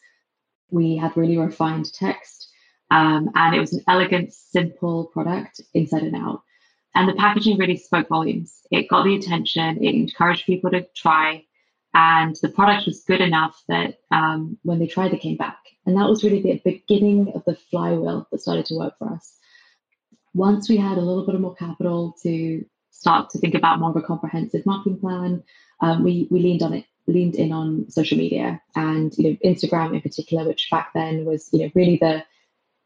We 0.69 0.95
had 0.97 1.17
really 1.17 1.37
refined 1.37 1.91
text. 1.93 2.49
Um, 2.95 3.29
and 3.35 3.55
it 3.55 3.59
was 3.59 3.73
an 3.73 3.83
elegant, 3.87 4.33
simple 4.33 5.05
product 5.05 5.61
inside 5.73 6.03
and 6.03 6.15
out. 6.15 6.43
And 6.93 7.09
the 7.09 7.13
packaging 7.15 7.57
really 7.57 7.77
spoke 7.77 8.07
volumes. 8.07 8.61
It 8.71 8.87
got 8.87 9.03
the 9.03 9.15
attention, 9.15 9.83
it 9.83 9.95
encouraged 9.95 10.45
people 10.45 10.71
to 10.71 10.87
try, 10.95 11.43
and 11.93 12.35
the 12.41 12.49
product 12.49 12.85
was 12.85 13.03
good 13.03 13.21
enough 13.21 13.61
that 13.67 13.99
um, 14.11 14.57
when 14.63 14.79
they 14.79 14.87
tried, 14.87 15.11
they 15.11 15.17
came 15.17 15.37
back. 15.37 15.59
And 15.85 15.97
that 15.97 16.07
was 16.07 16.23
really 16.23 16.41
the 16.41 16.61
beginning 16.63 17.33
of 17.35 17.43
the 17.45 17.55
flywheel 17.55 18.27
that 18.31 18.41
started 18.41 18.65
to 18.67 18.75
work 18.75 18.97
for 18.97 19.11
us 19.11 19.35
once 20.35 20.67
we 20.69 20.75
had 20.77 20.97
a 20.97 21.01
little 21.01 21.25
bit 21.25 21.33
of 21.33 21.41
more 21.41 21.55
capital 21.55 22.13
to 22.21 22.63
start 22.91 23.29
to 23.29 23.39
think 23.39 23.55
about 23.55 23.79
more 23.79 23.89
of 23.89 23.95
a 23.95 24.01
comprehensive 24.01 24.65
marketing 24.65 24.99
plan, 24.99 25.41
um, 25.79 26.03
we 26.03 26.27
we 26.29 26.39
leaned 26.39 26.61
on 26.61 26.73
it, 26.73 26.85
leaned 27.07 27.35
in 27.35 27.51
on 27.51 27.89
social 27.89 28.17
media 28.17 28.61
and 28.75 29.17
you 29.17 29.29
know 29.29 29.37
Instagram 29.43 29.95
in 29.95 30.01
particular, 30.01 30.45
which 30.45 30.67
back 30.69 30.91
then 30.93 31.25
was 31.25 31.49
you 31.53 31.59
know 31.63 31.71
really 31.73 31.97
the 31.97 32.23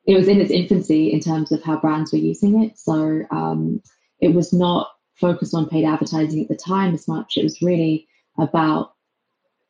it 0.10 0.18
was 0.18 0.28
in 0.28 0.42
its 0.42 0.50
infancy 0.50 1.14
in 1.14 1.20
terms 1.20 1.52
of 1.52 1.62
how 1.62 1.80
brands 1.80 2.12
were 2.12 2.18
using 2.18 2.64
it. 2.64 2.80
So 2.80 3.22
um, 3.30 3.80
it 4.20 4.34
was 4.34 4.52
not 4.52 4.90
focused 5.14 5.54
on 5.54 5.70
paid 5.70 5.86
advertising 5.86 6.42
at 6.42 6.48
the 6.48 6.56
time 6.56 6.96
as 6.96 7.08
much. 7.08 7.38
It 7.38 7.44
was 7.44 7.62
really 7.62 8.08
about 8.40 8.94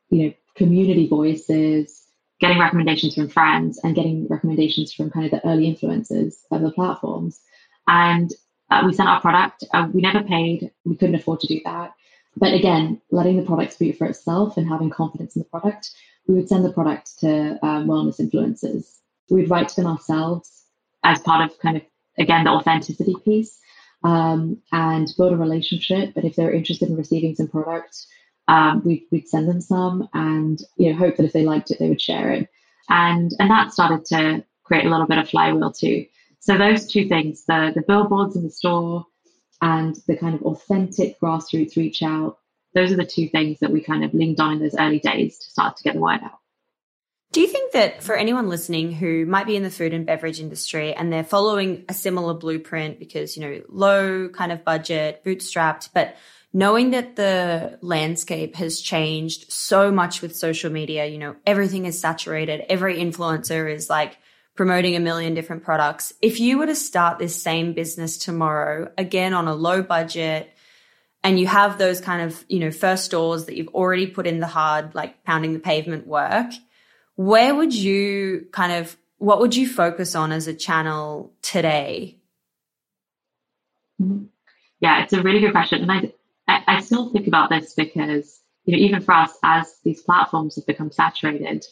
you 0.09 0.23
know 0.23 0.33
community 0.55 1.09
voices, 1.09 2.05
getting 2.39 2.57
recommendations 2.57 3.15
from 3.15 3.27
friends, 3.27 3.81
and 3.83 3.93
getting 3.93 4.27
recommendations 4.29 4.93
from 4.93 5.09
kind 5.09 5.25
of 5.25 5.31
the 5.31 5.45
early 5.45 5.75
influencers 5.75 6.35
of 6.51 6.61
the 6.61 6.71
platforms. 6.71 7.41
And 7.89 8.31
uh, 8.69 8.83
we 8.85 8.93
sent 8.93 9.09
our 9.09 9.19
product. 9.19 9.65
Uh, 9.73 9.89
we 9.93 9.99
never 9.99 10.23
paid. 10.23 10.71
We 10.85 10.95
couldn't 10.95 11.15
afford 11.15 11.41
to 11.41 11.47
do 11.47 11.59
that. 11.65 11.91
But 12.37 12.53
again, 12.53 13.01
letting 13.11 13.35
the 13.35 13.45
product 13.45 13.73
speak 13.73 13.97
for 13.97 14.07
itself 14.07 14.55
and 14.55 14.69
having 14.69 14.89
confidence 14.89 15.35
in 15.35 15.41
the 15.41 15.49
product, 15.49 15.89
we 16.27 16.35
would 16.35 16.47
send 16.47 16.63
the 16.63 16.71
product 16.71 17.19
to 17.19 17.59
um, 17.61 17.87
wellness 17.87 18.21
influencers. 18.21 18.98
We'd 19.29 19.49
write 19.49 19.69
to 19.69 19.75
them 19.81 19.91
ourselves 19.91 20.63
as 21.03 21.19
part 21.19 21.49
of 21.49 21.57
kind 21.59 21.77
of, 21.77 21.83
again, 22.17 22.43
the 22.43 22.51
authenticity 22.51 23.15
piece 23.23 23.59
um, 24.03 24.61
and 24.71 25.07
build 25.17 25.33
a 25.33 25.37
relationship. 25.37 26.13
But 26.13 26.25
if 26.25 26.35
they're 26.35 26.51
interested 26.51 26.89
in 26.89 26.95
receiving 26.95 27.35
some 27.35 27.47
product, 27.47 28.05
um, 28.47 28.81
we'd, 28.83 29.05
we'd 29.11 29.27
send 29.27 29.47
them 29.47 29.61
some 29.61 30.09
and 30.13 30.59
you 30.75 30.91
know 30.91 30.97
hope 30.97 31.17
that 31.17 31.25
if 31.25 31.33
they 31.33 31.43
liked 31.43 31.71
it, 31.71 31.79
they 31.79 31.89
would 31.89 32.01
share 32.01 32.31
it. 32.31 32.49
And, 32.89 33.31
and 33.39 33.51
that 33.51 33.71
started 33.71 34.05
to 34.05 34.43
create 34.63 34.85
a 34.85 34.89
little 34.89 35.05
bit 35.05 35.19
of 35.19 35.29
flywheel 35.29 35.71
too. 35.71 36.05
So 36.39 36.57
those 36.57 36.91
two 36.91 37.07
things, 37.07 37.45
the, 37.45 37.71
the 37.75 37.83
billboards 37.87 38.35
in 38.35 38.43
the 38.43 38.49
store 38.49 39.05
and 39.61 39.95
the 40.07 40.17
kind 40.17 40.33
of 40.33 40.41
authentic 40.43 41.19
grassroots 41.19 41.75
reach 41.75 42.01
out, 42.01 42.39
those 42.73 42.91
are 42.91 42.95
the 42.95 43.05
two 43.05 43.27
things 43.29 43.59
that 43.59 43.71
we 43.71 43.81
kind 43.81 44.03
of 44.03 44.13
leaned 44.13 44.39
on 44.39 44.53
in 44.53 44.59
those 44.59 44.75
early 44.79 44.99
days 44.99 45.37
to 45.37 45.51
start 45.51 45.77
to 45.77 45.83
get 45.83 45.95
the 45.95 46.01
word 46.01 46.21
out. 46.23 46.39
Do 47.31 47.41
you 47.41 47.47
think 47.47 47.73
that 47.73 48.01
for 48.01 48.15
anyone 48.15 48.49
listening 48.49 48.91
who 48.91 49.25
might 49.27 49.45
be 49.45 49.55
in 49.55 49.61
the 49.61 49.69
food 49.69 49.93
and 49.93 50.05
beverage 50.05 50.39
industry 50.39 50.95
and 50.95 51.13
they're 51.13 51.23
following 51.23 51.85
a 51.87 51.93
similar 51.93 52.33
blueprint 52.33 52.97
because, 52.97 53.37
you 53.37 53.43
know, 53.43 53.61
low 53.69 54.29
kind 54.29 54.51
of 54.51 54.65
budget, 54.65 55.23
bootstrapped, 55.23 55.89
but 55.93 56.15
knowing 56.53 56.89
that 56.91 57.15
the 57.15 57.77
landscape 57.81 58.55
has 58.55 58.81
changed 58.81 59.51
so 59.51 59.91
much 59.91 60.23
with 60.23 60.35
social 60.35 60.71
media, 60.71 61.05
you 61.05 61.19
know, 61.19 61.35
everything 61.45 61.85
is 61.85 61.99
saturated, 61.99 62.65
every 62.67 62.97
influencer 62.97 63.71
is 63.71 63.91
like 63.91 64.17
promoting 64.55 64.95
a 64.95 64.99
million 64.99 65.35
different 65.35 65.63
products. 65.63 66.11
If 66.23 66.39
you 66.39 66.57
were 66.57 66.65
to 66.65 66.75
start 66.75 67.19
this 67.19 67.39
same 67.39 67.73
business 67.73 68.17
tomorrow, 68.17 68.91
again 68.97 69.35
on 69.35 69.47
a 69.47 69.53
low 69.53 69.83
budget, 69.83 70.51
and 71.23 71.39
you 71.39 71.45
have 71.45 71.77
those 71.77 72.01
kind 72.01 72.23
of, 72.23 72.43
you 72.47 72.59
know, 72.59 72.71
first 72.71 73.05
stores 73.05 73.45
that 73.45 73.55
you've 73.55 73.67
already 73.69 74.07
put 74.07 74.25
in 74.25 74.39
the 74.39 74.47
hard, 74.47 74.95
like 74.95 75.23
pounding 75.25 75.53
the 75.53 75.59
pavement 75.59 76.07
work, 76.07 76.51
where 77.19 77.53
would 77.53 77.73
you 77.73 78.47
kind 78.53 78.71
of, 78.71 78.95
what 79.17 79.41
would 79.41 79.53
you 79.53 79.67
focus 79.67 80.15
on 80.15 80.31
as 80.31 80.47
a 80.47 80.53
channel 80.53 81.33
today? 81.41 82.17
Mm-hmm. 84.01 84.27
Yeah, 84.79 85.03
it's 85.03 85.11
a 85.11 85.21
really 85.21 85.41
good 85.41 85.51
question. 85.51 85.81
And 85.81 86.13
I, 86.47 86.63
I 86.65 86.79
still 86.79 87.09
think 87.09 87.27
about 87.27 87.49
this 87.49 87.73
because, 87.73 88.39
you 88.63 88.71
know, 88.71 88.81
even 88.81 89.01
for 89.01 89.11
us, 89.11 89.33
as 89.43 89.69
these 89.83 90.01
platforms 90.01 90.55
have 90.55 90.65
become 90.65 90.93
saturated, 90.93 91.65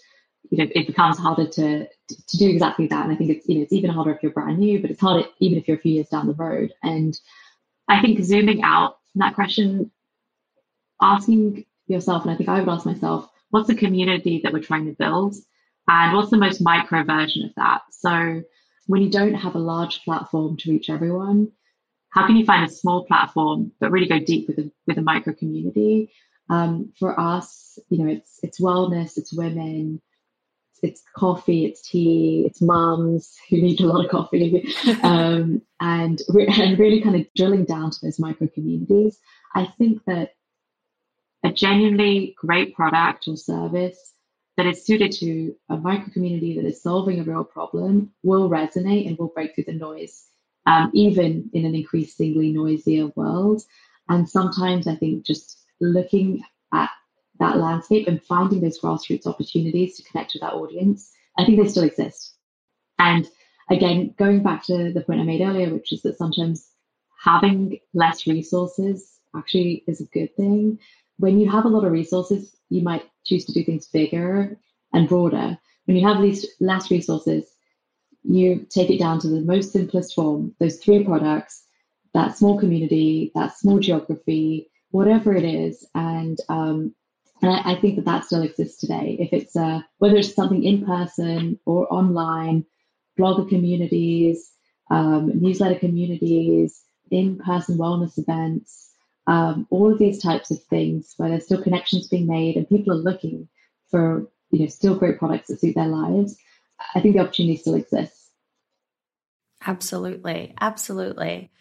you 0.49 0.57
know, 0.57 0.69
it 0.69 0.85
becomes 0.85 1.17
harder 1.17 1.47
to 1.47 1.85
to 1.85 2.37
do 2.37 2.49
exactly 2.49 2.87
that. 2.87 3.05
And 3.05 3.13
I 3.13 3.15
think 3.15 3.29
it's 3.29 3.47
you 3.47 3.55
know 3.55 3.61
it's 3.61 3.71
even 3.71 3.89
harder 3.89 4.11
if 4.11 4.21
you're 4.21 4.33
brand 4.33 4.59
new, 4.59 4.81
but 4.81 4.91
it's 4.91 4.99
harder 4.99 5.29
even 5.39 5.57
if 5.57 5.69
you're 5.69 5.77
a 5.77 5.79
few 5.79 5.93
years 5.93 6.09
down 6.09 6.27
the 6.27 6.33
road. 6.33 6.73
And 6.83 7.17
I 7.87 8.01
think 8.01 8.21
zooming 8.21 8.63
out 8.63 8.97
from 9.13 9.19
that 9.19 9.35
question, 9.35 9.91
asking 11.01 11.65
yourself, 11.87 12.23
and 12.23 12.31
I 12.31 12.35
think 12.35 12.49
I 12.49 12.59
would 12.59 12.67
ask 12.67 12.85
myself, 12.85 13.29
what's 13.49 13.67
the 13.67 13.75
community 13.75 14.41
that 14.43 14.53
we're 14.53 14.61
trying 14.61 14.85
to 14.85 14.93
build, 14.93 15.35
and 15.87 16.15
what's 16.15 16.31
the 16.31 16.37
most 16.37 16.61
micro 16.61 17.03
version 17.03 17.45
of 17.45 17.51
that? 17.55 17.81
So 17.91 18.43
when 18.87 19.01
you 19.01 19.09
don't 19.09 19.35
have 19.35 19.55
a 19.55 19.59
large 19.59 20.03
platform 20.03 20.57
to 20.57 20.71
reach 20.71 20.89
everyone, 20.89 21.51
how 22.09 22.25
can 22.25 22.35
you 22.35 22.45
find 22.45 22.65
a 22.65 22.73
small 22.73 23.05
platform 23.05 23.71
but 23.79 23.91
really 23.91 24.07
go 24.07 24.19
deep 24.19 24.47
with 24.47 24.59
a 24.59 24.71
with 24.85 24.97
a 24.97 25.01
micro 25.01 25.33
community? 25.33 26.11
Um, 26.49 26.93
for 26.97 27.19
us, 27.19 27.77
you 27.89 28.03
know, 28.03 28.11
it's 28.11 28.39
it's 28.43 28.61
wellness, 28.61 29.17
it's 29.17 29.33
women, 29.33 30.01
it's 30.81 31.03
coffee, 31.15 31.65
it's 31.65 31.87
tea, 31.87 32.43
it's 32.45 32.61
mums 32.61 33.35
who 33.49 33.61
need 33.61 33.81
a 33.81 33.85
lot 33.85 34.03
of 34.03 34.11
coffee, 34.11 34.73
um, 35.03 35.61
and 35.79 36.21
re- 36.29 36.47
and 36.47 36.79
really 36.79 37.01
kind 37.01 37.15
of 37.15 37.27
drilling 37.35 37.65
down 37.65 37.91
to 37.91 37.97
those 38.01 38.19
micro 38.19 38.47
communities. 38.47 39.19
I 39.55 39.65
think 39.77 40.03
that 40.05 40.31
a 41.47 41.53
genuinely 41.53 42.35
great 42.37 42.75
product 42.75 43.27
or 43.27 43.37
service 43.37 44.13
that 44.57 44.65
is 44.65 44.85
suited 44.85 45.11
to 45.13 45.55
a 45.69 45.77
micro 45.77 46.11
community 46.11 46.55
that 46.55 46.67
is 46.67 46.81
solving 46.81 47.19
a 47.19 47.23
real 47.23 47.43
problem 47.43 48.11
will 48.23 48.49
resonate 48.49 49.07
and 49.07 49.17
will 49.17 49.29
break 49.29 49.55
through 49.55 49.63
the 49.63 49.73
noise, 49.73 50.25
um, 50.65 50.91
even 50.93 51.49
in 51.53 51.65
an 51.65 51.73
increasingly 51.73 52.51
noisier 52.51 53.07
world. 53.15 53.61
And 54.09 54.27
sometimes 54.27 54.87
I 54.87 54.95
think 54.95 55.25
just 55.25 55.63
looking 55.79 56.43
at 56.73 56.89
that 57.39 57.57
landscape 57.57 58.07
and 58.07 58.21
finding 58.23 58.59
those 58.59 58.79
grassroots 58.79 59.27
opportunities 59.27 59.95
to 59.95 60.03
connect 60.03 60.33
with 60.33 60.41
that 60.41 60.53
audience. 60.53 61.11
I 61.37 61.45
think 61.45 61.61
they 61.61 61.69
still 61.69 61.83
exist. 61.83 62.33
And 62.99 63.29
again, 63.69 64.15
going 64.17 64.43
back 64.43 64.65
to 64.65 64.91
the 64.91 65.01
point 65.01 65.21
I 65.21 65.23
made 65.23 65.41
earlier, 65.41 65.73
which 65.73 65.93
is 65.93 66.01
that 66.01 66.17
sometimes 66.17 66.67
having 67.23 67.79
less 67.93 68.27
resources 68.27 69.19
actually 69.35 69.83
is 69.87 70.01
a 70.01 70.05
good 70.05 70.35
thing. 70.35 70.79
When 71.17 71.39
you 71.39 71.49
have 71.49 71.65
a 71.65 71.69
lot 71.69 71.85
of 71.85 71.91
resources, 71.91 72.55
you 72.69 72.81
might 72.81 73.03
choose 73.25 73.45
to 73.45 73.53
do 73.53 73.63
things 73.63 73.87
bigger 73.87 74.57
and 74.93 75.07
broader. 75.07 75.57
When 75.85 75.97
you 75.97 76.07
have 76.07 76.21
these 76.21 76.45
less 76.59 76.91
resources, 76.91 77.45
you 78.23 78.65
take 78.69 78.89
it 78.89 78.99
down 78.99 79.19
to 79.19 79.27
the 79.27 79.41
most 79.41 79.71
simplest 79.71 80.13
form, 80.13 80.53
those 80.59 80.77
three 80.77 81.03
products, 81.03 81.63
that 82.13 82.37
small 82.37 82.59
community, 82.59 83.31
that 83.35 83.57
small 83.57 83.79
geography, 83.79 84.69
whatever 84.91 85.33
it 85.33 85.45
is, 85.45 85.85
and 85.95 86.37
um, 86.49 86.93
and 87.41 87.51
I, 87.51 87.73
I, 87.73 87.75
think 87.79 87.95
that 87.95 88.05
that 88.05 88.25
still 88.25 88.41
exists 88.41 88.79
today. 88.79 89.17
If 89.19 89.31
it's 89.31 89.55
uh, 89.55 89.81
whether 89.99 90.17
it's 90.17 90.33
something 90.33 90.63
in 90.63 90.85
person 90.85 91.59
or 91.65 91.91
online, 91.93 92.65
blogger 93.17 93.47
communities, 93.47 94.51
um, 94.89 95.31
newsletter 95.39 95.79
communities, 95.79 96.81
in-person 97.11 97.77
wellness 97.77 98.17
events, 98.17 98.91
um, 99.27 99.67
all 99.69 99.91
of 99.91 99.99
these 99.99 100.21
types 100.21 100.49
of 100.51 100.63
things 100.63 101.13
where 101.17 101.29
there's 101.29 101.45
still 101.45 101.61
connections 101.61 102.07
being 102.07 102.25
made 102.27 102.55
and 102.55 102.67
people 102.67 102.93
are 102.93 102.97
looking 102.97 103.47
for 103.91 104.27
you 104.51 104.59
know 104.59 104.67
still 104.67 104.95
great 104.95 105.19
products 105.19 105.49
that 105.49 105.59
suit 105.59 105.75
their 105.75 105.87
lives. 105.87 106.37
I 106.95 107.01
think 107.01 107.15
the 107.15 107.21
opportunity 107.21 107.57
still 107.57 107.75
exists. 107.75 108.29
Absolutely, 109.65 110.53
absolutely. 110.59 111.51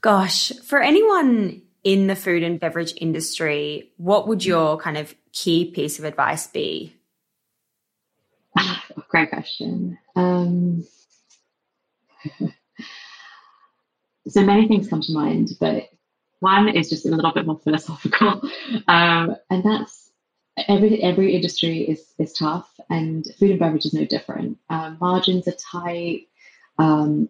Gosh, 0.00 0.52
for 0.64 0.80
anyone 0.80 1.62
in 1.82 2.06
the 2.06 2.16
food 2.16 2.42
and 2.42 2.60
beverage 2.60 2.94
industry, 2.96 3.90
what 3.96 4.28
would 4.28 4.44
your 4.44 4.76
kind 4.76 4.96
of 4.96 5.14
key 5.32 5.70
piece 5.70 5.98
of 5.98 6.04
advice 6.04 6.46
be? 6.46 6.94
Great 9.08 9.30
question. 9.30 9.98
Um, 10.14 10.84
so 14.28 14.44
many 14.44 14.68
things 14.68 14.88
come 14.88 15.00
to 15.00 15.12
mind, 15.12 15.50
but 15.58 15.88
one 16.40 16.68
is 16.68 16.90
just 16.90 17.06
a 17.06 17.10
little 17.10 17.32
bit 17.32 17.46
more 17.46 17.58
philosophical, 17.58 18.42
um, 18.88 19.36
and 19.50 19.64
that's 19.64 20.10
every 20.68 21.02
every 21.02 21.34
industry 21.34 21.78
is 21.80 22.14
is 22.18 22.32
tough, 22.32 22.68
and 22.90 23.26
food 23.38 23.50
and 23.50 23.58
beverage 23.60 23.86
is 23.86 23.94
no 23.94 24.04
different. 24.04 24.58
Um, 24.70 24.98
margins 25.00 25.48
are 25.48 25.52
tight. 25.52 26.28
Um, 26.78 27.28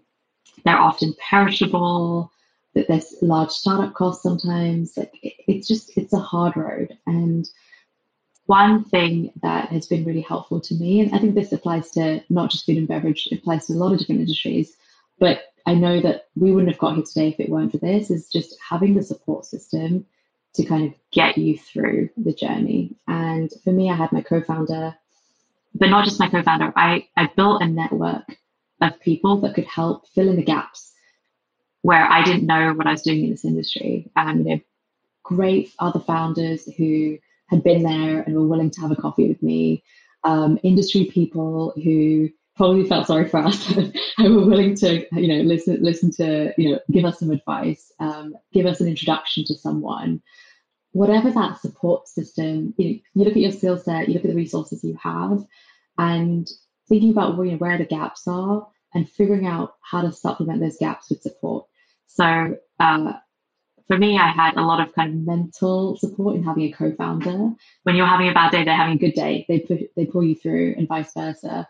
they're 0.65 0.79
often 0.79 1.15
perishable 1.19 2.31
that 2.75 2.89
there's 2.89 3.15
large 3.23 3.51
startup 3.51 3.95
costs 3.95 4.23
sometimes. 4.23 4.97
Like 4.97 5.13
it's 5.23 5.69
just 5.69 5.97
it's 5.97 6.13
a 6.13 6.19
hard 6.19 6.57
road. 6.57 6.97
And 7.07 7.49
one 8.47 8.85
thing 8.85 9.33
that 9.43 9.71
has 9.71 9.87
been 9.87 10.05
really 10.05 10.21
helpful 10.21 10.61
to 10.61 10.75
me, 10.75 11.01
and 11.01 11.15
I 11.15 11.19
think 11.19 11.35
this 11.35 11.53
applies 11.53 11.91
to 11.93 12.23
not 12.29 12.51
just 12.51 12.67
food 12.67 12.77
and 12.77 12.89
beverage, 12.89 13.29
it 13.31 13.39
applies 13.39 13.67
to 13.67 13.73
a 13.73 13.77
lot 13.77 13.93
of 13.93 13.99
different 13.99 14.21
industries, 14.21 14.77
but 15.19 15.54
I 15.67 15.75
know 15.75 16.01
that 16.01 16.29
we 16.37 16.53
wouldn't 16.53 16.73
have 16.73 16.81
got 16.81 16.95
here 16.95 17.05
today 17.05 17.29
if 17.29 17.41
it 17.41 17.49
weren't 17.49 17.73
for 17.73 17.79
this, 17.79 18.11
is 18.11 18.29
just 18.29 18.57
having 18.61 18.95
the 18.95 19.03
support 19.03 19.47
system 19.47 20.07
to 20.55 20.65
kind 20.65 20.87
of 20.87 20.95
get 21.11 21.37
you 21.39 21.59
through 21.59 22.11
the 22.17 22.33
journey. 22.33 22.95
And 23.09 23.51
for 23.65 23.73
me, 23.73 23.91
I 23.91 23.95
had 23.95 24.13
my 24.13 24.21
co-founder, 24.21 24.95
but 25.75 25.91
not 25.91 26.05
just 26.05 26.21
my 26.21 26.29
co-founder, 26.29 26.73
I, 26.77 27.09
I 27.17 27.31
built 27.35 27.63
a 27.63 27.67
network 27.67 28.37
of 28.81 29.01
people 29.01 29.39
that 29.39 29.55
could 29.55 29.65
help 29.67 30.07
fill 30.09 30.29
in 30.29 30.37
the 30.37 30.43
gaps 30.43 30.93
where 31.83 32.07
I 32.07 32.23
didn't 32.25 32.47
know 32.47 32.73
what 32.73 32.87
I 32.87 32.93
was 32.93 33.03
doing 33.03 33.25
in 33.25 33.31
this 33.31 33.45
industry. 33.45 34.11
Um, 34.17 34.39
you 34.39 34.45
know, 34.45 34.61
great 35.23 35.73
other 35.79 36.01
founders 36.01 36.73
who 36.77 37.19
had 37.47 37.65
been 37.65 37.83
there 37.83 38.23
and 38.23 38.35
were 38.35 38.47
willing 38.47 38.71
to 38.71 38.81
have 38.81 38.91
a 38.91 38.97
coffee 38.97 39.29
with 39.29 39.43
me. 39.43 39.83
Um, 40.23 40.59
industry 40.63 41.05
people 41.07 41.73
who 41.83 42.31
probably 42.57 42.87
felt 42.87 43.07
sorry 43.07 43.29
for 43.29 43.39
us 43.39 43.77
and 44.19 44.35
were 44.35 44.47
willing 44.47 44.75
to, 44.77 45.07
you 45.19 45.29
know, 45.29 45.43
listen, 45.43 45.83
listen 45.83 46.11
to, 46.13 46.53
you 46.57 46.71
know, 46.73 46.81
give 46.91 47.05
us 47.05 47.19
some 47.19 47.31
advice, 47.31 47.93
um, 48.01 48.35
give 48.53 48.67
us 48.67 48.81
an 48.81 48.89
introduction 48.89 49.45
to 49.45 49.55
someone. 49.55 50.23
Whatever 50.93 51.31
that 51.33 51.61
support 51.61 52.07
system, 52.07 52.75
you, 52.77 52.89
know, 52.89 53.01
you 53.15 53.25
look 53.25 53.37
at 53.37 53.43
your 53.43 53.53
skill 53.53 53.79
set, 53.79 54.09
you 54.09 54.15
look 54.15 54.25
at 54.25 54.31
the 54.31 54.37
resources 54.37 54.85
you 54.85 54.97
have, 55.03 55.45
and 55.99 56.49
thinking 56.89 57.11
about 57.11 57.37
you 57.39 57.53
know, 57.53 57.57
where 57.57 57.79
the 57.79 57.85
gaps 57.85 58.29
are 58.29 58.67
and 58.95 59.11
figuring 59.11 59.47
out 59.47 59.75
how 59.81 60.03
to 60.03 60.13
supplement 60.13 60.61
those 60.61 60.77
gaps 60.79 61.11
with 61.11 61.23
support. 61.23 61.67
So 62.07 62.57
uh, 62.79 63.13
for 63.89 63.99
me, 63.99 64.17
I 64.17 64.31
had 64.31 64.57
a 64.57 64.63
lot 64.63 64.81
of 64.81 64.95
kind 64.95 65.11
of 65.13 65.27
mental 65.27 65.97
support 65.97 66.37
in 66.37 66.45
having 66.45 66.65
a 66.65 66.73
co-founder. 66.73 67.51
When 67.83 67.97
you're 67.97 68.07
having 68.07 68.29
a 68.29 68.35
bad 68.35 68.53
day, 68.53 68.65
they're 68.65 68.77
having 68.77 68.95
a 68.95 68.99
good 68.99 69.15
day. 69.15 69.45
They 69.49 69.61
put, 69.61 69.81
they 69.97 70.07
pull 70.07 70.23
you 70.23 70.35
through, 70.37 70.77
and 70.79 70.89
vice 70.89 71.13
versa. 71.13 71.69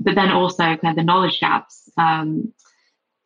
But 0.00 0.14
then 0.14 0.30
also 0.30 0.64
kind 0.64 0.86
of 0.86 0.96
the 0.96 1.04
knowledge 1.04 1.40
gaps, 1.40 1.90
um, 1.96 2.54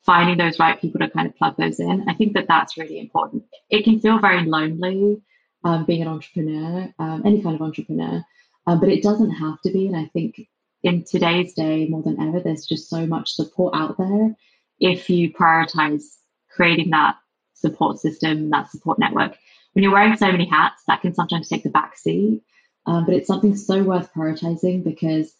finding 0.05 0.37
those 0.37 0.59
right 0.59 0.81
people 0.81 0.99
to 1.01 1.09
kind 1.09 1.29
of 1.29 1.37
plug 1.37 1.57
those 1.57 1.81
in. 1.81 2.05
I 2.09 2.15
think 2.15 2.35
that 2.35 2.49
that's 2.49 2.77
really 2.77 2.99
important. 2.99 3.45
It 3.71 3.85
can 3.85 4.01
feel 4.01 4.19
very 4.19 4.45
lonely 4.45 5.23
um, 5.63 5.85
being 5.85 6.03
an 6.03 6.09
entrepreneur, 6.09 6.93
um, 6.99 7.23
any 7.25 7.43
kind 7.43 7.55
of 7.55 7.63
entrepreneur, 7.63 8.23
um, 8.67 8.81
but 8.81 8.89
it 8.89 9.03
doesn't 9.03 9.31
have 9.31 9.61
to 9.63 9.73
be. 9.73 9.87
And 9.87 9.97
I 9.97 10.11
think 10.13 10.41
in 10.83 11.05
today's 11.05 11.55
day, 11.55 11.87
more 11.87 12.03
than 12.03 12.21
ever, 12.21 12.41
there's 12.41 12.67
just 12.67 12.91
so 12.91 13.07
much 13.07 13.33
support 13.33 13.75
out 13.75 13.97
there 13.97 14.35
if 14.81 15.09
you 15.09 15.33
prioritize 15.33 16.03
creating 16.51 16.91
that 16.91 17.17
support 17.55 17.99
system, 17.99 18.51
that 18.51 18.71
support 18.71 18.99
network. 18.99 19.37
When 19.73 19.83
you're 19.83 19.93
wearing 19.93 20.17
so 20.17 20.31
many 20.31 20.47
hats, 20.47 20.83
that 20.87 21.01
can 21.01 21.15
sometimes 21.15 21.49
take 21.49 21.63
the 21.63 21.71
back 21.71 21.97
seat. 21.97 22.43
Um, 22.87 23.07
but 23.07 23.15
it's 23.15 23.27
something 23.27 23.57
so 23.57 23.83
worth 23.83 24.13
prioritizing 24.13 24.85
because 24.85 25.33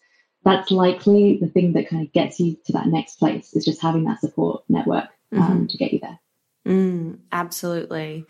that's 0.45 0.71
likely 0.71 1.37
the 1.41 1.47
thing 1.47 1.73
that 1.73 1.89
kind 1.89 2.05
of 2.05 2.13
gets 2.13 2.39
you 2.39 2.57
to 2.65 2.73
that 2.73 2.87
next 2.87 3.17
place 3.17 3.53
is 3.53 3.65
just 3.65 3.81
having 3.81 4.05
that 4.05 4.21
support 4.21 4.63
network 4.69 5.09
um, 5.33 5.41
mm-hmm. 5.41 5.65
to 5.65 5.77
get 5.77 5.91
you 5.91 5.99
there. 5.99 6.19
Mm, 6.65 7.19
absolutely 7.31 8.25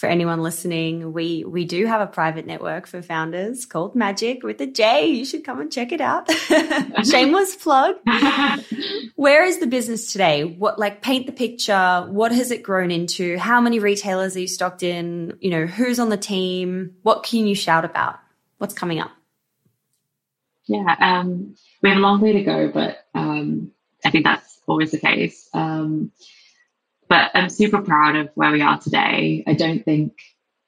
for 0.00 0.06
anyone 0.06 0.42
listening, 0.42 1.12
we 1.12 1.44
we 1.44 1.66
do 1.66 1.84
have 1.84 2.00
a 2.00 2.06
private 2.06 2.46
network 2.46 2.86
for 2.86 3.02
founders 3.02 3.66
called 3.66 3.94
Magic 3.94 4.42
with 4.42 4.58
a 4.62 4.66
J. 4.66 5.08
You 5.08 5.26
should 5.26 5.44
come 5.44 5.60
and 5.60 5.70
check 5.70 5.92
it 5.92 6.00
out. 6.00 6.30
Shameless 7.04 7.56
plug. 7.56 7.96
Where 9.16 9.44
is 9.44 9.58
the 9.58 9.66
business 9.66 10.10
today? 10.10 10.44
What 10.44 10.78
like 10.78 11.02
paint 11.02 11.26
the 11.26 11.32
picture? 11.32 12.06
What 12.08 12.32
has 12.32 12.50
it 12.50 12.62
grown 12.62 12.90
into? 12.90 13.36
How 13.36 13.60
many 13.60 13.78
retailers 13.78 14.36
are 14.36 14.40
you 14.40 14.48
stocked 14.48 14.82
in? 14.82 15.36
You 15.40 15.50
know, 15.50 15.66
who's 15.66 15.98
on 15.98 16.08
the 16.08 16.16
team? 16.16 16.94
What 17.02 17.22
can 17.22 17.46
you 17.46 17.54
shout 17.54 17.84
about? 17.84 18.18
What's 18.56 18.72
coming 18.72 19.00
up? 19.00 19.10
Yeah, 20.66 20.94
um, 21.00 21.54
we 21.82 21.88
have 21.88 21.98
a 21.98 22.02
long 22.02 22.20
way 22.20 22.32
to 22.32 22.42
go, 22.42 22.70
but 22.70 22.98
um, 23.14 23.72
I 24.04 24.10
think 24.10 24.24
that's 24.24 24.60
always 24.66 24.92
the 24.92 24.98
case. 24.98 25.48
Um, 25.52 26.12
but 27.08 27.32
I'm 27.34 27.48
super 27.48 27.82
proud 27.82 28.16
of 28.16 28.30
where 28.34 28.52
we 28.52 28.62
are 28.62 28.78
today. 28.78 29.42
I 29.46 29.54
don't 29.54 29.84
think 29.84 30.16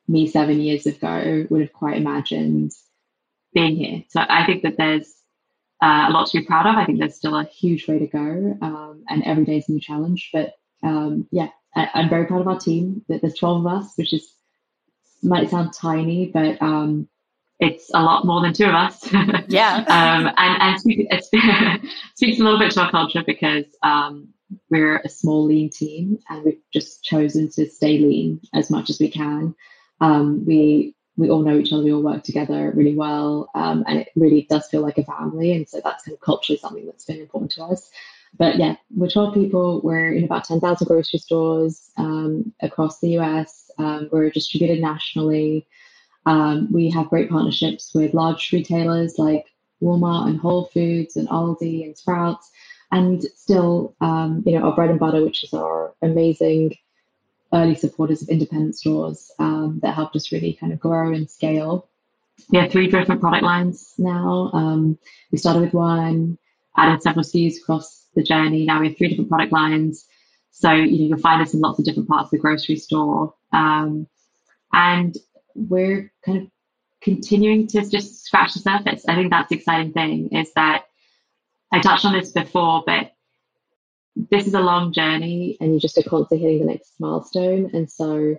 me 0.08 0.26
seven 0.26 0.60
years 0.60 0.86
ago 0.86 1.46
would 1.48 1.60
have 1.60 1.72
quite 1.72 1.96
imagined 1.96 2.72
being 3.54 3.76
here. 3.76 4.04
So 4.08 4.20
I 4.28 4.44
think 4.44 4.62
that 4.62 4.76
there's 4.76 5.14
uh, 5.80 6.06
a 6.08 6.10
lot 6.12 6.26
to 6.28 6.38
be 6.38 6.44
proud 6.44 6.66
of. 6.66 6.76
I 6.76 6.84
think 6.84 6.98
there's 6.98 7.16
still 7.16 7.36
a 7.36 7.44
huge 7.44 7.86
way 7.86 7.98
to 7.98 8.06
go, 8.06 8.58
um, 8.62 9.04
and 9.08 9.22
every 9.24 9.44
day 9.44 9.58
is 9.58 9.68
a 9.68 9.72
new 9.72 9.80
challenge. 9.80 10.30
But 10.32 10.54
um, 10.82 11.28
yeah, 11.30 11.48
I, 11.74 11.88
am 11.94 12.08
very 12.08 12.26
proud 12.26 12.40
of 12.42 12.48
our 12.48 12.58
team. 12.58 13.04
That 13.08 13.20
there's 13.20 13.34
12 13.34 13.66
of 13.66 13.72
us, 13.72 13.92
which 13.96 14.12
is 14.12 14.32
might 15.22 15.50
sound 15.50 15.72
tiny, 15.72 16.26
but 16.26 16.60
um, 16.60 17.08
it's 17.62 17.90
a 17.94 18.02
lot 18.02 18.26
more 18.26 18.42
than 18.42 18.52
two 18.52 18.64
of 18.64 18.74
us. 18.74 19.08
yeah. 19.48 19.76
um, 19.88 20.32
and 20.36 20.62
and 20.62 20.80
it 20.84 21.24
speaks 21.24 22.40
a 22.40 22.42
little 22.42 22.58
bit 22.58 22.72
to 22.72 22.82
our 22.82 22.90
culture 22.90 23.22
because 23.24 23.64
um, 23.84 24.28
we're 24.68 24.96
a 24.98 25.08
small, 25.08 25.44
lean 25.44 25.70
team, 25.70 26.18
and 26.28 26.44
we've 26.44 26.60
just 26.72 27.04
chosen 27.04 27.48
to 27.50 27.70
stay 27.70 27.98
lean 27.98 28.40
as 28.52 28.68
much 28.68 28.90
as 28.90 28.98
we 28.98 29.08
can. 29.08 29.54
Um, 30.00 30.44
we 30.44 30.96
we 31.16 31.30
all 31.30 31.42
know 31.42 31.56
each 31.56 31.72
other, 31.72 31.84
we 31.84 31.92
all 31.92 32.02
work 32.02 32.24
together 32.24 32.72
really 32.74 32.96
well, 32.96 33.48
um, 33.54 33.84
and 33.86 34.00
it 34.00 34.08
really 34.16 34.46
does 34.50 34.66
feel 34.66 34.80
like 34.80 34.98
a 34.98 35.04
family. 35.04 35.52
And 35.52 35.68
so 35.68 35.80
that's 35.84 36.04
kind 36.04 36.14
of 36.14 36.20
culturally 36.20 36.58
something 36.58 36.86
that's 36.86 37.04
been 37.04 37.20
important 37.20 37.52
to 37.52 37.64
us. 37.64 37.90
But 38.38 38.56
yeah, 38.56 38.76
we're 38.90 39.10
12 39.10 39.34
people. 39.34 39.82
We're 39.82 40.12
in 40.12 40.24
about 40.24 40.44
10,000 40.44 40.86
grocery 40.86 41.18
stores 41.20 41.90
um, 41.98 42.52
across 42.60 42.98
the 42.98 43.18
US. 43.18 43.70
Um, 43.78 44.08
we're 44.10 44.30
distributed 44.30 44.80
nationally. 44.80 45.68
Um, 46.26 46.72
we 46.72 46.90
have 46.90 47.08
great 47.08 47.30
partnerships 47.30 47.92
with 47.94 48.14
large 48.14 48.52
retailers 48.52 49.18
like 49.18 49.46
Walmart 49.82 50.28
and 50.28 50.38
Whole 50.38 50.66
Foods 50.66 51.16
and 51.16 51.28
Aldi 51.28 51.84
and 51.84 51.96
Sprouts 51.96 52.50
and 52.92 53.22
still, 53.36 53.96
um, 54.00 54.42
you 54.46 54.58
know, 54.58 54.66
our 54.66 54.74
bread 54.74 54.90
and 54.90 55.00
butter, 55.00 55.24
which 55.24 55.42
is 55.42 55.52
our 55.54 55.94
amazing 56.02 56.76
early 57.52 57.74
supporters 57.74 58.22
of 58.22 58.28
independent 58.28 58.76
stores 58.76 59.30
um, 59.38 59.80
that 59.82 59.94
helped 59.94 60.14
us 60.14 60.30
really 60.30 60.54
kind 60.54 60.72
of 60.72 60.78
grow 60.80 61.12
and 61.12 61.30
scale. 61.30 61.88
We 62.50 62.58
have 62.58 62.70
three 62.70 62.88
different 62.88 63.20
product 63.20 63.44
lines 63.44 63.94
now. 63.98 64.50
Um, 64.52 64.98
we 65.30 65.38
started 65.38 65.62
with 65.62 65.74
one, 65.74 66.38
added 66.76 67.02
several 67.02 67.24
SKUs 67.24 67.58
across 67.60 68.06
the 68.14 68.22
journey. 68.22 68.64
Now 68.64 68.80
we 68.80 68.88
have 68.88 68.96
three 68.96 69.08
different 69.08 69.30
product 69.30 69.52
lines. 69.52 70.06
So 70.50 70.70
you 70.72 70.84
know, 70.84 71.06
you'll 71.08 71.18
find 71.18 71.42
us 71.42 71.54
in 71.54 71.60
lots 71.60 71.78
of 71.78 71.84
different 71.84 72.08
parts 72.08 72.26
of 72.26 72.30
the 72.32 72.38
grocery 72.38 72.76
store. 72.76 73.34
Um, 73.52 74.06
and 74.72 75.16
we're 75.54 76.12
kind 76.24 76.42
of 76.42 76.48
continuing 77.02 77.66
to 77.68 77.88
just 77.88 78.24
scratch 78.24 78.54
the 78.54 78.60
surface. 78.60 79.04
I 79.08 79.14
think 79.14 79.30
that's 79.30 79.48
the 79.48 79.56
exciting 79.56 79.92
thing 79.92 80.28
is 80.32 80.52
that 80.54 80.84
I 81.72 81.80
touched 81.80 82.04
on 82.04 82.12
this 82.12 82.30
before, 82.30 82.84
but 82.86 83.12
this 84.30 84.46
is 84.46 84.54
a 84.54 84.60
long 84.60 84.92
journey 84.92 85.56
and 85.60 85.72
you 85.72 85.80
just 85.80 85.98
are 85.98 86.02
constantly 86.02 86.38
hitting 86.38 86.66
the 86.66 86.72
next 86.72 86.92
milestone. 87.00 87.70
And 87.72 87.90
so 87.90 88.36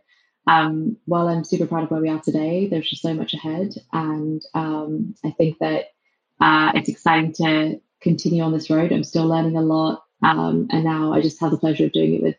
um, 0.47 0.97
while 1.05 1.28
I'm 1.28 1.43
super 1.43 1.66
proud 1.66 1.86
of 1.86 1.91
where 1.91 2.01
we 2.01 2.09
are 2.09 2.22
today, 2.22 2.68
there's 2.68 2.89
just 2.89 3.01
so 3.01 3.14
much 3.14 3.34
ahead. 3.34 3.74
And 3.91 4.41
um, 4.53 5.16
I 5.26 5.32
think 5.32 5.57
that 5.59 5.86
uh, 6.39 6.72
it's 6.76 6.89
exciting 6.89 7.34
to 7.34 7.82
continue 8.01 8.43
on 8.43 8.53
this 8.53 8.70
road. 8.70 8.91
I'm 8.91 9.03
still 9.03 9.26
learning 9.26 9.57
a 9.57 9.61
lot. 9.61 10.03
Um, 10.22 10.68
and 10.70 10.84
now 10.84 11.14
I 11.14 11.22
just 11.22 11.39
have 11.41 11.51
the 11.51 11.57
pleasure 11.57 11.86
of 11.86 11.91
doing 11.91 12.16
it 12.16 12.24
with, 12.24 12.36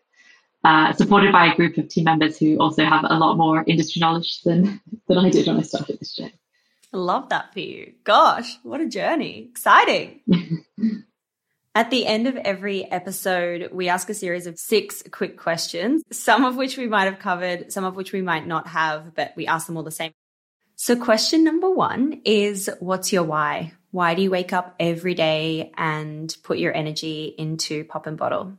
uh, 0.64 0.92
supported 0.94 1.32
by 1.32 1.52
a 1.52 1.56
group 1.56 1.76
of 1.76 1.88
team 1.88 2.04
members 2.04 2.38
who 2.38 2.56
also 2.58 2.84
have 2.84 3.04
a 3.08 3.18
lot 3.18 3.36
more 3.36 3.62
industry 3.66 4.00
knowledge 4.00 4.42
than, 4.42 4.80
than 5.08 5.18
I 5.18 5.30
did 5.30 5.46
when 5.46 5.58
I 5.58 5.62
started 5.62 6.00
this 6.00 6.16
journey. 6.16 6.34
I 6.92 6.96
love 6.96 7.28
that 7.30 7.52
for 7.52 7.60
you. 7.60 7.92
Gosh, 8.04 8.58
what 8.62 8.80
a 8.80 8.88
journey. 8.88 9.48
Exciting. 9.50 10.20
At 11.76 11.90
the 11.90 12.06
end 12.06 12.28
of 12.28 12.36
every 12.36 12.90
episode, 12.90 13.70
we 13.72 13.88
ask 13.88 14.08
a 14.08 14.14
series 14.14 14.46
of 14.46 14.60
six 14.60 15.02
quick 15.10 15.36
questions, 15.36 16.04
some 16.12 16.44
of 16.44 16.54
which 16.54 16.78
we 16.78 16.86
might 16.86 17.06
have 17.06 17.18
covered, 17.18 17.72
some 17.72 17.84
of 17.84 17.96
which 17.96 18.12
we 18.12 18.22
might 18.22 18.46
not 18.46 18.68
have, 18.68 19.12
but 19.16 19.32
we 19.34 19.48
ask 19.48 19.66
them 19.66 19.76
all 19.76 19.82
the 19.82 19.90
same. 19.90 20.12
So, 20.76 20.94
question 20.94 21.42
number 21.42 21.68
one 21.68 22.20
is 22.24 22.70
What's 22.78 23.12
your 23.12 23.24
why? 23.24 23.72
Why 23.90 24.14
do 24.14 24.22
you 24.22 24.30
wake 24.30 24.52
up 24.52 24.76
every 24.78 25.14
day 25.14 25.72
and 25.76 26.34
put 26.44 26.58
your 26.58 26.72
energy 26.72 27.34
into 27.36 27.84
pop 27.84 28.06
and 28.06 28.16
bottle? 28.16 28.56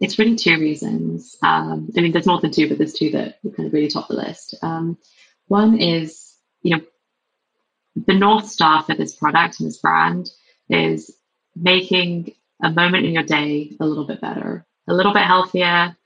It's 0.00 0.18
really 0.18 0.36
two 0.36 0.58
reasons. 0.58 1.36
Um, 1.42 1.90
I 1.96 2.00
mean, 2.00 2.12
there's 2.12 2.26
more 2.26 2.40
than 2.40 2.50
two, 2.50 2.68
but 2.68 2.78
there's 2.78 2.94
two 2.94 3.10
that 3.10 3.38
kind 3.54 3.66
of 3.66 3.72
really 3.72 3.88
top 3.88 4.08
the 4.08 4.14
list. 4.14 4.54
Um, 4.62 4.96
one 5.48 5.78
is, 5.78 6.36
you 6.62 6.76
know, 6.76 6.82
the 8.06 8.14
North 8.14 8.48
Star 8.48 8.82
for 8.82 8.94
this 8.94 9.14
product 9.14 9.60
and 9.60 9.68
this 9.68 9.78
brand 9.78 10.30
is 10.68 11.14
making 11.54 12.34
a 12.62 12.70
moment 12.70 13.04
in 13.04 13.12
your 13.12 13.24
day 13.24 13.76
a 13.80 13.86
little 13.86 14.06
bit 14.06 14.20
better, 14.20 14.64
a 14.88 14.94
little 14.94 15.12
bit 15.12 15.24
healthier, 15.24 15.96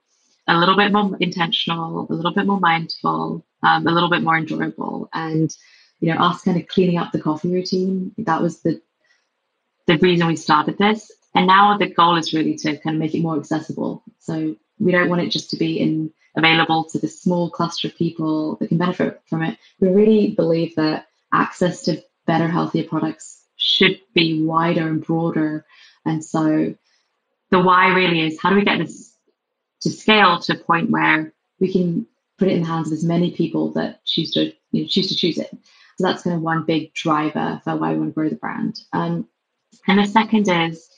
a 0.49 0.57
little 0.57 0.77
bit 0.77 0.93
more 0.93 1.17
intentional, 1.21 2.07
a 2.11 2.13
little 2.13 2.33
bit 2.35 2.47
more 2.47 2.61
mindful, 2.61 3.45
um, 3.63 3.87
a 3.87 3.91
little 3.91 4.11
bit 4.11 4.23
more 4.23 4.37
enjoyable. 4.37 5.09
And, 5.13 5.55
you 6.01 6.13
know, 6.13 6.21
us 6.21 6.43
kind 6.43 6.61
of 6.61 6.67
cleaning 6.67 6.99
up 6.99 7.13
the 7.13 7.21
coffee 7.21 7.53
routine, 7.53 8.13
that 8.19 8.43
was 8.43 8.61
the 8.63 8.81
the 9.87 9.99
reason 9.99 10.27
we 10.27 10.37
started 10.37 10.79
this. 10.79 11.11
And 11.35 11.47
now 11.47 11.77
the 11.77 11.89
goal 11.89 12.17
is 12.17 12.33
really 12.33 12.55
to 12.57 12.79
kind 12.79 12.97
of 12.97 13.01
make 13.01 13.15
it 13.15 13.23
more 13.23 13.39
accessible. 13.39 14.03
So 14.21 14.57
we 14.79 14.93
don't 14.93 15.09
want 15.09 15.23
it 15.23 15.31
just 15.31 15.51
to 15.51 15.57
be 15.57 15.79
in 15.79 16.13
available 16.37 16.85
to 16.85 16.99
this 16.99 17.21
small 17.21 17.51
cluster 17.51 17.89
of 17.89 17.97
people 17.97 18.57
that 18.57 18.69
can 18.69 18.79
benefit 18.79 19.21
from 19.27 19.43
it. 19.43 19.59
We 19.81 19.89
really 19.89 20.31
believe 20.33 20.75
that 20.77 21.07
access 21.33 21.83
to 21.83 22.03
better, 22.27 22.49
healthier 22.49 22.85
products 22.85 23.43
should 23.57 24.01
be 24.15 24.43
wider 24.43 24.89
and 24.89 25.05
broader. 25.05 25.65
And 26.05 26.25
so 26.25 26.75
the 27.51 27.61
why 27.61 27.89
really 27.89 28.21
is 28.21 28.41
how 28.41 28.51
do 28.51 28.57
we 28.57 28.65
get 28.65 28.79
this 28.79 29.15
to 29.83 29.91
scale 29.91 30.41
to 30.41 30.55
a 30.55 30.59
point 30.59 30.91
where 30.91 31.33
we 31.61 31.73
can 31.73 32.07
put 32.39 32.49
it 32.49 32.55
in 32.55 32.63
the 32.63 32.69
hands 32.69 32.89
of 32.89 32.95
as 32.95 33.05
many 33.05 33.31
people 33.31 33.73
that 33.73 34.05
choose 34.05 34.33
to 34.33 34.53
you 34.73 34.83
know, 34.83 34.87
choose 34.89 35.09
to 35.09 35.17
choose 35.17 35.39
it. 35.39 35.51
So 35.97 36.07
that's 36.07 36.23
kind 36.23 36.35
of 36.35 36.43
one 36.43 36.65
big 36.65 36.93
driver 36.95 37.61
for 37.63 37.77
why 37.77 37.93
we 37.93 37.99
want 37.99 38.11
to 38.11 38.15
grow 38.15 38.29
the 38.29 38.35
brand. 38.35 38.81
Um, 38.93 39.29
and 39.87 39.99
the 39.99 40.07
second 40.07 40.49
is 40.49 40.89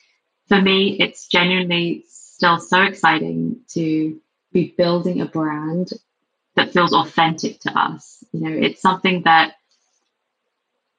for 0.48 0.60
me, 0.60 0.98
it's 1.00 1.28
genuinely 1.28 2.04
still 2.08 2.58
so 2.58 2.82
exciting 2.82 3.60
to 3.70 4.20
be 4.52 4.74
building 4.76 5.20
a 5.20 5.26
brand 5.26 5.90
that 6.54 6.72
feels 6.72 6.92
authentic 6.92 7.60
to 7.60 7.78
us. 7.78 8.24
You 8.32 8.40
know, 8.40 8.56
it's 8.66 8.80
something 8.80 9.22
that 9.22 9.54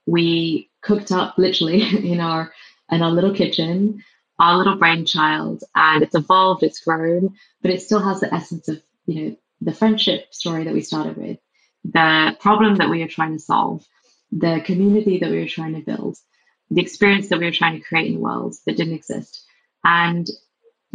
we 0.06 0.70
cooked 0.82 1.12
up 1.12 1.38
literally 1.38 1.82
in 2.12 2.20
our 2.20 2.54
in 2.90 3.02
our 3.02 3.12
little 3.12 3.34
kitchen, 3.34 4.04
our 4.40 4.58
little 4.58 4.78
brainchild, 4.78 5.64
and 5.76 6.04
it's 6.04 6.16
evolved, 6.16 6.64
it's 6.64 6.80
grown, 6.80 7.36
but 7.62 7.72
it 7.72 7.82
still 7.82 8.00
has 8.00 8.22
the 8.22 8.34
essence 8.34 8.68
of 8.70 8.82
you 9.06 9.22
know 9.22 9.36
the 9.62 9.74
friendship 9.74 10.34
story 10.34 10.64
that 10.64 10.74
we 10.74 10.82
started 10.82 11.18
with, 11.18 11.38
the 11.84 12.36
problem 12.40 12.76
that 12.76 12.90
we 12.90 13.02
are 13.04 13.08
trying 13.08 13.34
to 13.34 13.40
solve, 13.40 13.86
the 14.32 14.62
community 14.66 15.20
that 15.20 15.32
we 15.32 15.40
were 15.40 15.48
trying 15.48 15.74
to 15.74 15.82
build, 15.82 16.18
the 16.70 16.82
experience 16.82 17.30
that 17.30 17.40
we 17.40 17.46
were 17.46 17.52
trying 17.52 17.80
to 17.80 17.88
create 17.88 18.08
in 18.08 18.16
the 18.16 18.20
world 18.20 18.56
that 18.66 18.78
didn't 18.78 18.94
exist, 18.94 19.46
and 19.84 20.28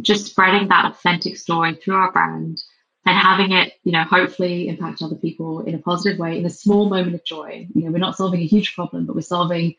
just 0.00 0.26
spreading 0.26 0.68
that 0.68 0.86
authentic 0.86 1.36
story 1.36 1.74
through 1.74 1.94
our 1.94 2.12
brand 2.12 2.62
and 3.04 3.18
having 3.18 3.52
it, 3.52 3.74
you 3.82 3.92
know, 3.92 4.04
hopefully 4.04 4.68
impact 4.68 5.02
other 5.02 5.16
people 5.16 5.60
in 5.60 5.74
a 5.74 5.78
positive 5.78 6.18
way 6.18 6.38
in 6.38 6.46
a 6.46 6.50
small 6.50 6.88
moment 6.88 7.14
of 7.14 7.24
joy. 7.24 7.66
You 7.74 7.84
know, 7.84 7.90
we're 7.90 7.98
not 7.98 8.16
solving 8.16 8.40
a 8.40 8.46
huge 8.46 8.74
problem, 8.74 9.06
but 9.06 9.16
we're 9.16 9.22
solving 9.22 9.74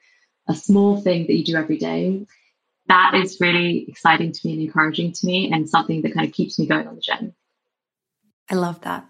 a 0.47 0.55
small 0.55 0.99
thing 0.99 1.27
that 1.27 1.33
you 1.33 1.43
do 1.43 1.55
every 1.55 1.77
day. 1.77 2.25
That 2.87 3.13
is 3.15 3.39
really 3.39 3.85
exciting 3.87 4.33
to 4.33 4.39
me 4.45 4.53
and 4.53 4.61
encouraging 4.63 5.13
to 5.13 5.25
me 5.25 5.51
and 5.51 5.69
something 5.69 6.01
that 6.01 6.13
kind 6.13 6.27
of 6.27 6.33
keeps 6.33 6.59
me 6.59 6.65
going 6.65 6.87
on 6.87 6.95
the 6.95 7.01
journey. 7.01 7.33
I 8.49 8.55
love 8.55 8.81
that. 8.81 9.05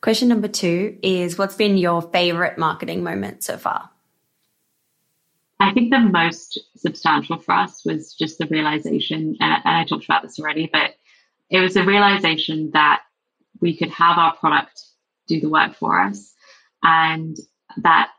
Question 0.00 0.28
number 0.28 0.48
two 0.48 0.98
is 1.02 1.36
What's 1.36 1.56
been 1.56 1.76
your 1.76 2.00
favorite 2.00 2.56
marketing 2.56 3.04
moment 3.04 3.44
so 3.44 3.58
far? 3.58 3.89
I 5.60 5.72
think 5.72 5.90
the 5.90 6.00
most 6.00 6.58
substantial 6.76 7.38
for 7.38 7.52
us 7.52 7.84
was 7.84 8.14
just 8.14 8.38
the 8.38 8.46
realization, 8.46 9.36
and, 9.40 9.62
and 9.64 9.76
I 9.76 9.84
talked 9.84 10.06
about 10.06 10.22
this 10.22 10.38
already, 10.38 10.70
but 10.72 10.94
it 11.50 11.60
was 11.60 11.76
a 11.76 11.84
realization 11.84 12.70
that 12.72 13.02
we 13.60 13.76
could 13.76 13.90
have 13.90 14.16
our 14.16 14.34
product 14.36 14.80
do 15.28 15.38
the 15.38 15.50
work 15.50 15.74
for 15.74 16.00
us 16.00 16.32
and 16.82 17.36
that 17.82 18.10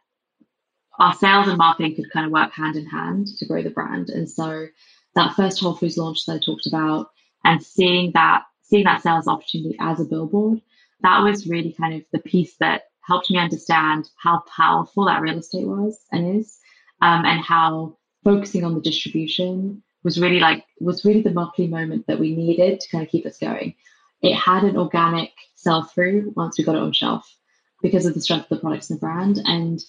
our 1.00 1.14
sales 1.14 1.48
and 1.48 1.58
marketing 1.58 1.96
could 1.96 2.12
kind 2.12 2.28
of 2.28 2.32
work 2.32 2.52
hand 2.54 2.76
in 2.76 2.86
hand 2.86 3.28
to 3.40 3.46
grow 3.48 3.64
the 3.64 3.72
brand. 3.72 4.10
And 4.10 4.30
so 4.30 4.68
that 5.16 5.36
first 5.36 5.60
Whole 5.60 5.76
Foods 5.76 5.98
launch 5.98 6.26
that 6.26 6.34
I 6.34 6.40
talked 6.46 6.68
about 6.68 7.08
and 7.44 7.62
seeing 7.64 8.12
that 8.14 8.44
seeing 8.62 8.84
that 8.86 9.02
sales 9.02 9.28
opportunity 9.28 9.76
as 9.82 10.00
a 10.00 10.06
billboard, 10.06 10.62
that 11.02 11.22
was 11.22 11.48
really 11.48 11.74
kind 11.74 11.96
of 11.96 12.04
the 12.14 12.20
piece 12.20 12.56
that 12.60 12.84
helped 13.02 13.30
me 13.30 13.38
understand 13.38 14.10
how 14.16 14.44
powerful 14.56 15.06
that 15.06 15.22
real 15.22 15.40
estate 15.40 15.68
was 15.68 16.00
and 16.12 16.40
is, 16.40 16.58
um, 17.02 17.26
and 17.26 17.44
how 17.44 17.98
focusing 18.24 18.64
on 18.64 18.76
the 18.76 18.82
distribution 18.82 19.84
was 20.04 20.20
really 20.20 20.40
like 20.40 20.66
was 20.80 21.06
really 21.06 21.22
the 21.22 21.32
marketing 21.32 21.70
moment 21.70 22.08
that 22.08 22.20
we 22.20 22.36
needed 22.36 22.80
to 22.80 22.90
kind 22.90 23.04
of 23.04 23.10
keep 23.10 23.26
us 23.26 23.38
going. 23.38 23.76
It 24.22 24.36
had 24.36 24.64
an 24.64 24.78
organic 24.78 25.32
sell 25.56 25.84
through 25.84 26.34
once 26.36 26.58
we 26.58 26.64
got 26.64 26.76
it 26.76 26.82
on 26.82 26.94
shelf 26.94 27.36
because 27.82 28.06
of 28.06 28.14
the 28.14 28.22
strength 28.22 28.52
of 28.52 28.58
the 28.58 28.62
products 28.62 28.90
and 28.90 28.98
the 28.98 29.02
brand. 29.02 29.42
And 29.46 29.80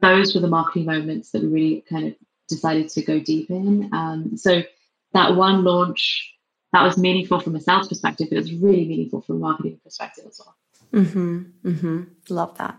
those 0.00 0.34
were 0.34 0.40
the 0.40 0.48
marketing 0.48 0.86
moments 0.86 1.32
that 1.32 1.42
we 1.42 1.48
really 1.48 1.84
kind 1.88 2.06
of 2.08 2.14
decided 2.48 2.88
to 2.90 3.02
go 3.02 3.18
deep 3.20 3.50
in. 3.50 3.90
Um, 3.92 4.36
so 4.36 4.62
that 5.12 5.36
one 5.36 5.64
launch 5.64 6.34
that 6.72 6.82
was 6.84 6.96
meaningful 6.96 7.40
from 7.40 7.56
a 7.56 7.60
sales 7.60 7.88
perspective, 7.88 8.28
but 8.30 8.36
it 8.36 8.42
was 8.42 8.54
really 8.54 8.86
meaningful 8.86 9.22
from 9.22 9.36
a 9.36 9.40
marketing 9.40 9.80
perspective 9.82 10.24
as 10.28 10.40
well. 10.40 10.56
Mm-hmm. 10.92 11.68
Mm-hmm. 11.68 12.02
Love 12.28 12.56
that. 12.58 12.78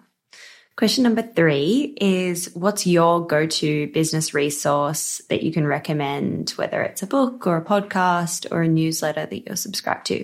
Question 0.81 1.03
number 1.03 1.21
three 1.21 1.95
is 2.01 2.49
What's 2.55 2.87
your 2.87 3.23
go 3.27 3.45
to 3.45 3.87
business 3.89 4.33
resource 4.33 5.21
that 5.29 5.43
you 5.43 5.51
can 5.51 5.67
recommend, 5.67 6.49
whether 6.55 6.81
it's 6.81 7.03
a 7.03 7.05
book 7.05 7.45
or 7.45 7.55
a 7.57 7.63
podcast 7.63 8.51
or 8.51 8.63
a 8.63 8.67
newsletter 8.67 9.27
that 9.27 9.45
you're 9.45 9.55
subscribed 9.55 10.07
to? 10.07 10.15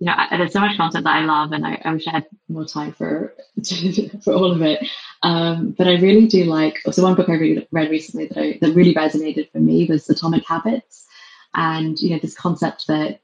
You 0.00 0.06
know, 0.06 0.14
there's 0.32 0.52
so 0.52 0.60
much 0.60 0.76
content 0.76 1.04
that 1.04 1.16
I 1.16 1.24
love, 1.24 1.52
and 1.52 1.66
I, 1.66 1.80
I 1.82 1.94
wish 1.94 2.06
I 2.06 2.10
had 2.10 2.26
more 2.46 2.66
time 2.66 2.92
for 2.92 3.34
for 4.22 4.34
all 4.34 4.52
of 4.52 4.60
it. 4.60 4.86
Um, 5.22 5.70
but 5.70 5.88
I 5.88 5.94
really 5.94 6.26
do 6.26 6.44
like. 6.44 6.76
So 6.90 7.02
one 7.02 7.14
book 7.14 7.30
I 7.30 7.36
really 7.36 7.66
read 7.70 7.90
recently 7.90 8.26
that 8.26 8.38
I, 8.38 8.58
that 8.60 8.74
really 8.74 8.94
resonated 8.94 9.50
for 9.50 9.60
me 9.60 9.86
was 9.86 10.10
Atomic 10.10 10.46
Habits, 10.46 11.06
and 11.54 11.98
you 11.98 12.10
know 12.10 12.18
this 12.18 12.36
concept 12.36 12.88
that 12.88 13.20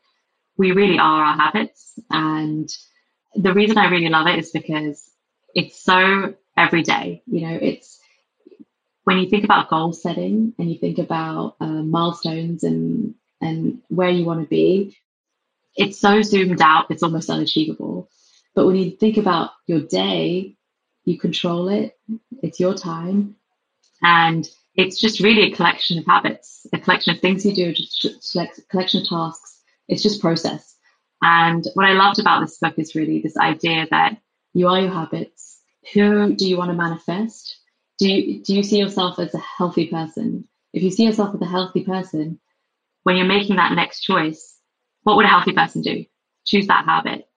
we 0.57 0.73
really 0.73 0.99
are 0.99 1.23
our 1.23 1.37
habits, 1.37 2.01
and 2.11 2.75
the 3.35 3.53
reason 3.53 3.77
I 3.77 3.91
really 3.91 4.09
love 4.09 4.27
it 4.27 4.39
is 4.39 4.53
because 4.53 5.08
it's 5.59 5.83
so 5.83 6.35
everyday. 6.57 7.23
You 7.27 7.41
know, 7.49 7.59
it's 7.61 7.99
when 9.03 9.19
you 9.19 9.29
think 9.29 9.43
about 9.43 9.69
goal 9.69 9.93
setting 9.93 10.55
and 10.57 10.71
you 10.71 10.79
think 10.79 10.99
about 10.99 11.57
uh, 11.61 11.83
milestones 11.83 12.63
and 12.63 13.15
and 13.41 13.83
where 13.89 14.11
you 14.11 14.25
want 14.25 14.41
to 14.41 14.47
be, 14.47 14.97
it's 15.77 15.99
so 15.99 16.23
zoomed 16.23 16.61
out, 16.61 16.91
it's 16.91 17.03
almost 17.03 17.31
unachievable. 17.31 18.09
But 18.55 18.67
when 18.67 18.77
you 18.77 18.91
think 18.93 19.17
about 19.17 19.51
your 19.67 19.81
day, 19.81 20.57
you 21.05 21.19
control 21.19 21.69
it. 21.69 21.97
It's 22.43 22.61
your 22.61 22.75
time, 22.75 23.35
and 24.03 24.49
it's 24.77 25.01
just 25.01 25.19
really 25.21 25.51
a 25.51 25.57
collection 25.57 25.99
of 25.99 26.07
habits, 26.07 26.67
a 26.73 26.79
collection 26.79 27.15
of 27.15 27.21
things 27.21 27.45
you 27.45 27.53
do, 27.53 27.73
just 27.73 28.37
a 28.37 28.47
collection 28.71 29.01
of 29.01 29.09
tasks. 29.09 29.61
It's 29.89 30.05
just 30.05 30.21
process. 30.21 30.77
And 31.21 31.65
what 31.75 31.87
I 31.87 31.95
loved 31.95 32.21
about 32.21 32.43
this 32.43 32.59
book 32.59 32.75
is 32.79 32.95
really 32.95 33.21
this 33.21 33.37
idea 33.37 33.89
that 33.91 34.19
you 34.55 34.69
are 34.69 34.81
your 34.81 34.91
habits. 34.91 35.48
Who 35.95 36.35
do 36.35 36.49
you 36.49 36.57
want 36.57 36.71
to 36.71 36.77
manifest? 36.77 37.57
Do 37.99 38.09
you, 38.09 38.43
do 38.43 38.55
you 38.55 38.63
see 38.63 38.79
yourself 38.79 39.19
as 39.19 39.35
a 39.35 39.39
healthy 39.39 39.89
person? 39.89 40.47
If 40.73 40.83
you 40.83 40.91
see 40.91 41.05
yourself 41.05 41.35
as 41.35 41.41
a 41.41 41.47
healthy 41.47 41.85
person, 41.85 42.39
when 43.03 43.17
you're 43.17 43.27
making 43.27 43.57
that 43.57 43.73
next 43.73 44.01
choice, 44.01 44.57
what 45.03 45.17
would 45.17 45.25
a 45.25 45.29
healthy 45.29 45.53
person 45.53 45.83
do? 45.83 46.05
Choose 46.47 46.67
that 46.67 46.85
habit. 46.85 47.29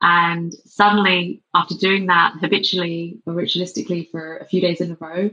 And 0.00 0.52
suddenly, 0.66 1.42
after 1.54 1.76
doing 1.76 2.06
that 2.06 2.34
habitually 2.40 3.20
or 3.24 3.34
ritualistically 3.34 4.10
for 4.10 4.38
a 4.38 4.46
few 4.46 4.60
days 4.60 4.80
in 4.80 4.90
a 4.90 4.96
row, 4.98 5.30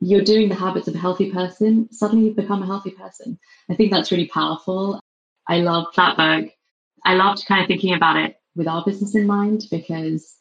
you're 0.00 0.22
doing 0.22 0.48
the 0.48 0.54
habits 0.54 0.88
of 0.88 0.94
a 0.94 0.98
healthy 0.98 1.32
person. 1.32 1.90
Suddenly, 1.90 2.26
you 2.26 2.34
become 2.34 2.62
a 2.62 2.66
healthy 2.66 2.90
person. 2.90 3.38
I 3.70 3.74
think 3.74 3.90
that's 3.90 4.12
really 4.12 4.28
powerful. 4.28 5.00
I 5.48 5.58
love 5.60 5.86
that 5.96 6.16
book. 6.16 6.50
I 7.04 7.14
loved 7.14 7.46
kind 7.46 7.62
of 7.62 7.68
thinking 7.68 7.94
about 7.94 8.16
it 8.16 8.36
with 8.54 8.68
our 8.68 8.84
business 8.84 9.14
in 9.14 9.26
mind 9.26 9.64
because 9.70 10.36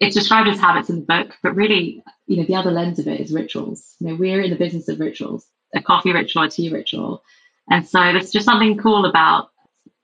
it's 0.00 0.14
described 0.14 0.48
as 0.48 0.60
habits 0.60 0.90
in 0.90 1.00
the 1.00 1.06
book, 1.06 1.36
but 1.42 1.54
really, 1.56 2.02
you 2.26 2.36
know, 2.36 2.44
the 2.44 2.54
other 2.54 2.70
lens 2.70 2.98
of 2.98 3.08
it 3.08 3.20
is 3.20 3.32
rituals. 3.32 3.94
You 4.00 4.08
know, 4.08 4.14
we're 4.14 4.40
in 4.42 4.50
the 4.50 4.56
business 4.56 4.88
of 4.88 5.00
rituals, 5.00 5.46
a 5.74 5.82
coffee 5.82 6.12
ritual, 6.12 6.44
a 6.44 6.50
tea 6.50 6.70
ritual. 6.70 7.22
And 7.70 7.86
so 7.86 7.98
there's 8.00 8.30
just 8.30 8.46
something 8.46 8.78
cool 8.78 9.06
about, 9.06 9.50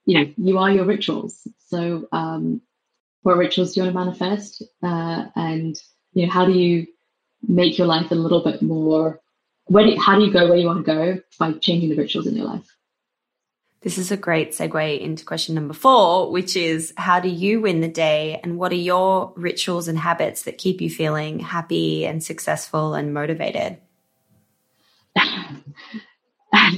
you 0.05 0.18
know, 0.18 0.32
you 0.36 0.59
are 0.59 0.70
your 0.70 0.84
rituals. 0.84 1.47
So 1.68 2.09
um, 2.12 2.61
what 3.22 3.36
rituals 3.36 3.74
do 3.74 3.80
you 3.80 3.84
want 3.84 3.95
to 3.95 4.05
manifest? 4.05 4.62
Uh, 4.82 5.26
and, 5.36 5.76
you 6.12 6.26
know, 6.26 6.32
how 6.32 6.45
do 6.45 6.53
you 6.53 6.86
make 7.47 7.78
your 7.78 7.86
life 7.86 8.11
a 8.11 8.14
little 8.14 8.42
bit 8.42 8.62
more 8.62 9.20
where 9.66 9.86
do, 9.86 9.97
how 9.99 10.18
do 10.18 10.24
you 10.24 10.32
go 10.32 10.49
where 10.49 10.59
you 10.59 10.66
want 10.66 10.84
to 10.84 10.92
go 10.92 11.20
by 11.38 11.53
changing 11.53 11.90
the 11.90 11.97
rituals 11.97 12.26
in 12.26 12.36
your 12.36 12.47
life? 12.47 12.66
This 13.85 13.99
is 13.99 14.11
a 14.11 14.16
great 14.16 14.53
segue 14.53 14.99
into 14.99 15.26
question 15.26 15.55
number 15.55 15.74
four, 15.74 16.32
which 16.32 16.57
is 16.57 16.95
how 16.97 17.20
do 17.20 17.28
you 17.28 17.61
win 17.61 17.82
the 17.82 17.89
day 17.89 18.41
and 18.43 18.57
what 18.57 18.72
are 18.72 18.76
your 18.76 19.35
rituals 19.37 19.89
and 19.89 19.99
habits 19.99 20.45
that 20.45 20.57
keep 20.57 20.80
you 20.80 20.89
feeling 20.89 21.39
happy 21.39 22.07
and 22.07 22.24
successful 22.24 22.95
and 22.95 23.12
motivated? 23.12 23.76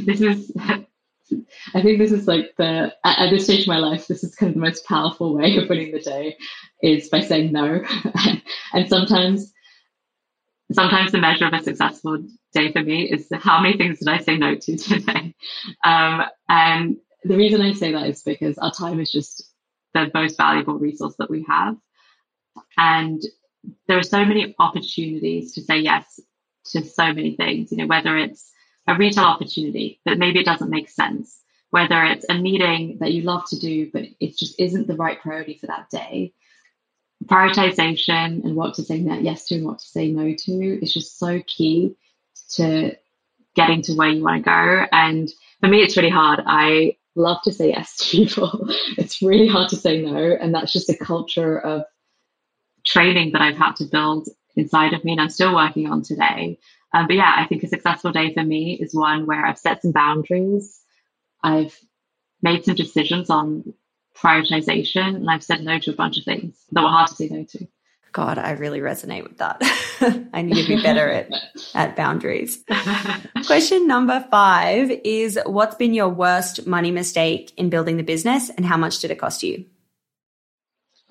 this 0.05 0.21
is, 0.21 0.51
I 0.57 1.81
think 1.81 1.99
this 1.99 2.11
is 2.11 2.27
like 2.27 2.57
the, 2.59 2.93
at 3.05 3.31
this 3.31 3.45
stage 3.45 3.61
of 3.63 3.69
my 3.69 3.79
life, 3.79 4.09
this 4.09 4.25
is 4.25 4.35
kind 4.35 4.51
of 4.51 4.55
the 4.55 4.61
most 4.61 4.85
powerful 4.85 5.33
way 5.33 5.59
of 5.59 5.69
winning 5.69 5.93
the 5.93 6.01
day 6.01 6.37
is 6.83 7.09
by 7.09 7.21
saying 7.21 7.53
no. 7.53 7.83
and 8.73 8.89
sometimes, 8.89 9.53
sometimes 10.73 11.13
the 11.13 11.19
measure 11.19 11.47
of 11.47 11.53
a 11.53 11.63
successful 11.63 12.25
day 12.53 12.73
for 12.73 12.83
me 12.83 13.03
is 13.03 13.29
how 13.33 13.61
many 13.61 13.77
things 13.77 13.99
did 13.99 14.09
I 14.09 14.19
say 14.19 14.37
no 14.37 14.55
to 14.55 14.77
today? 14.77 15.35
Um, 15.85 16.23
and 16.49 16.97
the 17.25 17.37
reason 17.37 17.61
I 17.61 17.73
say 17.73 17.93
that 17.93 18.07
is 18.07 18.23
because 18.23 18.59
our 18.59 18.73
time 18.73 19.01
is 19.01 19.11
just 19.11 19.53
the 19.95 20.11
most 20.13 20.37
valuable 20.37 20.75
resource 20.75 21.15
that 21.19 21.31
we 21.31 21.45
have. 21.49 21.77
And 22.77 23.23
there 23.89 23.99
are 23.99 24.03
so 24.03 24.25
many 24.25 24.55
opportunities 24.59 25.55
to 25.55 25.63
say 25.63 25.79
yes 25.79 26.21
to 26.67 26.85
so 26.85 27.07
many 27.07 27.37
things, 27.37 27.71
you 27.71 27.79
know, 27.79 27.87
whether 27.87 28.17
it's 28.17 28.51
a 28.87 28.97
retail 28.97 29.25
opportunity, 29.25 30.01
but 30.05 30.19
maybe 30.19 30.41
it 30.41 30.47
doesn't 30.47 30.71
make 30.71 30.89
sense, 30.89 31.41
whether 31.71 32.05
it's 32.05 32.27
a 32.29 32.35
meeting 32.35 32.99
that 33.01 33.13
you 33.13 33.23
love 33.23 33.45
to 33.49 33.59
do, 33.59 33.91
but 33.93 34.03
it 34.21 34.37
just 34.37 34.61
isn't 34.61 34.87
the 34.87 34.97
right 34.97 35.21
priority 35.21 35.59
for 35.59 35.67
that 35.67 35.91
day. 35.91 36.33
Prioritization 37.27 38.45
and 38.45 38.55
what 38.55 38.75
to 38.75 38.83
say 38.83 38.97
yes 38.97 39.47
to 39.47 39.57
and 39.57 39.65
what 39.65 39.79
to 39.81 39.87
say 39.87 40.11
no 40.11 40.33
to 40.33 40.79
is 40.83 40.93
just 40.93 41.19
so 41.19 41.43
key 41.47 41.97
to 42.51 42.97
getting 43.55 43.83
to 43.83 43.95
where 43.95 44.11
you 44.11 44.23
want 44.23 44.45
to 44.45 44.51
go. 44.51 44.87
And 44.93 45.29
for 45.61 45.69
me, 45.69 45.83
it's 45.83 45.97
really 45.97 46.11
hard. 46.11 46.41
I 46.47 46.97
love 47.17 47.39
to 47.45 47.53
say 47.53 47.69
yes 47.71 47.97
to 47.97 48.05
people. 48.05 48.69
it's 48.99 49.23
really 49.23 49.49
hard 49.49 49.71
to 49.71 49.77
say 49.77 50.03
no. 50.03 50.17
And 50.17 50.55
that's 50.55 50.73
just 50.73 50.91
a 50.91 50.97
culture 50.97 51.59
of 51.59 51.85
training 52.85 53.33
that 53.33 53.43
I've 53.43 53.57
had 53.57 53.77
to 53.77 53.85
build 53.85 54.29
inside 54.55 54.93
of 54.93 55.05
me 55.05 55.13
and 55.13 55.21
I'm 55.21 55.31
still 55.31 55.55
working 55.55 55.91
on 55.91 56.03
today. 56.03 56.59
Um, 56.95 57.07
but 57.07 57.17
yeah, 57.17 57.35
I 57.37 57.47
think 57.47 57.63
a 57.63 57.69
successful 57.69 58.13
day 58.13 58.33
for 58.33 58.45
me 58.45 58.79
is 58.81 58.95
one 58.95 59.27
where 59.27 59.45
I've 59.45 59.59
set 59.59 59.83
some 59.83 59.93
boundaries. 59.93 60.81
I've 61.43 61.79
made 62.43 62.65
some 62.65 62.75
decisions 62.75 63.29
on 63.29 63.75
prioritization 64.17 65.17
and 65.17 65.31
I've 65.31 65.45
said 65.45 65.63
no 65.63 65.79
to 65.79 65.91
a 65.91 65.95
bunch 65.95 66.19
of 66.19 66.25
things 66.25 66.57
that 66.73 66.83
were 66.83 66.89
hard 66.89 67.09
to 67.09 67.15
say 67.15 67.29
no 67.29 67.45
to. 67.45 67.69
God, 68.13 68.39
I 68.39 68.53
really 68.53 68.81
resonate 68.81 69.25
with 69.25 69.37
that. 69.39 69.59
I 70.33 70.41
need 70.41 70.57
to 70.57 70.67
be 70.67 70.83
better 70.83 71.07
at, 71.11 71.31
at 71.75 71.97
boundaries. 71.97 72.65
Question 73.47 73.87
number 73.87 74.27
five 74.31 74.91
is 75.05 75.39
What's 75.45 75.75
been 75.75 75.93
your 75.93 76.09
worst 76.09 76.67
money 76.67 76.91
mistake 76.91 77.53
in 77.59 77.69
building 77.69 77.99
the 77.99 78.03
business 78.03 78.49
and 78.49 78.65
how 78.65 78.79
much 78.79 79.01
did 79.01 79.11
it 79.11 79.19
cost 79.19 79.43
you? 79.43 79.67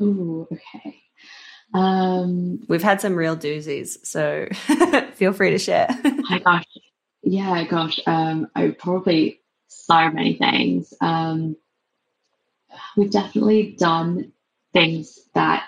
Ooh, 0.01 0.47
okay. 0.51 0.97
Um, 1.75 2.63
We've 2.67 2.81
had 2.81 3.01
some 3.01 3.15
real 3.15 3.37
doozies, 3.37 4.03
so 4.03 4.47
feel 5.13 5.33
free 5.33 5.51
to 5.51 5.59
share. 5.59 5.87
my 6.29 6.39
gosh. 6.39 6.65
Yeah, 7.21 7.63
gosh. 7.65 7.99
Um, 8.07 8.47
I 8.55 8.69
probably 8.69 9.41
so 9.67 10.09
many 10.09 10.37
things. 10.37 10.93
Um, 11.01 11.55
we've 12.95 13.11
definitely 13.11 13.75
done 13.77 14.31
things 14.73 15.19
that 15.33 15.63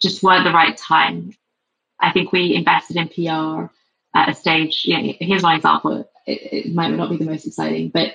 just 0.00 0.22
weren't 0.22 0.44
the 0.44 0.52
right 0.52 0.76
time. 0.76 1.32
I 2.00 2.12
think 2.12 2.32
we 2.32 2.54
invested 2.54 2.96
in 2.96 3.08
PR 3.08 3.70
at 4.14 4.28
a 4.28 4.34
stage. 4.34 4.84
Know, 4.86 5.14
here's 5.20 5.42
one 5.42 5.56
example. 5.56 6.10
It, 6.26 6.66
it, 6.66 6.74
might 6.74 6.88
not 6.88 7.10
be 7.10 7.16
the 7.16 7.24
most 7.24 7.46
exciting, 7.46 7.88
but 7.88 8.14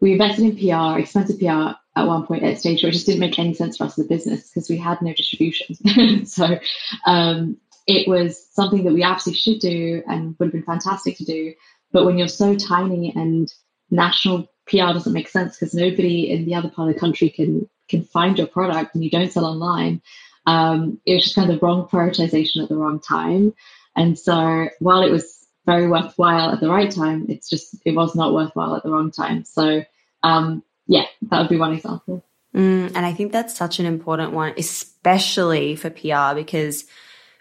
we 0.00 0.12
invested 0.12 0.44
in 0.44 0.56
PR, 0.56 0.98
expensive 0.98 1.38
PR 1.38 1.72
at 1.94 2.06
one 2.06 2.26
point 2.26 2.42
at 2.42 2.54
a 2.54 2.56
stage 2.56 2.82
where 2.82 2.88
it 2.88 2.94
just 2.94 3.06
didn't 3.06 3.20
make 3.20 3.38
any 3.38 3.54
sense 3.54 3.76
for 3.76 3.84
us 3.84 3.98
as 3.98 4.04
a 4.04 4.08
business 4.08 4.48
because 4.48 4.68
we 4.68 4.76
had 4.76 5.00
no 5.02 5.12
distribution. 5.12 6.26
so 6.26 6.58
um, 7.06 7.56
it 7.86 8.08
was 8.08 8.46
something 8.52 8.84
that 8.84 8.94
we 8.94 9.02
absolutely 9.02 9.40
should 9.40 9.60
do 9.60 10.02
and 10.08 10.36
would 10.38 10.46
have 10.46 10.52
been 10.52 10.62
fantastic 10.62 11.16
to 11.18 11.24
do. 11.24 11.54
But 11.92 12.04
when 12.04 12.18
you're 12.18 12.28
so 12.28 12.56
tiny 12.56 13.12
and 13.14 13.52
national 13.90 14.48
PR 14.66 14.92
doesn't 14.92 15.12
make 15.12 15.28
sense 15.28 15.58
because 15.58 15.74
nobody 15.74 16.30
in 16.30 16.44
the 16.44 16.54
other 16.54 16.70
part 16.70 16.88
of 16.88 16.94
the 16.94 17.00
country 17.00 17.30
can 17.30 17.68
can 17.88 18.04
find 18.04 18.38
your 18.38 18.46
product 18.46 18.94
and 18.94 19.04
you 19.04 19.10
don't 19.10 19.32
sell 19.32 19.44
online, 19.44 20.00
um, 20.46 21.00
it 21.06 21.14
was 21.14 21.24
just 21.24 21.34
kind 21.34 21.50
of 21.50 21.60
the 21.60 21.64
wrong 21.64 21.86
prioritization 21.88 22.62
at 22.62 22.68
the 22.68 22.76
wrong 22.76 23.00
time. 23.00 23.54
And 23.94 24.18
so 24.18 24.68
while 24.80 25.02
it 25.02 25.10
was 25.10 25.46
very 25.66 25.86
worthwhile 25.86 26.50
at 26.50 26.60
the 26.60 26.68
right 26.68 26.90
time, 26.90 27.26
it's 27.28 27.48
just, 27.48 27.76
it 27.84 27.94
was 27.94 28.14
not 28.14 28.34
worthwhile 28.34 28.74
at 28.74 28.82
the 28.82 28.90
wrong 28.90 29.10
time. 29.10 29.44
So, 29.44 29.84
um, 30.22 30.62
yeah, 30.86 31.04
that 31.30 31.40
would 31.40 31.50
be 31.50 31.58
one 31.58 31.74
example. 31.74 32.24
Mm, 32.54 32.92
and 32.94 33.06
I 33.06 33.12
think 33.12 33.32
that's 33.32 33.56
such 33.56 33.78
an 33.78 33.86
important 33.86 34.32
one, 34.32 34.54
especially 34.56 35.76
for 35.76 35.90
PR, 35.90 36.34
because 36.34 36.84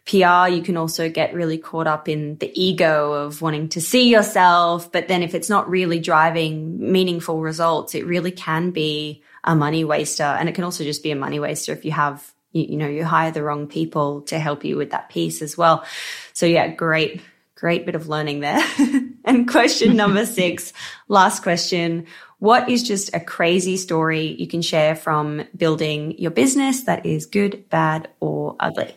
PR, 0.06 0.48
you 0.50 0.62
can 0.64 0.78
also 0.78 1.10
get 1.10 1.34
really 1.34 1.58
caught 1.58 1.88
up 1.88 2.10
in 2.10 2.38
the 2.38 2.52
ego 2.60 3.14
of 3.14 3.42
wanting 3.42 3.70
to 3.70 3.82
see 3.82 4.10
yourself. 4.10 4.92
But 4.92 5.08
then 5.08 5.22
if 5.22 5.36
it's 5.36 5.50
not 5.50 5.70
really 5.70 6.00
driving 6.00 6.92
meaningful 6.92 7.40
results, 7.42 7.94
it 7.94 8.06
really 8.06 8.32
can 8.32 8.72
be 8.72 9.24
a 9.44 9.56
money 9.56 9.84
waster. 9.84 10.24
And 10.24 10.50
it 10.50 10.56
can 10.56 10.64
also 10.64 10.84
just 10.84 11.04
be 11.04 11.12
a 11.12 11.16
money 11.16 11.40
waster 11.40 11.72
if 11.72 11.86
you 11.86 11.92
have 11.92 12.34
you, 12.52 12.64
you 12.64 12.78
know, 12.78 12.88
you 12.88 13.06
hire 13.06 13.32
the 13.32 13.44
wrong 13.44 13.68
people 13.68 14.22
to 14.24 14.40
help 14.40 14.66
you 14.66 14.78
with 14.78 14.92
that 14.92 15.10
piece 15.10 15.42
as 15.42 15.58
well. 15.58 15.86
So 16.34 16.46
yeah, 16.46 16.68
great, 16.68 17.22
great 17.56 17.86
bit 17.86 17.96
of 17.96 18.08
learning 18.08 18.42
there. 18.42 18.64
and 19.26 19.48
question 19.48 19.96
number 19.96 20.26
six, 20.40 20.74
last 21.08 21.44
question. 21.44 22.08
What 22.40 22.70
is 22.70 22.84
just 22.84 23.14
a 23.16 23.20
crazy 23.20 23.78
story 23.78 24.36
you 24.40 24.48
can 24.48 24.62
share 24.64 24.96
from 24.96 25.44
building 25.56 26.18
your 26.18 26.32
business 26.32 26.84
that 26.84 27.06
is 27.06 27.28
good, 27.28 27.70
bad, 27.70 28.10
or 28.20 28.56
ugly? 28.60 28.96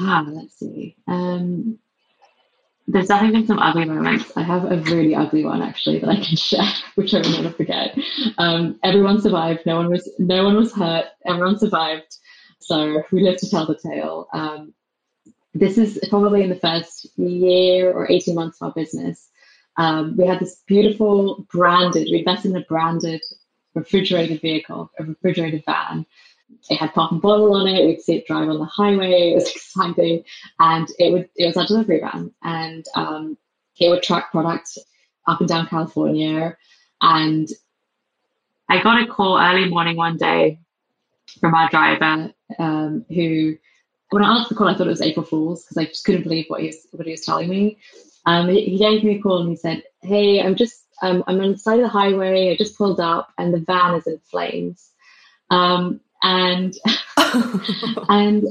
Ah, 0.00 0.24
let's 0.28 0.58
see. 0.58 0.96
Um, 1.06 1.78
there's 2.86 3.08
definitely 3.08 3.38
been 3.38 3.46
some 3.46 3.58
ugly 3.58 3.84
moments. 3.84 4.32
I 4.36 4.42
have 4.42 4.64
a 4.64 4.76
really 4.78 5.14
ugly 5.14 5.44
one 5.44 5.60
actually 5.60 5.98
that 5.98 6.08
I 6.08 6.16
can 6.16 6.36
share, 6.36 6.72
which 6.94 7.12
I 7.14 7.18
will 7.18 7.42
never 7.42 7.50
forget. 7.50 7.98
Um, 8.38 8.78
everyone 8.82 9.20
survived. 9.20 9.66
No 9.66 9.76
one 9.76 9.90
was 9.90 10.08
no 10.18 10.44
one 10.44 10.56
was 10.56 10.72
hurt. 10.72 11.06
Everyone 11.26 11.58
survived. 11.58 12.16
So 12.60 13.02
we 13.12 13.22
live 13.22 13.38
to 13.38 13.50
tell 13.50 13.66
the 13.66 13.78
tale. 13.78 14.28
Um, 14.32 14.72
this 15.54 15.78
is 15.78 15.98
probably 16.08 16.42
in 16.42 16.50
the 16.50 16.56
first 16.56 17.06
year 17.16 17.92
or 17.92 18.10
18 18.10 18.34
months 18.34 18.60
of 18.60 18.68
our 18.68 18.74
business. 18.74 19.28
Um, 19.76 20.16
we 20.16 20.26
had 20.26 20.40
this 20.40 20.62
beautiful 20.66 21.46
branded, 21.50 22.08
we 22.10 22.18
invested 22.18 22.50
in 22.50 22.56
a 22.56 22.64
branded 22.64 23.22
refrigerated 23.74 24.40
vehicle, 24.40 24.90
a 24.98 25.04
refrigerated 25.04 25.64
van 25.64 26.04
it 26.70 26.76
had 26.76 26.94
pop 26.94 27.12
and 27.12 27.22
bottle 27.22 27.54
on 27.54 27.66
it. 27.66 27.86
We'd 27.86 28.00
see 28.00 28.16
it 28.16 28.26
drive 28.26 28.48
on 28.48 28.58
the 28.58 28.64
highway. 28.64 29.32
It 29.32 29.34
was 29.34 29.50
exciting, 29.54 30.24
and 30.58 30.88
it 30.98 31.12
would 31.12 31.28
it 31.36 31.46
was 31.46 31.56
our 31.56 31.66
delivery 31.66 32.00
van, 32.00 32.32
and 32.42 32.84
um, 32.94 33.38
it 33.78 33.88
would 33.88 34.02
track 34.02 34.30
products 34.30 34.78
up 35.26 35.40
and 35.40 35.48
down 35.48 35.66
California. 35.66 36.56
And 37.00 37.48
I 38.68 38.82
got 38.82 39.02
a 39.02 39.06
call 39.06 39.38
early 39.38 39.68
morning 39.68 39.96
one 39.96 40.16
day 40.16 40.60
from 41.40 41.54
our 41.54 41.68
driver, 41.70 42.32
um, 42.58 43.04
who 43.08 43.56
when 44.10 44.24
I 44.24 44.36
answered 44.36 44.50
the 44.50 44.54
call, 44.54 44.68
I 44.68 44.74
thought 44.74 44.86
it 44.86 44.90
was 44.90 45.02
April 45.02 45.24
Fool's 45.24 45.64
because 45.64 45.76
I 45.76 45.84
just 45.84 46.04
couldn't 46.04 46.22
believe 46.22 46.46
what 46.48 46.60
he 46.60 46.68
was 46.68 46.86
what 46.92 47.06
he 47.06 47.12
was 47.12 47.24
telling 47.24 47.48
me. 47.48 47.78
Um, 48.26 48.48
he, 48.48 48.76
gave 48.76 49.04
me 49.04 49.16
a 49.16 49.22
call 49.22 49.40
and 49.40 49.50
he 49.50 49.56
said, 49.56 49.82
"Hey, 50.02 50.40
I'm 50.42 50.54
just 50.54 50.84
um, 51.02 51.24
I'm 51.26 51.40
on 51.40 51.52
the 51.52 51.58
side 51.58 51.80
of 51.80 51.84
the 51.84 51.88
highway. 51.88 52.50
I 52.50 52.56
just 52.56 52.76
pulled 52.76 53.00
up, 53.00 53.32
and 53.38 53.52
the 53.52 53.60
van 53.60 53.94
is 53.94 54.06
in 54.06 54.18
flames." 54.30 54.90
Um, 55.50 56.00
and 56.22 56.74
and 58.08 58.44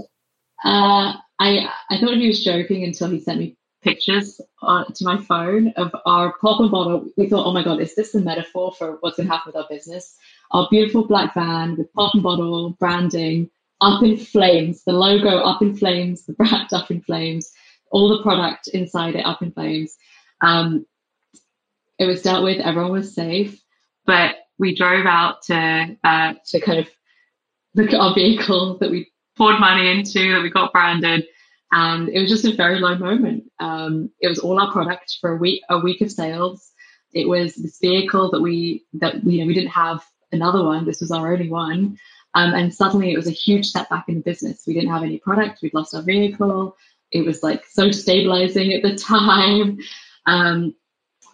uh, 0.63 1.13
I 1.39 1.69
I 1.89 1.97
thought 1.99 2.17
he 2.17 2.27
was 2.27 2.43
joking 2.43 2.83
until 2.83 3.09
he 3.09 3.19
sent 3.19 3.39
me 3.39 3.57
pictures 3.81 4.41
on, 4.61 4.91
to 4.93 5.05
my 5.05 5.17
phone 5.17 5.73
of 5.77 5.95
our 6.05 6.33
pop 6.39 6.59
and 6.59 6.71
bottle. 6.71 7.07
We 7.15 7.29
thought, 7.29 7.45
oh 7.45 7.53
my 7.53 7.63
god, 7.63 7.79
is 7.79 7.95
this 7.95 8.15
a 8.15 8.19
metaphor 8.19 8.73
for 8.77 8.97
what's 8.99 9.17
going 9.17 9.27
to 9.27 9.33
happen 9.33 9.53
with 9.53 9.61
our 9.61 9.69
business? 9.69 10.15
Our 10.51 10.67
beautiful 10.69 11.07
black 11.07 11.33
van 11.33 11.77
with 11.77 11.93
pop 11.93 12.13
and 12.13 12.23
bottle 12.23 12.71
branding 12.79 13.49
up 13.81 14.01
in 14.03 14.17
flames, 14.17 14.83
the 14.83 14.93
logo 14.93 15.37
up 15.37 15.61
in 15.61 15.75
flames, 15.75 16.25
the 16.25 16.33
brand 16.33 16.73
up 16.73 16.89
in 16.89 17.01
flames, 17.01 17.51
all 17.91 18.09
the 18.09 18.23
product 18.23 18.67
inside 18.69 19.15
it 19.15 19.25
up 19.25 19.41
in 19.41 19.51
flames. 19.51 19.95
Um, 20.41 20.85
it 21.99 22.05
was 22.05 22.21
dealt 22.21 22.43
with. 22.43 22.59
Everyone 22.59 22.91
was 22.91 23.13
safe, 23.13 23.61
but 24.05 24.35
we 24.59 24.75
drove 24.75 25.05
out 25.05 25.43
to 25.43 25.97
uh, 26.03 26.33
to 26.47 26.59
kind 26.59 26.79
of 26.79 26.87
our 27.77 28.13
vehicle 28.13 28.77
that 28.79 28.91
we 28.91 29.11
poured 29.37 29.59
money 29.59 29.89
into, 29.89 30.33
that 30.33 30.41
we 30.41 30.49
got 30.49 30.73
branded. 30.73 31.25
And 31.71 32.09
it 32.09 32.21
was 32.21 32.29
just 32.29 32.45
a 32.45 32.55
very 32.55 32.79
low 32.79 32.97
moment. 32.97 33.43
Um, 33.59 34.09
it 34.21 34.27
was 34.27 34.39
all 34.39 34.59
our 34.59 34.71
product 34.71 35.17
for 35.19 35.31
a 35.31 35.37
week, 35.37 35.61
a 35.69 35.79
week 35.79 36.01
of 36.01 36.11
sales. 36.11 36.71
It 37.13 37.27
was 37.27 37.55
this 37.55 37.79
vehicle 37.79 38.31
that 38.31 38.41
we, 38.41 38.85
that, 38.93 39.23
you 39.23 39.41
know, 39.41 39.47
we 39.47 39.53
didn't 39.53 39.71
have 39.71 40.03
another 40.31 40.63
one. 40.63 40.85
This 40.85 41.01
was 41.01 41.11
our 41.11 41.31
only 41.31 41.49
one. 41.49 41.97
Um, 42.35 42.53
and 42.53 42.73
suddenly 42.73 43.11
it 43.11 43.17
was 43.17 43.27
a 43.27 43.31
huge 43.31 43.67
setback 43.67 44.05
in 44.07 44.15
the 44.15 44.21
business. 44.21 44.63
We 44.65 44.73
didn't 44.73 44.91
have 44.91 45.03
any 45.03 45.17
product. 45.17 45.61
We'd 45.61 45.73
lost 45.73 45.95
our 45.95 46.03
vehicle. 46.03 46.75
it 47.11 47.25
was 47.25 47.41
like 47.41 47.63
so 47.65 47.91
stabilizing 47.91 48.73
at 48.73 48.83
the 48.83 48.95
time. 48.97 49.79
Um, 50.25 50.75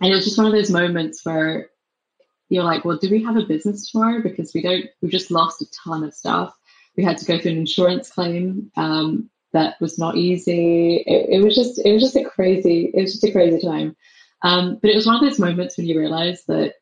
and 0.02 0.12
it 0.12 0.16
was 0.16 0.26
just 0.26 0.38
one 0.38 0.48
of 0.48 0.54
those 0.54 0.72
moments 0.72 1.26
where 1.26 1.70
you're 2.54 2.64
like, 2.64 2.86
well, 2.86 2.98
do 2.98 3.10
we 3.10 3.24
have 3.24 3.36
a 3.36 3.46
business 3.46 3.90
tomorrow? 3.90 4.22
Because 4.22 4.54
we 4.54 4.62
don't, 4.62 4.86
we 5.02 5.10
just 5.10 5.32
lost 5.32 5.62
a 5.64 5.66
ton 5.72 6.04
of 6.04 6.14
stuff. 6.14 6.56
We 6.96 7.04
had 7.04 7.18
to 7.18 7.26
go 7.26 7.40
through 7.40 7.52
an 7.52 7.58
insurance 7.58 8.12
claim 8.12 8.72
um, 8.78 9.30
that 9.54 9.82
was 9.82 9.98
not 9.98 10.18
easy. 10.18 10.98
It, 11.08 11.40
it, 11.40 11.44
was 11.44 11.56
just, 11.56 11.84
it 11.84 11.92
was 11.92 12.04
just 12.04 12.16
a 12.16 12.24
crazy, 12.24 12.92
it 12.94 13.02
was 13.02 13.14
just 13.14 13.24
a 13.24 13.32
crazy 13.32 13.60
time. 13.60 13.96
Um, 14.44 14.78
but 14.82 14.92
it 14.92 14.96
was 14.96 15.08
one 15.08 15.16
of 15.16 15.22
those 15.22 15.40
moments 15.40 15.78
when 15.78 15.88
you 15.88 15.98
realize 15.98 16.44
that 16.46 16.76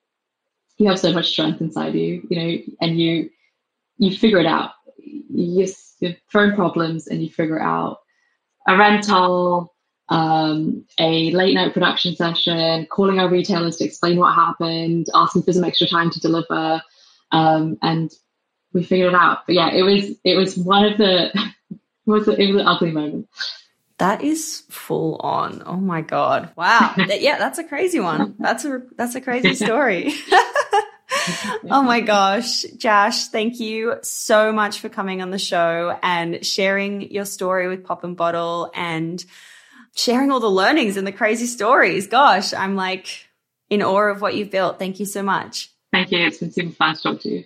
you 0.77 0.87
have 0.89 0.99
so 0.99 1.13
much 1.13 1.31
strength 1.31 1.61
inside 1.61 1.95
you, 1.95 2.27
you 2.29 2.37
know, 2.37 2.57
and 2.81 2.99
you, 2.99 3.29
you 3.97 4.17
figure 4.17 4.39
it 4.39 4.45
out. 4.45 4.71
You, 4.97 5.67
you're 5.99 6.15
thrown 6.29 6.53
problems 6.53 7.07
and 7.07 7.23
you 7.23 7.29
figure 7.29 7.61
out 7.61 7.99
a 8.67 8.75
rental, 8.75 9.70
um, 10.11 10.85
a 10.99 11.31
late 11.31 11.55
night 11.55 11.73
production 11.73 12.15
session, 12.15 12.85
calling 12.91 13.17
our 13.17 13.29
retailers 13.29 13.77
to 13.77 13.85
explain 13.85 14.17
what 14.17 14.35
happened, 14.35 15.07
asking 15.15 15.43
for 15.43 15.53
some 15.53 15.63
extra 15.63 15.87
time 15.87 16.09
to 16.11 16.19
deliver, 16.19 16.81
um, 17.31 17.77
and 17.81 18.11
we 18.73 18.83
figured 18.83 19.13
it 19.13 19.15
out. 19.15 19.47
But 19.47 19.55
yeah, 19.55 19.71
it 19.71 19.83
was 19.83 20.11
it 20.25 20.35
was 20.35 20.57
one 20.57 20.83
of 20.85 20.97
the 20.97 21.27
it 21.71 21.79
was 22.05 22.27
it 22.27 22.51
was 22.51 22.61
an 22.61 22.67
ugly 22.67 22.91
moment. 22.91 23.29
That 23.99 24.21
is 24.21 24.63
full 24.69 25.15
on. 25.17 25.63
Oh 25.65 25.77
my 25.77 26.01
god! 26.01 26.51
Wow. 26.57 26.93
yeah, 26.97 27.37
that's 27.37 27.59
a 27.59 27.63
crazy 27.63 28.01
one. 28.01 28.35
That's 28.37 28.65
a 28.65 28.81
that's 28.97 29.15
a 29.15 29.21
crazy 29.21 29.55
story. 29.65 30.13
oh 31.69 31.83
my 31.83 32.01
gosh, 32.01 32.63
Jash, 32.75 33.29
thank 33.29 33.61
you 33.61 33.95
so 34.01 34.51
much 34.51 34.81
for 34.81 34.89
coming 34.89 35.21
on 35.21 35.31
the 35.31 35.39
show 35.39 35.97
and 36.03 36.45
sharing 36.45 37.11
your 37.11 37.25
story 37.25 37.69
with 37.69 37.85
Pop 37.85 38.03
and 38.03 38.17
Bottle 38.17 38.69
and 38.73 39.23
sharing 39.95 40.31
all 40.31 40.39
the 40.39 40.49
learnings 40.49 40.97
and 40.97 41.05
the 41.05 41.11
crazy 41.11 41.45
stories. 41.45 42.07
Gosh, 42.07 42.53
I'm 42.53 42.75
like 42.75 43.27
in 43.69 43.81
awe 43.81 44.11
of 44.11 44.21
what 44.21 44.35
you've 44.35 44.51
built. 44.51 44.79
Thank 44.79 44.99
you 44.99 45.05
so 45.05 45.23
much. 45.23 45.71
Thank 45.91 46.11
you. 46.11 46.19
It's 46.19 46.37
been 46.37 46.51
super 46.51 46.71
fun 46.71 46.95
to 46.95 47.01
talk 47.01 47.19
to 47.21 47.29
you. 47.29 47.45